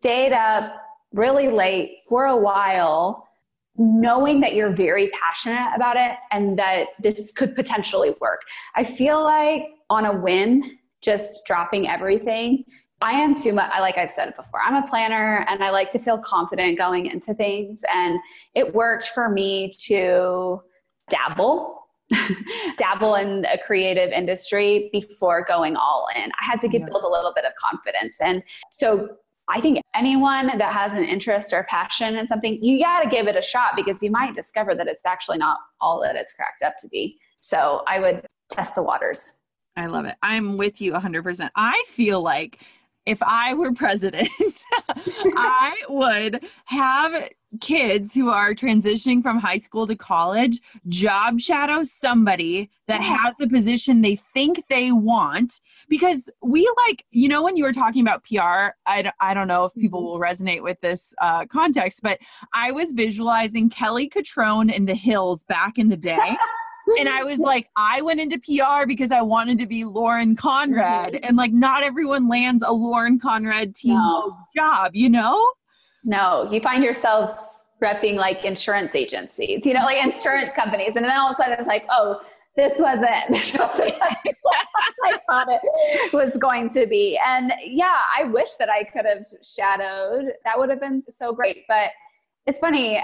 stayed 0.00 0.32
up 0.32 0.80
really 1.12 1.48
late 1.48 1.98
for 2.08 2.24
a 2.24 2.36
while 2.36 3.28
knowing 3.76 4.40
that 4.40 4.54
you're 4.54 4.74
very 4.74 5.10
passionate 5.10 5.70
about 5.74 5.96
it 5.96 6.16
and 6.32 6.58
that 6.58 6.88
this 6.98 7.32
could 7.32 7.54
potentially 7.54 8.14
work. 8.20 8.40
I 8.74 8.84
feel 8.84 9.22
like 9.22 9.64
on 9.88 10.06
a 10.06 10.16
whim, 10.16 10.78
just 11.02 11.44
dropping 11.46 11.88
everything. 11.88 12.64
I 13.00 13.12
am 13.12 13.40
too 13.40 13.52
much, 13.52 13.70
like 13.80 13.96
I've 13.96 14.12
said 14.12 14.28
it 14.28 14.36
before, 14.36 14.60
I'm 14.62 14.82
a 14.82 14.86
planner 14.86 15.46
and 15.48 15.64
I 15.64 15.70
like 15.70 15.90
to 15.90 15.98
feel 15.98 16.18
confident 16.18 16.76
going 16.76 17.06
into 17.06 17.32
things. 17.32 17.82
And 17.94 18.18
it 18.54 18.74
worked 18.74 19.08
for 19.08 19.30
me 19.30 19.72
to 19.86 20.60
dabble, 21.08 21.86
dabble 22.76 23.14
in 23.14 23.46
a 23.46 23.56
creative 23.56 24.10
industry 24.10 24.90
before 24.92 25.44
going 25.46 25.76
all 25.76 26.06
in. 26.14 26.30
I 26.40 26.44
had 26.44 26.60
to 26.60 26.68
get, 26.68 26.84
build 26.84 27.04
a 27.04 27.08
little 27.08 27.32
bit 27.34 27.46
of 27.46 27.52
confidence. 27.58 28.20
And 28.20 28.42
so 28.70 29.08
I 29.50 29.60
think 29.60 29.80
anyone 29.94 30.46
that 30.58 30.72
has 30.72 30.94
an 30.94 31.04
interest 31.04 31.52
or 31.52 31.64
passion 31.64 32.16
in 32.16 32.26
something, 32.26 32.62
you 32.62 32.78
got 32.78 33.02
to 33.02 33.08
give 33.08 33.26
it 33.26 33.36
a 33.36 33.42
shot 33.42 33.72
because 33.76 34.02
you 34.02 34.10
might 34.10 34.34
discover 34.34 34.74
that 34.74 34.86
it's 34.86 35.04
actually 35.04 35.38
not 35.38 35.58
all 35.80 36.00
that 36.02 36.16
it's 36.16 36.32
cracked 36.32 36.62
up 36.62 36.74
to 36.80 36.88
be. 36.88 37.18
So 37.36 37.82
I 37.88 37.98
would 38.00 38.26
test 38.50 38.74
the 38.74 38.82
waters. 38.82 39.32
I 39.76 39.86
love 39.86 40.04
it. 40.04 40.16
I'm 40.22 40.56
with 40.56 40.80
you 40.80 40.92
100%. 40.92 41.50
I 41.56 41.82
feel 41.86 42.22
like 42.22 42.60
if 43.10 43.20
I 43.24 43.54
were 43.54 43.72
president, 43.72 44.28
I 45.36 45.74
would 45.88 46.44
have 46.66 47.28
kids 47.60 48.14
who 48.14 48.30
are 48.30 48.54
transitioning 48.54 49.20
from 49.20 49.36
high 49.36 49.56
school 49.56 49.84
to 49.84 49.96
college 49.96 50.60
job 50.86 51.40
shadow 51.40 51.82
somebody 51.82 52.70
that 52.86 53.00
yes. 53.00 53.20
has 53.20 53.36
the 53.38 53.48
position 53.48 54.02
they 54.02 54.20
think 54.32 54.62
they 54.68 54.92
want 54.92 55.60
because 55.88 56.30
we 56.40 56.72
like 56.86 57.04
you 57.10 57.26
know 57.28 57.42
when 57.42 57.56
you 57.56 57.64
were 57.64 57.72
talking 57.72 58.02
about 58.02 58.22
pr 58.22 58.38
i, 58.86 59.12
I 59.18 59.34
don't 59.34 59.48
know 59.48 59.64
if 59.64 59.74
people 59.74 60.00
mm-hmm. 60.00 60.06
will 60.06 60.20
resonate 60.20 60.62
with 60.62 60.80
this 60.80 61.12
uh, 61.20 61.44
context 61.46 62.04
but 62.04 62.20
i 62.52 62.70
was 62.70 62.92
visualizing 62.92 63.68
kelly 63.68 64.08
cutrone 64.08 64.72
in 64.72 64.86
the 64.86 64.94
hills 64.94 65.42
back 65.42 65.76
in 65.76 65.88
the 65.88 65.96
day 65.96 66.36
and 66.98 67.08
I 67.08 67.24
was 67.24 67.38
like, 67.38 67.68
I 67.76 68.02
went 68.02 68.20
into 68.20 68.38
PR 68.38 68.86
because 68.86 69.10
I 69.10 69.22
wanted 69.22 69.58
to 69.58 69.66
be 69.66 69.84
Lauren 69.84 70.36
Conrad. 70.36 71.14
Mm-hmm. 71.14 71.24
And 71.24 71.36
like, 71.36 71.52
not 71.52 71.82
everyone 71.82 72.28
lands 72.28 72.64
a 72.66 72.72
Lauren 72.72 73.18
Conrad 73.18 73.74
team 73.74 73.94
no. 73.94 74.36
job, 74.56 74.92
you 74.94 75.08
know? 75.08 75.50
No, 76.04 76.48
you 76.50 76.60
find 76.60 76.82
yourselves 76.82 77.32
repping 77.82 78.16
like 78.16 78.44
insurance 78.44 78.94
agencies, 78.94 79.64
you 79.64 79.74
know, 79.74 79.84
like 79.84 80.02
insurance 80.02 80.52
companies. 80.54 80.96
And 80.96 81.04
then 81.04 81.12
all 81.12 81.28
of 81.28 81.32
a 81.32 81.34
sudden 81.34 81.58
it's 81.58 81.68
like, 81.68 81.86
oh, 81.90 82.20
this 82.56 82.78
wasn't, 82.78 83.08
this 83.30 83.56
wasn't 83.58 83.94
I 85.04 85.18
thought 85.28 85.48
it 85.48 86.12
was 86.12 86.36
going 86.38 86.68
to 86.70 86.86
be. 86.86 87.18
And 87.24 87.52
yeah, 87.64 87.98
I 88.18 88.24
wish 88.24 88.50
that 88.58 88.68
I 88.68 88.84
could 88.84 89.06
have 89.06 89.24
shadowed. 89.42 90.32
That 90.44 90.58
would 90.58 90.70
have 90.70 90.80
been 90.80 91.02
so 91.08 91.32
great. 91.32 91.64
But 91.68 91.90
it's 92.46 92.58
funny, 92.58 93.00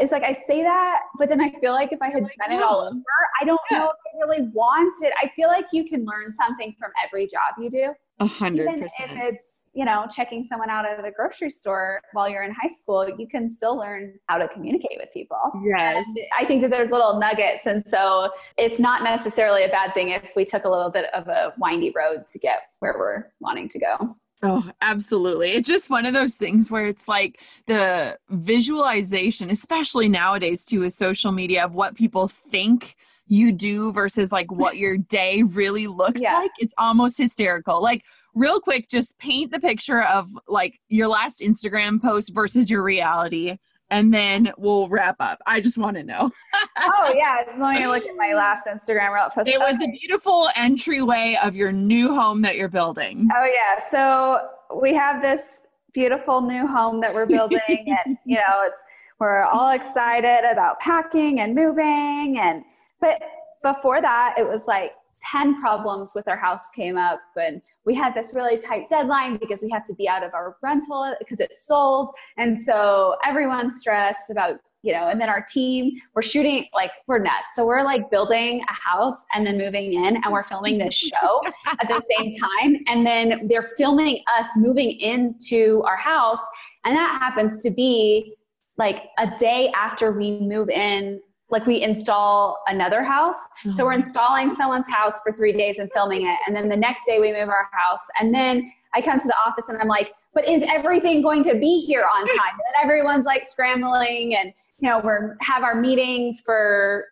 it's 0.00 0.12
like 0.12 0.22
I 0.22 0.32
say 0.32 0.62
that, 0.62 1.00
but 1.18 1.28
then 1.28 1.40
I 1.40 1.52
feel 1.60 1.72
like 1.72 1.92
if 1.92 2.00
I 2.00 2.10
had 2.10 2.22
like, 2.22 2.32
done 2.36 2.52
it 2.52 2.62
all 2.62 2.80
over, 2.80 3.00
I 3.40 3.44
don't 3.44 3.60
yeah. 3.70 3.78
know 3.78 3.84
if 3.86 3.90
I 3.90 4.26
really 4.26 4.48
want 4.52 4.94
it. 5.02 5.12
I 5.22 5.30
feel 5.36 5.48
like 5.48 5.66
you 5.72 5.84
can 5.84 6.04
learn 6.04 6.32
something 6.32 6.74
from 6.78 6.90
every 7.04 7.26
job 7.26 7.54
you 7.58 7.70
do. 7.70 7.92
A 8.20 8.26
hundred 8.26 8.66
percent. 8.80 9.12
If 9.12 9.34
it's 9.34 9.56
you 9.72 9.84
know 9.84 10.06
checking 10.10 10.44
someone 10.44 10.68
out 10.68 10.84
at 10.84 11.02
the 11.02 11.10
grocery 11.10 11.50
store 11.50 12.02
while 12.12 12.28
you're 12.28 12.42
in 12.42 12.50
high 12.50 12.68
school, 12.68 13.08
you 13.18 13.26
can 13.26 13.48
still 13.48 13.76
learn 13.76 14.14
how 14.26 14.38
to 14.38 14.48
communicate 14.48 14.98
with 14.98 15.08
people. 15.12 15.38
Yes, 15.62 16.06
and 16.06 16.26
I 16.38 16.44
think 16.44 16.62
that 16.62 16.70
there's 16.70 16.90
little 16.90 17.18
nuggets, 17.18 17.66
and 17.66 17.86
so 17.86 18.30
it's 18.56 18.80
not 18.80 19.02
necessarily 19.02 19.64
a 19.64 19.68
bad 19.68 19.94
thing 19.94 20.10
if 20.10 20.24
we 20.34 20.44
took 20.44 20.64
a 20.64 20.68
little 20.68 20.90
bit 20.90 21.06
of 21.14 21.28
a 21.28 21.52
windy 21.58 21.92
road 21.94 22.24
to 22.30 22.38
get 22.38 22.62
where 22.80 22.94
we're 22.98 23.32
wanting 23.40 23.68
to 23.68 23.78
go. 23.78 24.16
Oh, 24.42 24.70
absolutely. 24.80 25.50
It's 25.50 25.68
just 25.68 25.90
one 25.90 26.06
of 26.06 26.14
those 26.14 26.34
things 26.34 26.70
where 26.70 26.86
it's 26.86 27.06
like 27.06 27.40
the 27.66 28.18
visualization, 28.30 29.50
especially 29.50 30.08
nowadays 30.08 30.64
too, 30.64 30.80
with 30.80 30.94
social 30.94 31.30
media 31.30 31.64
of 31.64 31.74
what 31.74 31.94
people 31.94 32.26
think 32.26 32.96
you 33.26 33.52
do 33.52 33.92
versus 33.92 34.32
like 34.32 34.50
what 34.52 34.76
your 34.78 34.96
day 34.96 35.42
really 35.42 35.86
looks 35.86 36.22
yeah. 36.22 36.34
like. 36.34 36.52
It's 36.58 36.74
almost 36.78 37.18
hysterical. 37.18 37.82
Like, 37.82 38.04
real 38.34 38.60
quick, 38.60 38.88
just 38.88 39.18
paint 39.18 39.52
the 39.52 39.60
picture 39.60 40.02
of 40.02 40.30
like 40.48 40.80
your 40.88 41.08
last 41.08 41.40
Instagram 41.40 42.00
post 42.00 42.34
versus 42.34 42.70
your 42.70 42.82
reality 42.82 43.58
and 43.90 44.14
then 44.14 44.52
we'll 44.56 44.88
wrap 44.88 45.16
up. 45.20 45.40
I 45.46 45.60
just 45.60 45.78
want 45.78 45.96
to 45.96 46.02
know. 46.02 46.30
oh 46.78 47.12
yeah, 47.16 47.44
let 47.58 47.78
me 47.78 47.86
look 47.86 48.06
at 48.06 48.16
my 48.16 48.34
last 48.34 48.66
Instagram 48.66 49.12
reel. 49.12 49.30
It 49.46 49.58
was 49.58 49.78
the 49.78 49.88
beautiful 50.00 50.48
entryway 50.56 51.36
of 51.42 51.54
your 51.54 51.72
new 51.72 52.14
home 52.14 52.42
that 52.42 52.56
you're 52.56 52.68
building. 52.68 53.28
Oh 53.34 53.44
yeah, 53.52 53.80
so 53.90 54.48
we 54.80 54.94
have 54.94 55.20
this 55.20 55.62
beautiful 55.92 56.40
new 56.40 56.66
home 56.66 57.00
that 57.00 57.12
we're 57.12 57.26
building, 57.26 57.60
and 58.04 58.16
you 58.24 58.36
know, 58.36 58.62
it's 58.62 58.82
we're 59.18 59.42
all 59.42 59.70
excited 59.70 60.50
about 60.50 60.80
packing 60.80 61.40
and 61.40 61.54
moving, 61.54 62.38
and 62.40 62.64
but 63.00 63.20
before 63.62 64.00
that, 64.00 64.34
it 64.38 64.46
was 64.46 64.66
like 64.66 64.92
10 65.30 65.60
problems 65.60 66.12
with 66.14 66.26
our 66.28 66.36
house 66.36 66.68
came 66.74 66.96
up 66.96 67.20
and 67.36 67.60
we 67.84 67.94
had 67.94 68.14
this 68.14 68.34
really 68.34 68.58
tight 68.58 68.88
deadline 68.88 69.36
because 69.36 69.62
we 69.62 69.70
have 69.70 69.84
to 69.84 69.94
be 69.94 70.08
out 70.08 70.22
of 70.22 70.34
our 70.34 70.56
rental 70.62 71.14
because 71.18 71.40
it's 71.40 71.66
sold. 71.66 72.10
And 72.36 72.60
so 72.60 73.16
everyone's 73.24 73.80
stressed 73.80 74.30
about 74.30 74.56
you 74.82 74.94
know 74.94 75.08
and 75.08 75.20
then 75.20 75.28
our 75.28 75.44
team 75.46 75.92
we're 76.14 76.22
shooting 76.22 76.64
like 76.72 76.90
we're 77.06 77.18
nuts. 77.18 77.54
So 77.54 77.66
we're 77.66 77.82
like 77.82 78.10
building 78.10 78.62
a 78.68 78.72
house 78.72 79.24
and 79.34 79.46
then 79.46 79.58
moving 79.58 79.92
in 79.92 80.16
and 80.16 80.32
we're 80.32 80.42
filming 80.42 80.78
this 80.78 80.94
show 80.94 81.42
at 81.66 81.86
the 81.88 82.02
same 82.16 82.34
time. 82.62 82.76
And 82.86 83.06
then 83.06 83.46
they're 83.46 83.68
filming 83.76 84.22
us 84.38 84.46
moving 84.56 84.92
into 84.92 85.82
our 85.86 85.98
house 85.98 86.44
and 86.84 86.96
that 86.96 87.18
happens 87.20 87.62
to 87.62 87.70
be 87.70 88.36
like 88.78 89.10
a 89.18 89.30
day 89.38 89.70
after 89.76 90.12
we 90.12 90.40
move 90.40 90.70
in 90.70 91.20
like 91.50 91.66
we 91.66 91.82
install 91.82 92.58
another 92.68 93.02
house. 93.02 93.36
Mm-hmm. 93.64 93.72
So 93.72 93.84
we're 93.84 93.94
mm-hmm. 93.94 94.06
installing 94.06 94.54
someone's 94.54 94.88
house 94.88 95.20
for 95.22 95.32
three 95.32 95.52
days 95.52 95.78
and 95.78 95.90
filming 95.92 96.26
it. 96.26 96.38
And 96.46 96.54
then 96.54 96.68
the 96.68 96.76
next 96.76 97.04
day 97.06 97.18
we 97.18 97.32
move 97.32 97.48
our 97.48 97.68
house. 97.72 98.06
And 98.20 98.34
then 98.34 98.72
I 98.94 99.00
come 99.02 99.20
to 99.20 99.26
the 99.26 99.34
office 99.46 99.68
and 99.68 99.78
I'm 99.78 99.88
like, 99.88 100.12
but 100.32 100.48
is 100.48 100.62
everything 100.68 101.22
going 101.22 101.42
to 101.44 101.54
be 101.54 101.84
here 101.84 102.02
on 102.04 102.26
time? 102.26 102.52
And 102.52 102.60
then 102.68 102.82
everyone's 102.82 103.24
like 103.24 103.44
scrambling 103.44 104.36
and, 104.36 104.52
you 104.78 104.88
know, 104.88 105.00
we're 105.02 105.36
have 105.40 105.62
our 105.62 105.74
meetings 105.74 106.40
for 106.40 107.06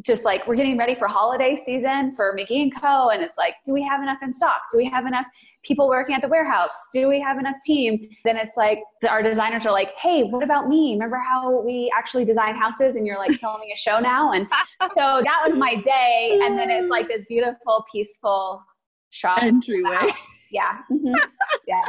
just 0.00 0.24
like 0.24 0.46
we're 0.46 0.56
getting 0.56 0.78
ready 0.78 0.94
for 0.94 1.06
holiday 1.06 1.54
season 1.54 2.12
for 2.12 2.34
McGee 2.34 2.62
and 2.62 2.80
Co. 2.80 3.10
And 3.10 3.22
it's 3.22 3.36
like, 3.36 3.56
do 3.64 3.72
we 3.74 3.82
have 3.82 4.00
enough 4.00 4.18
in 4.22 4.32
stock? 4.32 4.62
Do 4.70 4.78
we 4.78 4.88
have 4.88 5.06
enough 5.06 5.26
people 5.64 5.88
working 5.88 6.14
at 6.14 6.22
the 6.22 6.28
warehouse? 6.28 6.72
Do 6.92 7.08
we 7.08 7.20
have 7.20 7.38
enough 7.38 7.56
team? 7.64 8.08
Then 8.24 8.36
it's 8.36 8.56
like 8.56 8.80
our 9.08 9.22
designers 9.22 9.66
are 9.66 9.72
like, 9.72 9.90
hey, 10.00 10.24
what 10.24 10.42
about 10.42 10.68
me? 10.68 10.92
Remember 10.92 11.18
how 11.18 11.62
we 11.62 11.92
actually 11.96 12.24
design 12.24 12.56
houses 12.56 12.96
and 12.96 13.06
you're 13.06 13.18
like 13.18 13.32
filming 13.32 13.70
a 13.72 13.76
show 13.76 13.98
now? 13.98 14.32
And 14.32 14.46
so 14.94 15.22
that 15.24 15.42
was 15.46 15.54
my 15.56 15.76
day. 15.76 16.40
And 16.42 16.58
then 16.58 16.70
it's 16.70 16.90
like 16.90 17.08
this 17.08 17.22
beautiful, 17.28 17.84
peaceful 17.92 18.62
shop 19.10 19.42
entryway 19.42 20.12
yeah. 20.52 20.78
Mm-hmm. 20.90 21.14
yeah. 21.66 21.80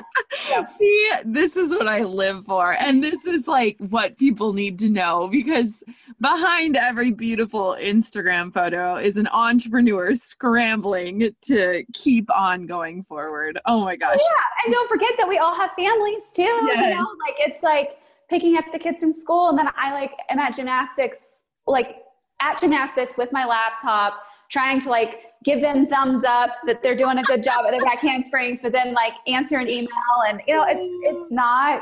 yeah. 0.49 0.65
See, 0.65 1.11
this 1.25 1.55
is 1.55 1.75
what 1.75 1.87
I 1.87 2.03
live 2.03 2.45
for. 2.45 2.73
And 2.79 3.03
this 3.03 3.25
is 3.25 3.47
like 3.47 3.77
what 3.77 4.17
people 4.17 4.53
need 4.53 4.79
to 4.79 4.89
know 4.89 5.27
because 5.27 5.83
behind 6.19 6.77
every 6.77 7.11
beautiful 7.11 7.75
Instagram 7.79 8.53
photo 8.53 8.95
is 8.95 9.17
an 9.17 9.27
entrepreneur 9.27 10.15
scrambling 10.15 11.35
to 11.43 11.83
keep 11.93 12.33
on 12.35 12.65
going 12.65 13.03
forward. 13.03 13.59
Oh 13.65 13.83
my 13.83 13.97
gosh. 13.97 14.17
Yeah. 14.19 14.65
And 14.65 14.73
don't 14.73 14.89
forget 14.89 15.11
that 15.17 15.27
we 15.27 15.37
all 15.37 15.55
have 15.55 15.71
families 15.77 16.31
too. 16.33 16.41
Yes. 16.43 16.77
You 16.77 16.95
know, 16.95 17.09
like 17.27 17.35
it's 17.39 17.63
like 17.63 17.97
picking 18.29 18.57
up 18.57 18.65
the 18.71 18.79
kids 18.79 19.01
from 19.01 19.13
school 19.13 19.49
and 19.49 19.57
then 19.57 19.67
I 19.77 19.93
like 19.93 20.13
am 20.29 20.39
at 20.39 20.55
gymnastics, 20.55 21.43
like 21.67 21.97
at 22.41 22.59
gymnastics 22.59 23.17
with 23.17 23.31
my 23.33 23.45
laptop, 23.45 24.23
trying 24.53 24.79
to 24.79 24.89
like 24.89 25.19
give 25.43 25.59
them 25.59 25.85
thumbs 25.87 26.23
up 26.23 26.51
that 26.65 26.81
they're 26.81 26.95
doing 26.95 27.17
a 27.17 27.23
good 27.23 27.43
job 27.43 27.65
at 27.65 27.77
the 27.77 27.83
back 27.83 27.99
handsprings, 27.99 28.59
but 28.61 28.71
then 28.71 28.93
like 28.93 29.13
answer 29.27 29.57
an 29.57 29.67
email 29.67 29.89
and 30.29 30.41
you 30.47 30.55
know, 30.55 30.65
it's 30.67 30.87
it's 31.03 31.31
not 31.31 31.81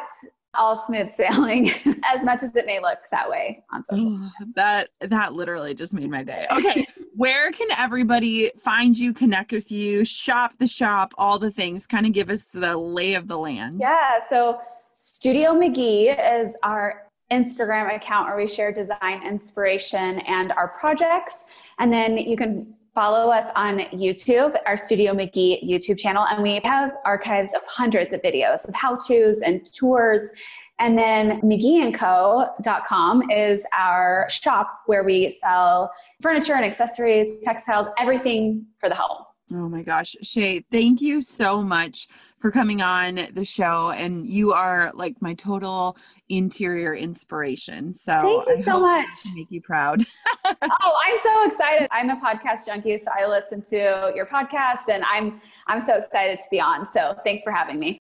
all 0.53 0.76
smooth 0.76 1.11
sailing 1.11 1.72
as 2.03 2.24
much 2.24 2.43
as 2.43 2.55
it 2.55 2.65
may 2.65 2.80
look 2.80 2.97
that 3.11 3.30
way 3.30 3.63
on 3.72 3.84
social 3.84 4.09
media. 4.09 4.32
that 4.55 4.89
that 5.01 5.34
literally 5.34 5.74
just 5.74 5.93
made 5.93 6.09
my 6.09 6.24
day. 6.24 6.47
Okay, 6.51 6.88
where 7.15 7.51
can 7.51 7.69
everybody 7.78 8.51
find 8.63 8.97
you, 8.97 9.13
connect 9.13 9.51
with 9.51 9.72
you, 9.72 10.03
shop 10.05 10.53
the 10.57 10.67
shop, 10.67 11.13
all 11.17 11.38
the 11.38 11.51
things? 11.51 11.86
Kind 11.86 12.05
of 12.05 12.13
give 12.13 12.30
us 12.30 12.49
the 12.49 12.76
lay 12.78 13.13
of 13.13 13.28
the 13.28 13.38
land. 13.38 13.80
Yeah, 13.82 14.19
so 14.28 14.59
Studio 14.93 15.51
McGee 15.51 16.41
is 16.41 16.57
our 16.63 17.03
Instagram 17.32 17.95
account 17.95 18.28
where 18.28 18.36
we 18.36 18.47
share 18.47 18.72
design 18.72 19.26
inspiration 19.26 20.19
and 20.19 20.51
our 20.51 20.67
projects. 20.67 21.45
And 21.82 21.91
then 21.91 22.15
you 22.15 22.38
can 22.38 22.75
follow 22.93 23.32
us 23.32 23.45
on 23.55 23.79
YouTube, 23.91 24.55
our 24.67 24.77
Studio 24.77 25.13
McGee 25.15 25.67
YouTube 25.67 25.97
channel, 25.97 26.27
and 26.29 26.43
we 26.43 26.61
have 26.63 26.91
archives 27.05 27.55
of 27.55 27.61
hundreds 27.65 28.13
of 28.13 28.21
videos 28.21 28.67
of 28.67 28.75
how 28.75 28.95
to's 28.95 29.41
and 29.41 29.61
tours. 29.73 30.29
And 30.77 30.95
then 30.95 31.41
McGeeandCo.com 31.41 33.32
is 33.32 33.65
our 33.75 34.27
shop 34.29 34.82
where 34.86 35.03
we 35.03 35.32
sell 35.32 35.91
furniture 36.21 36.53
and 36.53 36.63
accessories, 36.63 37.39
textiles, 37.41 37.88
everything 37.97 38.67
for 38.79 38.88
the 38.88 38.95
home. 38.95 39.25
Oh 39.51 39.67
my 39.67 39.82
gosh, 39.82 40.15
Shea, 40.21 40.63
thank 40.71 41.01
you 41.01 41.23
so 41.23 41.63
much 41.63 42.07
for 42.41 42.51
coming 42.51 42.81
on 42.81 43.27
the 43.33 43.45
show. 43.45 43.91
And 43.91 44.27
you 44.27 44.51
are 44.51 44.91
like 44.93 45.21
my 45.21 45.33
total 45.35 45.95
interior 46.29 46.95
inspiration. 46.95 47.93
So 47.93 48.13
thank 48.13 48.47
you 48.47 48.53
I 48.53 48.55
so 48.57 48.79
much. 48.79 49.07
make 49.35 49.51
you 49.51 49.61
proud. 49.61 50.03
oh, 50.45 50.53
I'm 50.61 51.17
so 51.19 51.45
excited. 51.45 51.87
I'm 51.91 52.09
a 52.09 52.15
podcast 52.17 52.65
junkie, 52.65 52.97
so 52.97 53.11
I 53.17 53.27
listen 53.27 53.61
to 53.69 54.11
your 54.15 54.25
podcast 54.25 54.89
and 54.89 55.03
I'm 55.03 55.39
I'm 55.67 55.79
so 55.79 55.97
excited 55.97 56.39
to 56.39 56.45
be 56.49 56.59
on. 56.59 56.87
So 56.87 57.15
thanks 57.23 57.43
for 57.43 57.51
having 57.51 57.79
me. 57.79 58.00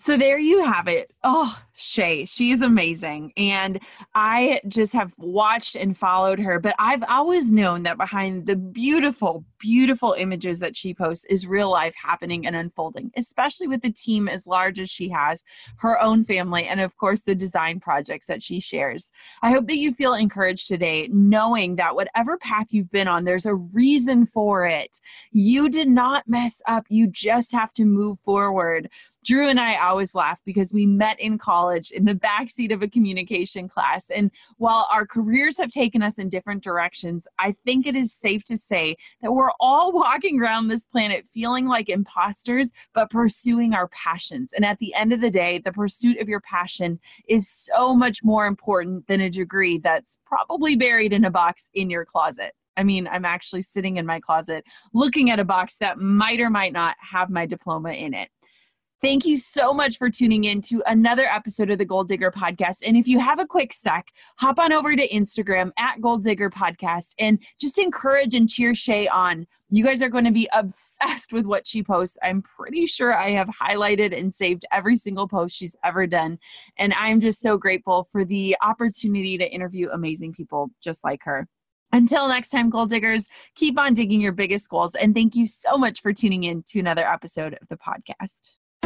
So 0.00 0.16
there 0.16 0.38
you 0.38 0.64
have 0.64 0.88
it. 0.88 1.12
Oh, 1.22 1.60
Shea, 1.74 2.24
she 2.24 2.52
is 2.52 2.62
amazing. 2.62 3.34
And 3.36 3.80
I 4.14 4.62
just 4.66 4.94
have 4.94 5.12
watched 5.18 5.76
and 5.76 5.94
followed 5.94 6.38
her, 6.38 6.58
but 6.58 6.74
I've 6.78 7.02
always 7.06 7.52
known 7.52 7.82
that 7.82 7.98
behind 7.98 8.46
the 8.46 8.56
beautiful, 8.56 9.44
beautiful 9.58 10.14
images 10.14 10.58
that 10.60 10.74
she 10.74 10.94
posts 10.94 11.26
is 11.26 11.46
real 11.46 11.70
life 11.70 11.94
happening 12.02 12.46
and 12.46 12.56
unfolding, 12.56 13.10
especially 13.14 13.66
with 13.66 13.82
the 13.82 13.92
team 13.92 14.26
as 14.26 14.46
large 14.46 14.80
as 14.80 14.88
she 14.88 15.10
has, 15.10 15.44
her 15.76 16.00
own 16.00 16.24
family, 16.24 16.64
and 16.64 16.80
of 16.80 16.96
course, 16.96 17.20
the 17.20 17.34
design 17.34 17.78
projects 17.78 18.26
that 18.26 18.42
she 18.42 18.58
shares. 18.58 19.12
I 19.42 19.50
hope 19.50 19.66
that 19.66 19.76
you 19.76 19.92
feel 19.92 20.14
encouraged 20.14 20.66
today, 20.66 21.10
knowing 21.12 21.76
that 21.76 21.94
whatever 21.94 22.38
path 22.38 22.72
you've 22.72 22.90
been 22.90 23.08
on, 23.08 23.24
there's 23.24 23.44
a 23.44 23.54
reason 23.54 24.24
for 24.24 24.64
it. 24.64 24.98
You 25.30 25.68
did 25.68 25.88
not 25.88 26.26
mess 26.26 26.62
up, 26.66 26.86
you 26.88 27.06
just 27.06 27.52
have 27.52 27.74
to 27.74 27.84
move 27.84 28.18
forward. 28.20 28.88
Drew 29.24 29.48
and 29.48 29.60
I 29.60 29.76
always 29.76 30.14
laugh 30.14 30.40
because 30.44 30.72
we 30.72 30.86
met 30.86 31.20
in 31.20 31.36
college 31.36 31.90
in 31.90 32.04
the 32.04 32.14
backseat 32.14 32.72
of 32.72 32.82
a 32.82 32.88
communication 32.88 33.68
class. 33.68 34.10
And 34.10 34.30
while 34.56 34.88
our 34.90 35.06
careers 35.06 35.58
have 35.58 35.70
taken 35.70 36.02
us 36.02 36.18
in 36.18 36.30
different 36.30 36.62
directions, 36.62 37.28
I 37.38 37.52
think 37.52 37.86
it 37.86 37.94
is 37.94 38.12
safe 38.12 38.44
to 38.44 38.56
say 38.56 38.96
that 39.20 39.32
we're 39.32 39.52
all 39.60 39.92
walking 40.00 40.40
around 40.40 40.68
this 40.68 40.86
planet 40.86 41.26
feeling 41.32 41.66
like 41.66 41.88
imposters, 41.88 42.72
but 42.94 43.10
pursuing 43.10 43.74
our 43.74 43.88
passions. 43.88 44.52
And 44.52 44.64
at 44.64 44.78
the 44.78 44.94
end 44.94 45.12
of 45.12 45.20
the 45.20 45.30
day, 45.30 45.58
the 45.58 45.72
pursuit 45.72 46.18
of 46.18 46.28
your 46.28 46.40
passion 46.40 46.98
is 47.28 47.48
so 47.48 47.94
much 47.94 48.24
more 48.24 48.46
important 48.46 49.06
than 49.06 49.20
a 49.20 49.30
degree 49.30 49.78
that's 49.78 50.20
probably 50.24 50.76
buried 50.76 51.12
in 51.12 51.24
a 51.24 51.30
box 51.30 51.68
in 51.74 51.90
your 51.90 52.04
closet. 52.04 52.54
I 52.76 52.82
mean, 52.82 53.06
I'm 53.08 53.26
actually 53.26 53.62
sitting 53.62 53.98
in 53.98 54.06
my 54.06 54.20
closet 54.20 54.64
looking 54.94 55.30
at 55.30 55.38
a 55.38 55.44
box 55.44 55.76
that 55.78 55.98
might 55.98 56.40
or 56.40 56.48
might 56.48 56.72
not 56.72 56.96
have 56.98 57.28
my 57.28 57.44
diploma 57.44 57.92
in 57.92 58.14
it. 58.14 58.30
Thank 59.02 59.24
you 59.24 59.38
so 59.38 59.72
much 59.72 59.96
for 59.96 60.10
tuning 60.10 60.44
in 60.44 60.60
to 60.62 60.82
another 60.86 61.24
episode 61.24 61.70
of 61.70 61.78
the 61.78 61.86
Goal 61.86 62.04
Digger 62.04 62.30
Podcast. 62.30 62.82
And 62.86 62.98
if 62.98 63.08
you 63.08 63.18
have 63.18 63.40
a 63.40 63.46
quick 63.46 63.72
sec, 63.72 64.08
hop 64.38 64.58
on 64.58 64.74
over 64.74 64.94
to 64.94 65.08
Instagram 65.08 65.70
at 65.78 66.02
Goal 66.02 66.18
Digger 66.18 66.50
Podcast 66.50 67.14
and 67.18 67.38
just 67.58 67.78
encourage 67.78 68.34
and 68.34 68.46
cheer 68.46 68.74
Shea 68.74 69.08
on. 69.08 69.46
You 69.70 69.84
guys 69.84 70.02
are 70.02 70.10
going 70.10 70.26
to 70.26 70.30
be 70.30 70.50
obsessed 70.52 71.32
with 71.32 71.46
what 71.46 71.66
she 71.66 71.82
posts. 71.82 72.18
I'm 72.22 72.42
pretty 72.42 72.84
sure 72.84 73.16
I 73.16 73.30
have 73.30 73.48
highlighted 73.48 74.14
and 74.14 74.34
saved 74.34 74.66
every 74.70 74.98
single 74.98 75.26
post 75.26 75.56
she's 75.56 75.76
ever 75.82 76.06
done. 76.06 76.38
And 76.76 76.92
I'm 76.92 77.20
just 77.20 77.40
so 77.40 77.56
grateful 77.56 78.04
for 78.04 78.26
the 78.26 78.54
opportunity 78.60 79.38
to 79.38 79.50
interview 79.50 79.88
amazing 79.88 80.34
people 80.34 80.72
just 80.82 81.04
like 81.04 81.22
her. 81.24 81.48
Until 81.90 82.28
next 82.28 82.50
time, 82.50 82.68
goal 82.68 82.84
diggers, 82.84 83.28
keep 83.54 83.78
on 83.78 83.94
digging 83.94 84.20
your 84.20 84.32
biggest 84.32 84.68
goals. 84.68 84.94
And 84.94 85.14
thank 85.14 85.34
you 85.34 85.46
so 85.46 85.78
much 85.78 86.02
for 86.02 86.12
tuning 86.12 86.44
in 86.44 86.62
to 86.64 86.80
another 86.80 87.06
episode 87.06 87.54
of 87.54 87.66
the 87.68 87.78
podcast. 87.78 88.59